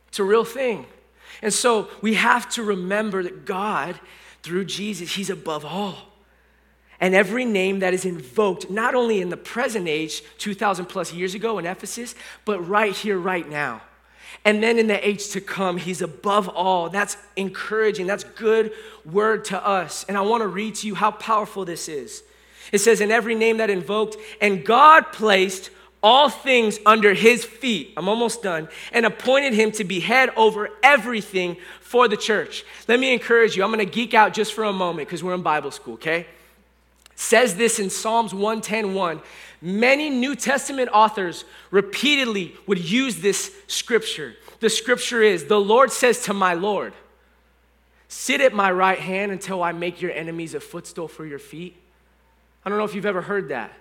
It's 0.10 0.19
a 0.19 0.23
real 0.23 0.45
thing. 0.45 0.86
And 1.41 1.54
so 1.54 1.89
we 2.02 2.15
have 2.15 2.49
to 2.49 2.63
remember 2.63 3.23
that 3.23 3.45
God, 3.45 3.99
through 4.43 4.65
Jesus, 4.65 5.13
He's 5.15 5.30
above 5.30 5.65
all. 5.65 5.97
And 7.02 7.15
every 7.15 7.45
name 7.45 7.80
that 7.80 7.93
is 7.93 8.04
invoked, 8.04 8.69
not 8.69 8.93
only 8.93 9.21
in 9.21 9.30
the 9.30 9.38
present 9.38 9.88
age, 9.88 10.21
2,000 10.39 10.86
plus 10.86 11.13
years 11.13 11.34
ago 11.34 11.58
in 11.58 11.65
Ephesus, 11.65 12.13
but 12.43 12.60
right 12.67 12.93
here, 12.93 13.17
right 13.17 13.49
now. 13.49 13.82
And 14.45 14.62
then 14.62 14.78
in 14.78 14.88
the 14.88 15.08
age 15.08 15.30
to 15.30 15.41
come, 15.41 15.78
He's 15.78 16.02
above 16.02 16.49
all. 16.49 16.89
That's 16.89 17.17
encouraging. 17.36 18.08
That's 18.08 18.23
good 18.23 18.71
word 19.06 19.45
to 19.45 19.65
us. 19.65 20.06
And 20.08 20.17
I 20.17 20.21
want 20.21 20.41
to 20.41 20.47
read 20.47 20.75
to 20.75 20.88
you 20.88 20.95
how 20.95 21.12
powerful 21.12 21.65
this 21.65 21.88
is. 21.88 22.23
It 22.71 22.80
says, 22.80 23.02
in 23.02 23.12
every 23.12 23.36
name 23.36 23.58
that 23.58 23.69
invoked, 23.69 24.17
and 24.41 24.65
God 24.65 25.12
placed 25.12 25.71
all 26.01 26.29
things 26.29 26.79
under 26.85 27.13
his 27.13 27.43
feet. 27.43 27.93
I'm 27.97 28.07
almost 28.07 28.41
done. 28.41 28.69
And 28.91 29.05
appointed 29.05 29.53
him 29.53 29.71
to 29.73 29.83
be 29.83 29.99
head 29.99 30.29
over 30.35 30.69
everything 30.81 31.57
for 31.81 32.07
the 32.07 32.17
church. 32.17 32.63
Let 32.88 32.99
me 32.99 33.13
encourage 33.13 33.55
you. 33.55 33.63
I'm 33.63 33.71
going 33.71 33.85
to 33.85 33.91
geek 33.91 34.13
out 34.13 34.33
just 34.33 34.53
for 34.53 34.63
a 34.63 34.73
moment 34.73 35.07
because 35.07 35.23
we're 35.23 35.33
in 35.33 35.41
Bible 35.41 35.71
school, 35.71 35.95
okay? 35.95 36.27
Says 37.15 37.55
this 37.55 37.79
in 37.79 37.89
Psalms 37.89 38.33
110:1. 38.33 39.21
Many 39.62 40.09
New 40.09 40.38
Testament 40.38 40.89
authors 40.93 41.43
repeatedly 41.69 42.55
would 42.65 42.79
use 42.79 43.17
this 43.17 43.51
scripture. 43.67 44.38
The 44.62 44.69
scripture 44.69 45.21
is, 45.21 45.45
"The 45.45 45.59
Lord 45.59 45.91
says 45.91 46.23
to 46.23 46.33
my 46.33 46.53
Lord, 46.53 46.93
sit 48.07 48.39
at 48.39 48.53
my 48.53 48.71
right 48.71 48.99
hand 48.99 49.33
until 49.33 49.62
I 49.62 49.73
make 49.73 50.01
your 50.01 50.12
enemies 50.12 50.53
a 50.53 50.62
footstool 50.62 51.09
for 51.09 51.25
your 51.25 51.39
feet." 51.39 51.75
I 52.63 52.69
don't 52.69 52.77
know 52.77 52.85
if 52.85 52.95
you've 52.95 53.05
ever 53.05 53.21
heard 53.21 53.49
that. 53.49 53.73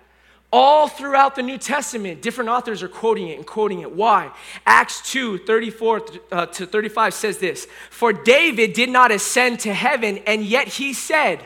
All 0.51 0.89
throughout 0.89 1.37
the 1.37 1.43
New 1.43 1.59
Testament, 1.59 2.23
different 2.23 2.49
authors 2.49 2.83
are 2.83 2.89
quoting 2.89 3.29
it 3.29 3.37
and 3.37 3.47
quoting 3.47 3.81
it. 3.81 3.93
Why? 3.93 4.31
Acts 4.65 5.13
2 5.13 5.39
34 5.39 6.07
uh, 6.33 6.47
to 6.47 6.67
35 6.67 7.13
says 7.13 7.39
this 7.39 7.67
For 7.91 8.15
David 8.15 8.73
did 8.73 8.89
not 8.89 9.11
ascend 9.11 9.61
to 9.61 9.75
heaven, 9.75 10.19
and 10.27 10.43
yet 10.43 10.69
he 10.69 10.95
said, 10.95 11.45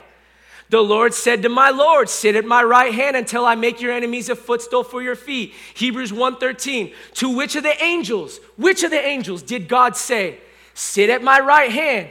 The 0.70 0.80
Lord 0.80 1.14
said 1.14 1.42
to 1.42 1.48
my 1.48 1.70
Lord, 1.70 2.08
Sit 2.08 2.36
at 2.36 2.44
my 2.44 2.62
right 2.62 2.94
hand 2.94 3.16
until 3.16 3.44
I 3.44 3.56
make 3.56 3.80
your 3.80 3.90
enemies 3.90 4.28
a 4.28 4.36
footstool 4.36 4.84
for 4.84 5.02
your 5.02 5.16
feet. 5.16 5.52
Hebrews 5.74 6.12
1:13. 6.12 6.94
To 7.14 7.36
which 7.36 7.56
of 7.56 7.64
the 7.64 7.82
angels, 7.82 8.38
which 8.56 8.84
of 8.84 8.92
the 8.92 9.04
angels 9.04 9.42
did 9.42 9.66
God 9.66 9.96
say, 9.96 10.38
Sit 10.74 11.10
at 11.10 11.24
my 11.24 11.40
right 11.40 11.72
hand, 11.72 12.08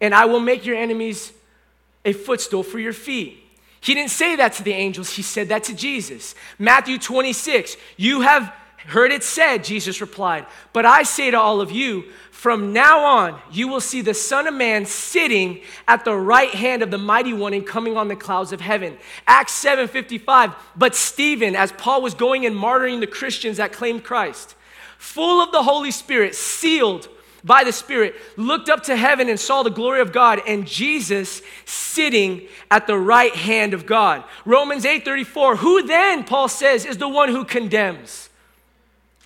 and 0.00 0.12
I 0.12 0.24
will 0.24 0.40
make 0.40 0.66
your 0.66 0.76
enemies 0.76 1.32
a 2.04 2.12
footstool 2.12 2.64
for 2.64 2.80
your 2.80 2.92
feet? 2.92 3.43
He 3.84 3.92
didn't 3.92 4.12
say 4.12 4.34
that 4.36 4.54
to 4.54 4.62
the 4.62 4.72
angels, 4.72 5.10
he 5.10 5.20
said 5.20 5.50
that 5.50 5.64
to 5.64 5.74
Jesus. 5.74 6.34
Matthew 6.58 6.96
26, 6.96 7.76
you 7.98 8.22
have 8.22 8.50
heard 8.86 9.12
it 9.12 9.22
said, 9.22 9.62
Jesus 9.62 10.00
replied, 10.00 10.46
but 10.72 10.86
I 10.86 11.02
say 11.02 11.30
to 11.30 11.38
all 11.38 11.60
of 11.60 11.70
you, 11.70 12.04
from 12.30 12.72
now 12.72 13.04
on, 13.04 13.38
you 13.52 13.68
will 13.68 13.82
see 13.82 14.00
the 14.00 14.14
Son 14.14 14.46
of 14.46 14.54
Man 14.54 14.86
sitting 14.86 15.60
at 15.86 16.06
the 16.06 16.16
right 16.16 16.48
hand 16.48 16.82
of 16.82 16.90
the 16.90 16.96
mighty 16.96 17.34
one 17.34 17.52
and 17.52 17.66
coming 17.66 17.98
on 17.98 18.08
the 18.08 18.16
clouds 18.16 18.52
of 18.54 18.60
heaven. 18.62 18.96
Acts 19.26 19.52
7:55. 19.52 20.54
But 20.74 20.94
Stephen, 20.94 21.54
as 21.54 21.70
Paul 21.72 22.00
was 22.00 22.14
going 22.14 22.46
and 22.46 22.56
martyring 22.56 23.00
the 23.00 23.06
Christians 23.06 23.58
that 23.58 23.72
claimed 23.72 24.02
Christ, 24.02 24.54
full 24.96 25.42
of 25.42 25.52
the 25.52 25.62
Holy 25.62 25.90
Spirit, 25.90 26.34
sealed 26.34 27.08
by 27.44 27.62
the 27.62 27.72
Spirit, 27.72 28.14
looked 28.36 28.70
up 28.70 28.84
to 28.84 28.96
heaven 28.96 29.28
and 29.28 29.38
saw 29.38 29.62
the 29.62 29.70
glory 29.70 30.00
of 30.00 30.12
God 30.12 30.40
and 30.46 30.66
Jesus 30.66 31.42
sitting 31.66 32.48
at 32.70 32.86
the 32.86 32.96
right 32.96 33.34
hand 33.34 33.74
of 33.74 33.84
God. 33.84 34.24
Romans 34.46 34.84
8:34. 34.84 35.58
Who 35.58 35.82
then, 35.86 36.24
Paul 36.24 36.48
says, 36.48 36.86
is 36.86 36.96
the 36.96 37.08
one 37.08 37.28
who 37.28 37.44
condemns? 37.44 38.30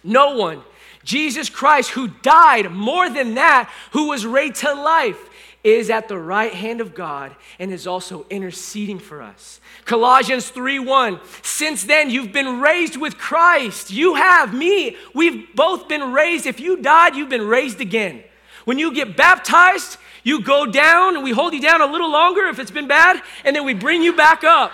No 0.03 0.37
one. 0.37 0.63
Jesus 1.05 1.49
Christ, 1.49 1.91
who 1.91 2.09
died 2.09 2.71
more 2.71 3.09
than 3.09 3.35
that, 3.35 3.71
who 3.93 4.09
was 4.09 4.27
raised 4.27 4.57
to 4.57 4.75
life, 4.75 5.19
is 5.65 5.91
at 5.91 6.09
the 6.09 6.19
right 6.19 6.53
hand 6.53 6.81
of 6.81 6.95
God 6.95 7.35
and 7.59 7.73
is 7.73 7.87
also 7.87 8.27
interceding 8.31 8.99
for 8.99 9.23
us. 9.23 9.61
Colossians 9.89 10.51
3:1 10.51 11.19
Since 11.43 11.85
then 11.85 12.11
you've 12.11 12.31
been 12.31 12.61
raised 12.61 12.97
with 12.97 13.17
Christ. 13.17 13.91
You 13.91 14.15
have 14.15 14.53
me. 14.53 14.97
We've 15.15 15.49
both 15.57 15.89
been 15.89 16.13
raised. 16.13 16.47
If 16.47 16.61
you 16.61 16.77
died, 16.77 17.17
you've 17.17 17.31
been 17.31 17.49
raised 17.49 17.81
again. 17.81 18.23
When 18.67 18.79
you 18.79 18.93
get 18.93 19.17
baptized, 19.17 19.97
you 20.23 20.43
go 20.43 20.67
down 20.67 21.17
and 21.17 21.25
we 21.25 21.31
hold 21.31 21.55
you 21.55 21.61
down 21.61 21.81
a 21.81 21.87
little 21.87 22.11
longer 22.11 22.45
if 22.47 22.59
it's 22.59 22.71
been 22.71 22.87
bad, 22.87 23.23
and 23.45 23.57
then 23.57 23.65
we 23.65 23.73
bring 23.73 24.03
you 24.03 24.13
back 24.13 24.45
up 24.45 24.73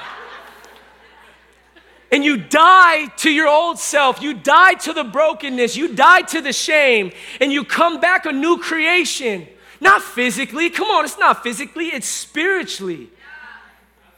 and 2.11 2.25
you 2.25 2.37
die 2.37 3.07
to 3.17 3.31
your 3.31 3.49
old 3.49 3.79
self, 3.79 4.21
you 4.21 4.35
die 4.35 4.75
to 4.75 4.93
the 4.93 5.05
brokenness, 5.05 5.77
you 5.77 5.95
die 5.95 6.23
to 6.23 6.41
the 6.41 6.53
shame, 6.53 7.13
and 7.41 7.53
you 7.53 7.65
come 7.65 8.01
back 8.01 8.27
a 8.27 8.33
new 8.33 8.59
creation. 8.59 9.47
Not 9.81 10.01
physically, 10.03 10.71
come 10.71 10.89
on, 10.89 11.05
it's 11.05 11.19
not 11.19 11.43
physically, 11.43 11.87
it's 11.87 12.07
spiritually. 12.09 13.11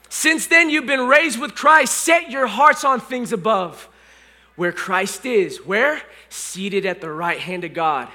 Since 0.09 0.47
then, 0.47 0.71
you've 0.71 0.87
been 0.87 1.09
raised 1.09 1.39
with 1.39 1.55
Christ. 1.55 1.95
Set 1.95 2.31
your 2.31 2.47
hearts 2.47 2.85
on 2.85 3.01
things 3.01 3.33
above, 3.33 3.89
where 4.55 4.73
Christ 4.73 5.27
is. 5.27 5.59
Where? 5.59 6.03
Seated 6.29 6.87
at 6.87 7.01
the 7.01 7.11
right 7.11 7.39
hand 7.39 7.65
of 7.65 7.75
God. 7.75 8.09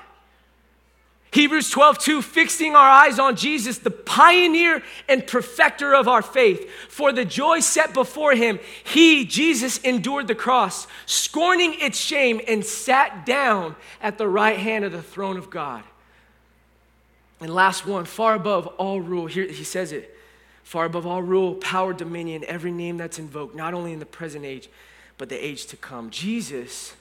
Hebrews 1.31 1.69
12, 1.69 1.97
2, 1.99 2.21
fixing 2.21 2.75
our 2.75 2.89
eyes 2.89 3.17
on 3.17 3.37
Jesus, 3.37 3.77
the 3.77 3.89
pioneer 3.89 4.83
and 5.07 5.25
perfecter 5.25 5.95
of 5.95 6.09
our 6.09 6.21
faith. 6.21 6.69
For 6.89 7.13
the 7.13 7.23
joy 7.23 7.61
set 7.61 7.93
before 7.93 8.33
him, 8.33 8.59
he, 8.83 9.23
Jesus, 9.23 9.77
endured 9.77 10.27
the 10.27 10.35
cross, 10.35 10.87
scorning 11.05 11.75
its 11.79 11.97
shame, 11.97 12.41
and 12.49 12.65
sat 12.65 13.25
down 13.25 13.77
at 14.01 14.17
the 14.17 14.27
right 14.27 14.59
hand 14.59 14.83
of 14.83 14.91
the 14.91 15.01
throne 15.01 15.37
of 15.37 15.49
God. 15.49 15.83
And 17.39 17.53
last 17.53 17.87
one, 17.87 18.03
far 18.03 18.35
above 18.35 18.67
all 18.67 18.99
rule, 18.99 19.27
here 19.27 19.45
he 19.45 19.63
says 19.63 19.93
it 19.93 20.17
far 20.71 20.85
above 20.85 21.05
all 21.05 21.21
rule, 21.21 21.55
power, 21.55 21.91
dominion, 21.91 22.45
every 22.47 22.71
name 22.71 22.95
that's 22.95 23.19
invoked, 23.19 23.53
not 23.53 23.73
only 23.73 23.91
in 23.91 23.99
the 23.99 24.05
present 24.05 24.45
age, 24.45 24.69
but 25.17 25.27
the 25.27 25.35
age 25.35 25.65
to 25.65 25.75
come. 25.75 26.09
Jesus 26.09 26.95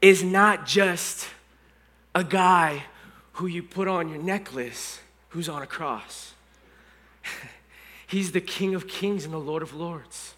is 0.00 0.22
not 0.22 0.64
just 0.64 1.26
a 2.14 2.22
guy 2.22 2.84
who 3.32 3.48
you 3.48 3.64
put 3.64 3.88
on 3.88 4.08
your 4.08 4.22
necklace 4.22 5.00
who's 5.30 5.48
on 5.48 5.60
a 5.60 5.66
cross. 5.66 6.34
He's 8.06 8.30
the 8.30 8.40
King 8.40 8.76
of 8.76 8.86
Kings 8.86 9.24
and 9.24 9.34
the 9.34 9.38
Lord 9.38 9.64
of 9.64 9.74
Lords. 9.74 10.34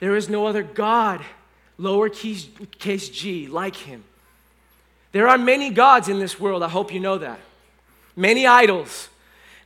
There 0.00 0.16
is 0.16 0.30
no 0.30 0.46
other 0.46 0.62
God, 0.62 1.20
lowercase 1.78 3.12
g, 3.12 3.46
like 3.46 3.76
him. 3.76 4.04
There 5.12 5.28
are 5.28 5.36
many 5.36 5.68
gods 5.68 6.08
in 6.08 6.18
this 6.18 6.40
world. 6.40 6.62
I 6.62 6.70
hope 6.70 6.94
you 6.94 7.00
know 7.00 7.18
that. 7.18 7.40
Many 8.16 8.46
idols, 8.46 9.10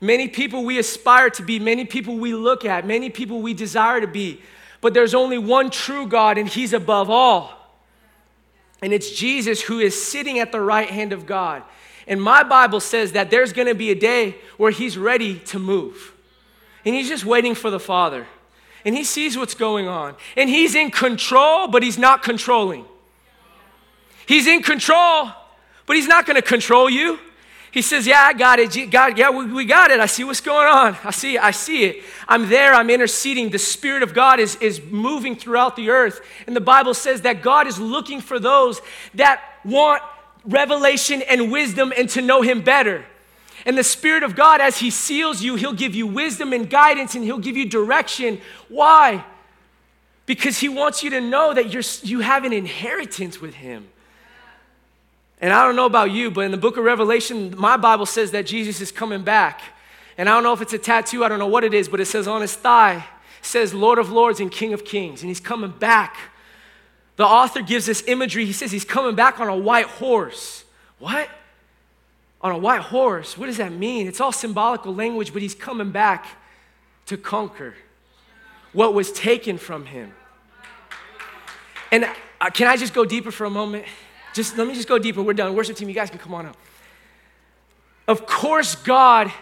many 0.01 0.29
people 0.29 0.65
we 0.65 0.79
aspire 0.79 1.31
to 1.31 1.43
be, 1.43 1.59
many 1.59 1.85
people 1.85 2.17
we 2.17 2.35
look 2.35 2.65
at, 2.65 2.87
many 2.87 3.11
people 3.11 3.41
we 3.41 3.55
desire 3.55 4.01
to 4.01 4.07
be. 4.07 4.41
But 4.81 4.95
there's 4.95 5.15
only 5.15 5.39
one 5.39 5.71
true 5.71 6.07
God, 6.07 6.39
and 6.39 6.49
He's 6.49 6.73
above 6.73 7.11
all. 7.11 7.57
And 8.83 8.93
it's 8.93 9.11
Jesus 9.11 9.63
who 9.63 9.79
is 9.79 10.01
sitting 10.01 10.39
at 10.39 10.53
the 10.53 10.61
right 10.61 10.89
hand 10.89 11.13
of 11.13 11.27
God. 11.27 11.63
And 12.07 12.23
my 12.23 12.43
Bible 12.43 12.81
says 12.81 13.13
that 13.13 13.31
there's 13.31 13.53
going 13.53 13.69
to 13.69 13.75
be 13.75 13.91
a 13.91 13.95
day 13.95 14.37
where 14.59 14.71
he's 14.71 14.97
ready 14.97 15.39
to 15.47 15.59
move. 15.59 16.13
And 16.85 16.95
he's 16.95 17.09
just 17.09 17.25
waiting 17.25 17.55
for 17.55 17.71
the 17.71 17.81
Father. 17.81 18.27
And 18.85 18.95
he 18.95 19.03
sees 19.03 19.37
what's 19.37 19.55
going 19.55 19.89
on. 19.89 20.15
And 20.37 20.49
he's 20.49 20.77
in 20.77 20.91
control, 20.91 21.67
but 21.67 21.83
he's 21.83 21.99
not 21.99 22.23
controlling. 22.23 22.85
He's 24.27 24.47
in 24.47 24.63
control, 24.63 25.31
but 25.87 25.97
he's 25.97 26.07
not 26.07 26.27
going 26.27 26.37
to 26.37 26.47
control 26.47 26.89
you. 26.89 27.19
He 27.71 27.83
says, 27.83 28.07
Yeah, 28.07 28.21
I 28.21 28.33
got 28.33 28.59
it. 28.59 28.91
God, 28.91 29.19
yeah, 29.19 29.31
we, 29.31 29.53
we 29.53 29.65
got 29.65 29.91
it. 29.91 30.01
I 30.01 30.07
see 30.07 30.25
what's 30.25 30.41
going 30.41 30.67
on. 30.67 30.97
I 31.05 31.11
see, 31.11 31.37
I 31.39 31.51
see 31.51 31.85
it. 31.85 32.05
I'm 32.29 32.49
there. 32.49 32.75
I'm 32.75 32.91
interceding. 32.91 33.51
The 33.51 33.59
Spirit 33.59 34.03
of 34.03 34.15
God 34.15 34.41
is, 34.41 34.57
is 34.57 34.81
moving 34.83 35.37
throughout 35.37 35.77
the 35.77 35.91
earth. 35.91 36.21
And 36.47 36.57
the 36.57 36.61
Bible 36.61 36.95
says 36.95 37.23
that 37.23 37.43
God 37.43 37.67
is 37.67 37.79
looking 37.79 38.21
for 38.21 38.39
those 38.39 38.81
that 39.15 39.43
want 39.65 40.03
revelation 40.45 41.23
and 41.23 41.51
wisdom 41.51 41.93
and 41.97 42.09
to 42.11 42.23
know 42.23 42.43
Him 42.43 42.63
better. 42.63 43.05
And 43.65 43.77
the 43.77 43.85
Spirit 43.85 44.23
of 44.23 44.37
God, 44.37 44.61
as 44.61 44.79
He 44.79 44.91
seals 44.91 45.43
you, 45.43 45.57
He'll 45.57 45.73
give 45.73 45.95
you 45.95 46.07
wisdom 46.07 46.53
and 46.53 46.71
guidance 46.71 47.15
and 47.15 47.25
He'll 47.25 47.39
give 47.39 47.57
you 47.57 47.69
direction. 47.69 48.41
Why? 48.69 49.25
Because 50.25 50.59
He 50.59 50.69
wants 50.69 51.03
you 51.03 51.11
to 51.11 51.21
know 51.21 51.53
that 51.53 51.71
you're, 51.71 51.83
you 52.03 52.21
have 52.21 52.45
an 52.45 52.53
inheritance 52.53 53.41
with 53.41 53.55
Him. 53.55 53.89
And 55.41 55.53
I 55.53 55.65
don't 55.65 55.77
know 55.77 55.87
about 55.87 56.11
you, 56.11 56.31
but 56.31 56.43
in 56.43 56.51
the 56.51 56.57
book 56.57 56.77
of 56.77 56.85
Revelation, 56.85 57.55
my 57.59 57.77
Bible 57.77 58.07
says 58.07 58.31
that 58.31 58.47
Jesus 58.47 58.81
is 58.81 58.91
coming 58.91 59.23
back. 59.23 59.61
And 60.17 60.29
I 60.29 60.33
don't 60.33 60.43
know 60.43 60.55
if 60.55 60.63
it's 60.63 60.73
a 60.73 60.79
tattoo, 60.79 61.25
I 61.25 61.29
don't 61.29 61.39
know 61.39 61.47
what 61.47 61.65
it 61.65 61.75
is, 61.75 61.89
but 61.89 62.01
it 62.01 62.07
says 62.07 62.27
on 62.27 62.41
his 62.41 62.55
thigh, 62.55 63.05
says 63.43 63.75
Lord 63.75 63.99
of 63.99 64.11
Lords 64.11 64.41
and 64.41 64.51
King 64.51 64.73
of 64.73 64.85
Kings. 64.85 65.21
And 65.21 65.29
he's 65.29 65.41
coming 65.41 65.71
back. 65.71 66.17
The 67.17 67.25
author 67.25 67.61
gives 67.61 67.87
this 67.87 68.03
imagery. 68.07 68.47
He 68.47 68.53
says 68.53 68.73
he's 68.73 68.85
coming 68.85 69.15
back 69.15 69.39
on 69.41 69.49
a 69.49 69.57
white 69.57 69.87
horse. 69.87 70.65
What? 70.99 71.29
On 72.41 72.53
a 72.53 72.59
white 72.59 72.83
horse. 72.83 73.37
What 73.37 73.47
does 73.47 73.59
that 73.59 73.73
mean? 73.73 74.07
It's 74.07 74.21
all 74.21 74.33
symbolical 74.33 74.95
language, 74.95 75.33
but 75.33 75.43
he's 75.43 75.55
coming 75.55 75.91
back 75.91 76.27
to 77.07 77.17
conquer 77.17 77.75
what 78.73 78.95
was 78.95 79.13
taken 79.13 79.59
from 79.59 79.87
him. 79.87 80.13
And 81.93 82.05
uh, 82.41 82.51
can 82.51 82.67
I 82.69 82.77
just 82.77 82.93
go 82.93 83.05
deeper 83.05 83.31
for 83.31 83.45
a 83.45 83.51
moment? 83.51 83.87
Just 84.37 84.59
let 84.59 84.69
me 84.69 84.75
just 84.75 84.87
go 84.87 84.99
deeper. 84.99 85.23
We're 85.23 85.33
done. 85.33 85.57
Worship 85.57 85.77
team, 85.77 85.89
you 85.89 85.95
guys 85.95 86.11
can 86.11 86.19
come 86.19 86.35
on 86.35 86.45
up. 86.45 86.59
Of 88.07 88.27
course, 88.27 88.75
God 88.75 89.33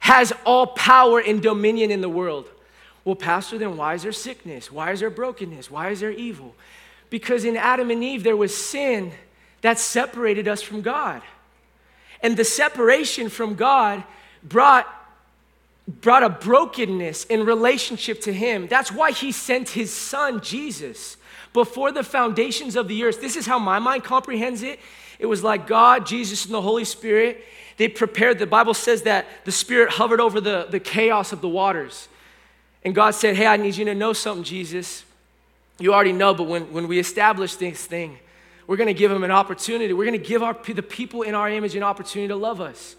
has 0.00 0.32
all 0.44 0.66
power 0.66 1.20
and 1.20 1.40
dominion 1.40 1.92
in 1.92 2.00
the 2.00 2.08
world. 2.08 2.50
Well, 3.04 3.14
Pastor, 3.14 3.58
then 3.58 3.76
why 3.76 3.94
is 3.94 4.02
there 4.02 4.10
sickness? 4.10 4.72
Why 4.72 4.90
is 4.90 4.98
there 4.98 5.08
brokenness? 5.08 5.70
Why 5.70 5.90
is 5.90 6.00
there 6.00 6.10
evil? 6.10 6.56
Because 7.10 7.44
in 7.44 7.56
Adam 7.56 7.92
and 7.92 8.02
Eve, 8.02 8.24
there 8.24 8.36
was 8.36 8.56
sin 8.56 9.12
that 9.60 9.78
separated 9.78 10.48
us 10.48 10.62
from 10.62 10.82
God. 10.82 11.22
And 12.20 12.36
the 12.36 12.42
separation 12.42 13.28
from 13.28 13.54
God 13.54 14.02
brought, 14.42 14.88
brought 15.86 16.24
a 16.24 16.28
brokenness 16.28 17.26
in 17.26 17.46
relationship 17.46 18.20
to 18.22 18.32
Him. 18.32 18.66
That's 18.66 18.90
why 18.90 19.12
He 19.12 19.30
sent 19.30 19.68
His 19.68 19.94
Son, 19.94 20.40
Jesus 20.40 21.17
before 21.58 21.90
the 21.90 22.04
foundations 22.04 22.76
of 22.76 22.86
the 22.86 23.02
earth. 23.02 23.20
This 23.20 23.34
is 23.34 23.44
how 23.44 23.58
my 23.58 23.80
mind 23.80 24.04
comprehends 24.04 24.62
it. 24.62 24.78
It 25.18 25.26
was 25.26 25.42
like 25.42 25.66
God, 25.66 26.06
Jesus, 26.06 26.44
and 26.44 26.54
the 26.54 26.62
Holy 26.62 26.84
Spirit. 26.84 27.44
They 27.78 27.88
prepared, 27.88 28.38
the 28.38 28.46
Bible 28.46 28.74
says 28.74 29.02
that 29.02 29.26
the 29.44 29.50
Spirit 29.50 29.90
hovered 29.90 30.20
over 30.20 30.40
the, 30.40 30.68
the 30.70 30.78
chaos 30.78 31.32
of 31.32 31.40
the 31.40 31.48
waters. 31.48 32.06
And 32.84 32.94
God 32.94 33.10
said, 33.10 33.34
Hey, 33.34 33.48
I 33.48 33.56
need 33.56 33.74
you 33.74 33.84
to 33.86 33.94
know 33.96 34.12
something, 34.12 34.44
Jesus. 34.44 35.04
You 35.80 35.92
already 35.92 36.12
know, 36.12 36.32
but 36.32 36.44
when, 36.44 36.72
when 36.72 36.86
we 36.86 37.00
establish 37.00 37.56
this 37.56 37.84
thing, 37.84 38.20
we're 38.68 38.76
going 38.76 38.86
to 38.86 38.94
give 38.94 39.10
them 39.10 39.24
an 39.24 39.32
opportunity. 39.32 39.92
We're 39.92 40.06
going 40.06 40.20
to 40.20 40.24
give 40.24 40.44
our, 40.44 40.54
the 40.54 40.80
people 40.80 41.22
in 41.22 41.34
our 41.34 41.50
image 41.50 41.74
an 41.74 41.82
opportunity 41.82 42.28
to 42.28 42.36
love 42.36 42.60
us. 42.60 42.94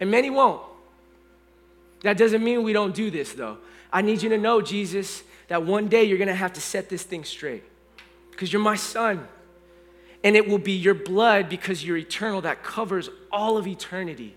And 0.00 0.10
many 0.10 0.30
won't. 0.30 0.62
That 2.00 2.16
doesn't 2.16 2.42
mean 2.42 2.62
we 2.62 2.72
don't 2.72 2.94
do 2.94 3.10
this, 3.10 3.34
though. 3.34 3.58
I 3.92 4.00
need 4.00 4.22
you 4.22 4.30
to 4.30 4.38
know, 4.38 4.62
Jesus, 4.62 5.22
that 5.52 5.64
one 5.64 5.86
day 5.86 6.04
you're 6.04 6.16
gonna 6.16 6.34
have 6.34 6.54
to 6.54 6.62
set 6.62 6.88
this 6.88 7.02
thing 7.02 7.24
straight 7.24 7.62
because 8.30 8.50
you're 8.50 8.62
my 8.62 8.74
son. 8.74 9.28
And 10.24 10.34
it 10.34 10.48
will 10.48 10.56
be 10.56 10.72
your 10.72 10.94
blood 10.94 11.50
because 11.50 11.84
you're 11.84 11.98
eternal 11.98 12.40
that 12.40 12.62
covers 12.62 13.10
all 13.30 13.58
of 13.58 13.66
eternity. 13.66 14.34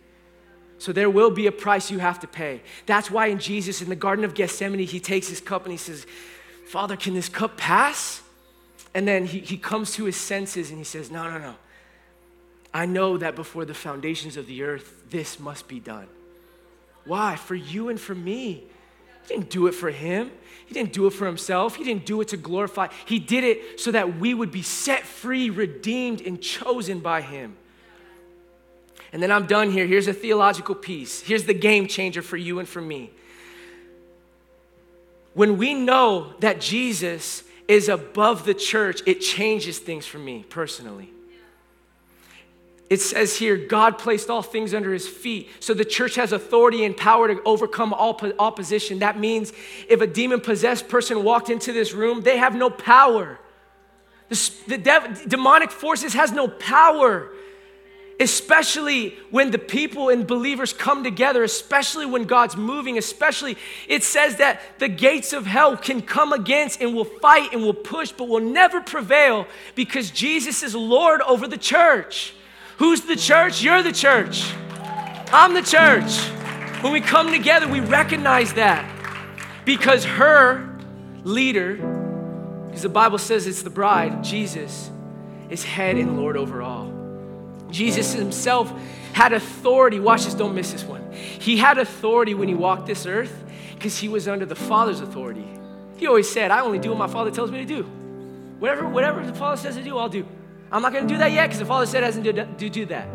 So 0.77 0.91
there 0.91 1.09
will 1.09 1.31
be 1.31 1.47
a 1.47 1.53
price 1.53 1.89
you 1.89 1.99
have 1.99 2.19
to 2.19 2.27
pay. 2.27 2.61
That's 2.85 3.09
why 3.09 3.27
in 3.27 3.39
Jesus, 3.39 3.81
in 3.81 3.87
the 3.87 3.95
Garden 3.95 4.25
of 4.25 4.33
Gethsemane, 4.33 4.85
he 4.85 4.99
takes 4.99 5.29
his 5.29 5.39
cup 5.39 5.63
and 5.63 5.71
he 5.71 5.77
says, 5.77 6.05
Father, 6.67 6.97
can 6.97 7.13
this 7.13 7.29
cup 7.29 7.55
pass? 7.55 8.21
And 8.93 9.07
then 9.07 9.23
he, 9.23 9.39
he 9.39 9.55
comes 9.55 9.93
to 9.93 10.03
his 10.03 10.17
senses 10.17 10.69
and 10.69 10.77
he 10.77 10.83
says, 10.83 11.09
No, 11.11 11.31
no, 11.31 11.37
no. 11.37 11.55
I 12.73 12.85
know 12.87 13.17
that 13.19 13.37
before 13.37 13.63
the 13.63 13.73
foundations 13.73 14.35
of 14.35 14.47
the 14.47 14.63
earth, 14.63 15.09
this 15.11 15.39
must 15.39 15.69
be 15.69 15.79
done. 15.79 16.07
Why? 17.05 17.37
For 17.37 17.55
you 17.55 17.87
and 17.87 18.01
for 18.01 18.15
me. 18.15 18.65
He 19.27 19.35
didn't 19.35 19.49
do 19.49 19.67
it 19.67 19.73
for 19.73 19.89
him. 19.89 20.31
He 20.65 20.73
didn't 20.73 20.93
do 20.93 21.05
it 21.07 21.11
for 21.11 21.25
himself. 21.25 21.75
He 21.75 21.83
didn't 21.83 22.05
do 22.05 22.21
it 22.21 22.29
to 22.29 22.37
glorify. 22.37 22.87
He 23.05 23.19
did 23.19 23.43
it 23.43 23.79
so 23.79 23.91
that 23.91 24.17
we 24.17 24.33
would 24.33 24.51
be 24.51 24.61
set 24.61 25.03
free, 25.03 25.49
redeemed, 25.49 26.21
and 26.21 26.41
chosen 26.41 26.99
by 26.99 27.21
him. 27.21 27.55
And 29.13 29.21
then 29.21 29.31
I'm 29.31 29.45
done 29.45 29.71
here. 29.71 29.85
Here's 29.85 30.07
a 30.07 30.13
theological 30.13 30.75
piece. 30.75 31.21
Here's 31.21 31.45
the 31.45 31.53
game 31.53 31.87
changer 31.87 32.21
for 32.21 32.37
you 32.37 32.59
and 32.59 32.67
for 32.67 32.81
me. 32.81 33.11
When 35.33 35.57
we 35.57 35.73
know 35.73 36.33
that 36.39 36.59
Jesus 36.61 37.43
is 37.67 37.89
above 37.89 38.45
the 38.45 38.53
church, 38.53 39.01
it 39.05 39.21
changes 39.21 39.79
things 39.79 40.05
for 40.05 40.17
me 40.17 40.45
personally. 40.49 41.09
It 42.89 43.01
says 43.01 43.37
here, 43.37 43.57
God 43.57 43.97
placed 43.97 44.29
all 44.29 44.43
things 44.43 44.73
under 44.73 44.93
his 44.93 45.07
feet. 45.07 45.49
So 45.59 45.73
the 45.73 45.85
church 45.85 46.15
has 46.15 46.31
authority 46.31 46.85
and 46.85 46.95
power 46.95 47.27
to 47.27 47.41
overcome 47.43 47.93
all 47.93 48.19
opposition. 48.37 48.99
That 48.99 49.19
means 49.19 49.53
if 49.89 50.01
a 50.01 50.07
demon 50.07 50.39
possessed 50.39 50.87
person 50.87 51.23
walked 51.23 51.49
into 51.49 51.73
this 51.73 51.93
room, 51.93 52.21
they 52.21 52.37
have 52.37 52.55
no 52.55 52.69
power. 52.69 53.39
The, 54.29 54.51
the 54.67 54.77
dev, 54.77 55.27
demonic 55.27 55.71
forces 55.71 56.13
has 56.13 56.31
no 56.31 56.47
power 56.47 57.31
especially 58.19 59.17
when 59.29 59.51
the 59.51 59.57
people 59.57 60.09
and 60.09 60.25
believers 60.25 60.71
come 60.71 61.03
together, 61.03 61.43
especially 61.43 62.05
when 62.05 62.23
God's 62.23 62.55
moving, 62.55 62.97
especially 62.97 63.57
it 63.87 64.03
says 64.03 64.37
that 64.37 64.61
the 64.79 64.87
gates 64.87 65.33
of 65.33 65.45
hell 65.45 65.75
can 65.75 66.01
come 66.01 66.31
against 66.31 66.81
and 66.81 66.95
will 66.95 67.05
fight 67.05 67.51
and 67.51 67.61
will 67.61 67.73
push, 67.73 68.11
but 68.11 68.27
will 68.27 68.39
never 68.39 68.79
prevail 68.81 69.47
because 69.75 70.11
Jesus 70.11 70.63
is 70.63 70.75
Lord 70.75 71.21
over 71.21 71.47
the 71.47 71.57
church. 71.57 72.33
Who's 72.77 73.01
the 73.01 73.15
church? 73.15 73.61
You're 73.61 73.83
the 73.83 73.91
church. 73.91 74.53
I'm 75.31 75.53
the 75.53 75.61
church. 75.61 76.17
When 76.83 76.91
we 76.93 77.01
come 77.01 77.31
together, 77.31 77.67
we 77.67 77.79
recognize 77.79 78.53
that 78.53 78.91
because 79.65 80.05
her 80.05 80.69
leader, 81.23 81.75
because 82.67 82.83
the 82.83 82.89
Bible 82.89 83.17
says 83.17 83.47
it's 83.47 83.63
the 83.63 83.69
bride, 83.69 84.23
Jesus, 84.23 84.91
is 85.49 85.63
head 85.63 85.95
and 85.97 86.17
Lord 86.17 86.37
over 86.37 86.61
all. 86.61 86.91
Jesus 87.71 88.13
himself 88.13 88.71
had 89.13 89.33
authority. 89.33 89.99
Watch 89.99 90.25
this, 90.25 90.33
don't 90.33 90.53
miss 90.53 90.71
this 90.71 90.83
one. 90.83 91.11
He 91.11 91.57
had 91.57 91.77
authority 91.77 92.33
when 92.33 92.47
he 92.47 92.53
walked 92.53 92.85
this 92.85 93.05
earth 93.05 93.43
because 93.73 93.97
he 93.97 94.07
was 94.07 94.27
under 94.27 94.45
the 94.45 94.55
Father's 94.55 95.01
authority. 95.01 95.47
He 95.97 96.07
always 96.07 96.29
said, 96.29 96.51
I 96.51 96.61
only 96.61 96.79
do 96.79 96.89
what 96.89 96.99
my 96.99 97.07
Father 97.07 97.31
tells 97.31 97.51
me 97.51 97.59
to 97.59 97.65
do. 97.65 97.83
Whatever, 98.59 98.87
whatever 98.87 99.25
the 99.25 99.33
Father 99.33 99.57
says 99.57 99.75
to 99.75 99.83
do, 99.83 99.97
I'll 99.97 100.09
do. 100.09 100.25
I'm 100.75 100.81
not 100.81 100.91
going 100.91 101.07
to 101.07 101.13
do 101.13 101.17
that 101.19 101.31
yet 101.31 101.47
because 101.47 101.59
the 101.59 101.65
Father 101.65 101.85
said 101.85 102.03
hasn't 102.03 102.25
do, 102.25 102.33
do, 102.33 102.69
do 102.69 102.85
that. 102.87 103.07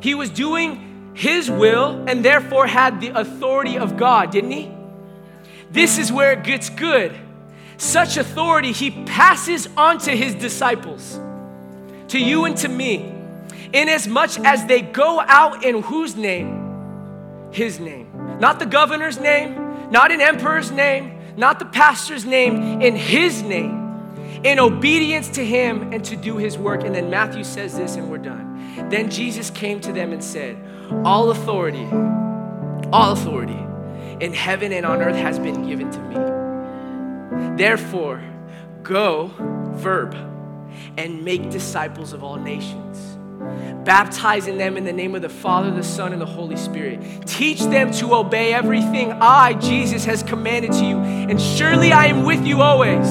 He 0.00 0.16
was 0.16 0.30
doing 0.30 1.12
his 1.14 1.48
will 1.48 2.04
and 2.08 2.24
therefore 2.24 2.66
had 2.66 3.00
the 3.00 3.10
authority 3.10 3.78
of 3.78 3.96
God, 3.96 4.32
didn't 4.32 4.50
he? 4.50 4.72
This 5.70 5.96
is 5.96 6.10
where 6.10 6.32
it 6.32 6.42
gets 6.42 6.70
good. 6.70 7.14
Such 7.76 8.16
authority 8.16 8.72
he 8.72 8.90
passes 9.04 9.68
on 9.76 9.98
to 9.98 10.16
his 10.16 10.34
disciples, 10.34 11.20
to 12.08 12.18
you 12.18 12.46
and 12.46 12.56
to 12.56 12.68
me 12.68 13.14
inasmuch 13.72 14.40
as 14.40 14.66
they 14.66 14.80
go 14.80 15.20
out 15.20 15.64
in 15.64 15.82
whose 15.82 16.16
name? 16.16 17.48
His 17.52 17.78
name. 17.78 18.08
Not 18.40 18.58
the 18.58 18.66
governor's 18.66 19.20
name, 19.20 19.90
not 19.92 20.10
an 20.10 20.20
emperor's 20.20 20.72
name, 20.72 21.20
not 21.36 21.60
the 21.60 21.66
pastor's 21.66 22.24
name, 22.24 22.82
in 22.82 22.96
his 22.96 23.40
name, 23.42 23.87
in 24.44 24.58
obedience 24.58 25.28
to 25.30 25.44
him 25.44 25.92
and 25.92 26.04
to 26.04 26.16
do 26.16 26.36
his 26.36 26.56
work. 26.56 26.84
And 26.84 26.94
then 26.94 27.10
Matthew 27.10 27.44
says 27.44 27.76
this, 27.76 27.96
and 27.96 28.10
we're 28.10 28.18
done. 28.18 28.88
Then 28.88 29.10
Jesus 29.10 29.50
came 29.50 29.80
to 29.80 29.92
them 29.92 30.12
and 30.12 30.22
said, 30.22 30.56
All 31.04 31.30
authority, 31.30 31.86
all 32.92 33.12
authority 33.12 33.58
in 34.20 34.32
heaven 34.32 34.72
and 34.72 34.84
on 34.84 35.02
earth 35.02 35.16
has 35.16 35.38
been 35.38 35.66
given 35.66 35.90
to 35.90 36.00
me. 36.00 37.56
Therefore, 37.56 38.22
go, 38.82 39.32
verb, 39.74 40.14
and 40.96 41.24
make 41.24 41.50
disciples 41.50 42.12
of 42.12 42.22
all 42.22 42.36
nations 42.36 43.18
baptizing 43.84 44.58
them 44.58 44.76
in 44.76 44.84
the 44.84 44.92
name 44.92 45.14
of 45.14 45.22
the 45.22 45.28
Father, 45.28 45.70
the 45.70 45.82
Son, 45.82 46.12
and 46.12 46.20
the 46.20 46.26
Holy 46.26 46.56
Spirit. 46.56 47.26
Teach 47.26 47.60
them 47.62 47.90
to 47.92 48.14
obey 48.14 48.52
everything 48.52 49.12
I, 49.12 49.54
Jesus, 49.54 50.04
has 50.04 50.22
commanded 50.22 50.72
to 50.72 50.84
you, 50.84 50.98
and 50.98 51.40
surely 51.40 51.90
I 51.90 52.06
am 52.06 52.24
with 52.24 52.44
you 52.44 52.60
always. 52.60 53.08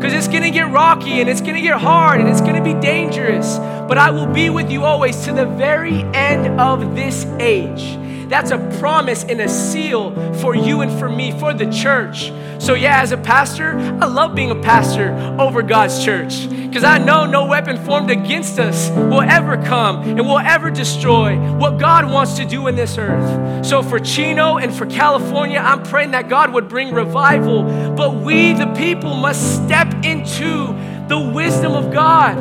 Because 0.00 0.14
it's 0.14 0.28
gonna 0.28 0.50
get 0.50 0.70
rocky 0.70 1.20
and 1.20 1.28
it's 1.28 1.42
gonna 1.42 1.60
get 1.60 1.78
hard 1.78 2.20
and 2.20 2.28
it's 2.30 2.40
gonna 2.40 2.64
be 2.64 2.72
dangerous, 2.72 3.58
but 3.86 3.98
I 3.98 4.10
will 4.10 4.26
be 4.26 4.48
with 4.48 4.70
you 4.70 4.84
always 4.84 5.26
to 5.26 5.32
the 5.34 5.44
very 5.44 6.04
end 6.14 6.58
of 6.58 6.94
this 6.94 7.26
age. 7.38 7.98
That's 8.30 8.50
a 8.50 8.56
promise 8.80 9.24
and 9.24 9.42
a 9.42 9.48
seal 9.48 10.14
for 10.36 10.54
you 10.54 10.80
and 10.80 10.98
for 10.98 11.10
me, 11.10 11.38
for 11.38 11.52
the 11.52 11.70
church. 11.70 12.32
So, 12.58 12.72
yeah, 12.72 13.02
as 13.02 13.12
a 13.12 13.18
pastor, 13.18 13.76
I 14.00 14.06
love 14.06 14.34
being 14.34 14.50
a 14.50 14.62
pastor 14.62 15.12
over 15.38 15.60
God's 15.60 16.02
church 16.02 16.46
because 16.70 16.84
I 16.84 16.98
know 16.98 17.26
no 17.26 17.46
weapon 17.46 17.84
formed 17.84 18.12
against 18.12 18.60
us 18.60 18.90
will 18.90 19.22
ever 19.22 19.56
come 19.56 20.02
and 20.02 20.20
will 20.20 20.38
ever 20.38 20.70
destroy 20.70 21.36
what 21.56 21.78
God 21.78 22.08
wants 22.08 22.36
to 22.36 22.44
do 22.44 22.68
in 22.68 22.76
this 22.76 22.96
earth. 22.96 23.66
So, 23.66 23.82
for 23.82 23.98
Chino 23.98 24.58
and 24.58 24.72
for 24.72 24.86
California, 24.86 25.58
I'm 25.58 25.82
praying 25.82 26.12
that 26.12 26.28
God 26.28 26.52
would 26.52 26.68
bring 26.68 26.94
revival, 26.94 27.64
but 27.96 28.14
we, 28.14 28.52
the 28.52 28.72
people, 28.76 29.16
must 29.16 29.64
step 29.64 29.92
into 30.04 30.68
the 31.08 31.18
wisdom 31.34 31.72
of 31.72 31.92
God 31.92 32.36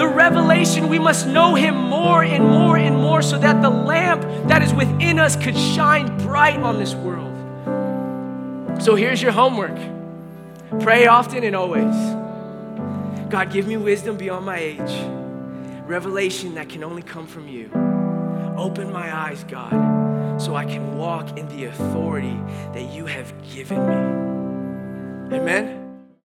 the 0.00 0.06
revelation, 0.08 0.88
we 0.88 0.98
must 0.98 1.26
know 1.26 1.54
Him 1.54 1.74
more 1.74 2.24
and 2.24 2.42
more 2.42 2.78
and 2.78 2.96
more 2.96 3.20
so 3.20 3.36
that 3.38 3.60
the 3.60 3.68
lamp 3.68 4.22
that 4.48 4.62
is 4.62 4.72
within 4.72 5.18
us 5.18 5.36
could 5.36 5.54
shine 5.54 6.16
bright 6.24 6.58
on 6.58 6.78
this 6.78 6.94
world. 6.94 7.30
So 8.82 8.94
here's 8.94 9.20
your 9.20 9.32
homework 9.32 9.76
pray 10.80 11.06
often 11.06 11.44
and 11.44 11.54
always. 11.54 12.19
God, 13.30 13.52
give 13.52 13.68
me 13.68 13.76
wisdom 13.76 14.16
beyond 14.16 14.44
my 14.44 14.58
age, 14.58 15.06
revelation 15.86 16.56
that 16.56 16.68
can 16.68 16.82
only 16.82 17.02
come 17.02 17.28
from 17.28 17.46
you. 17.46 17.70
Open 18.56 18.92
my 18.92 19.14
eyes, 19.14 19.44
God, 19.44 20.42
so 20.42 20.56
I 20.56 20.64
can 20.64 20.98
walk 20.98 21.38
in 21.38 21.46
the 21.46 21.66
authority 21.66 22.36
that 22.74 22.92
you 22.92 23.06
have 23.06 23.32
given 23.54 23.78
me. 23.86 25.36
Amen. 25.36 25.79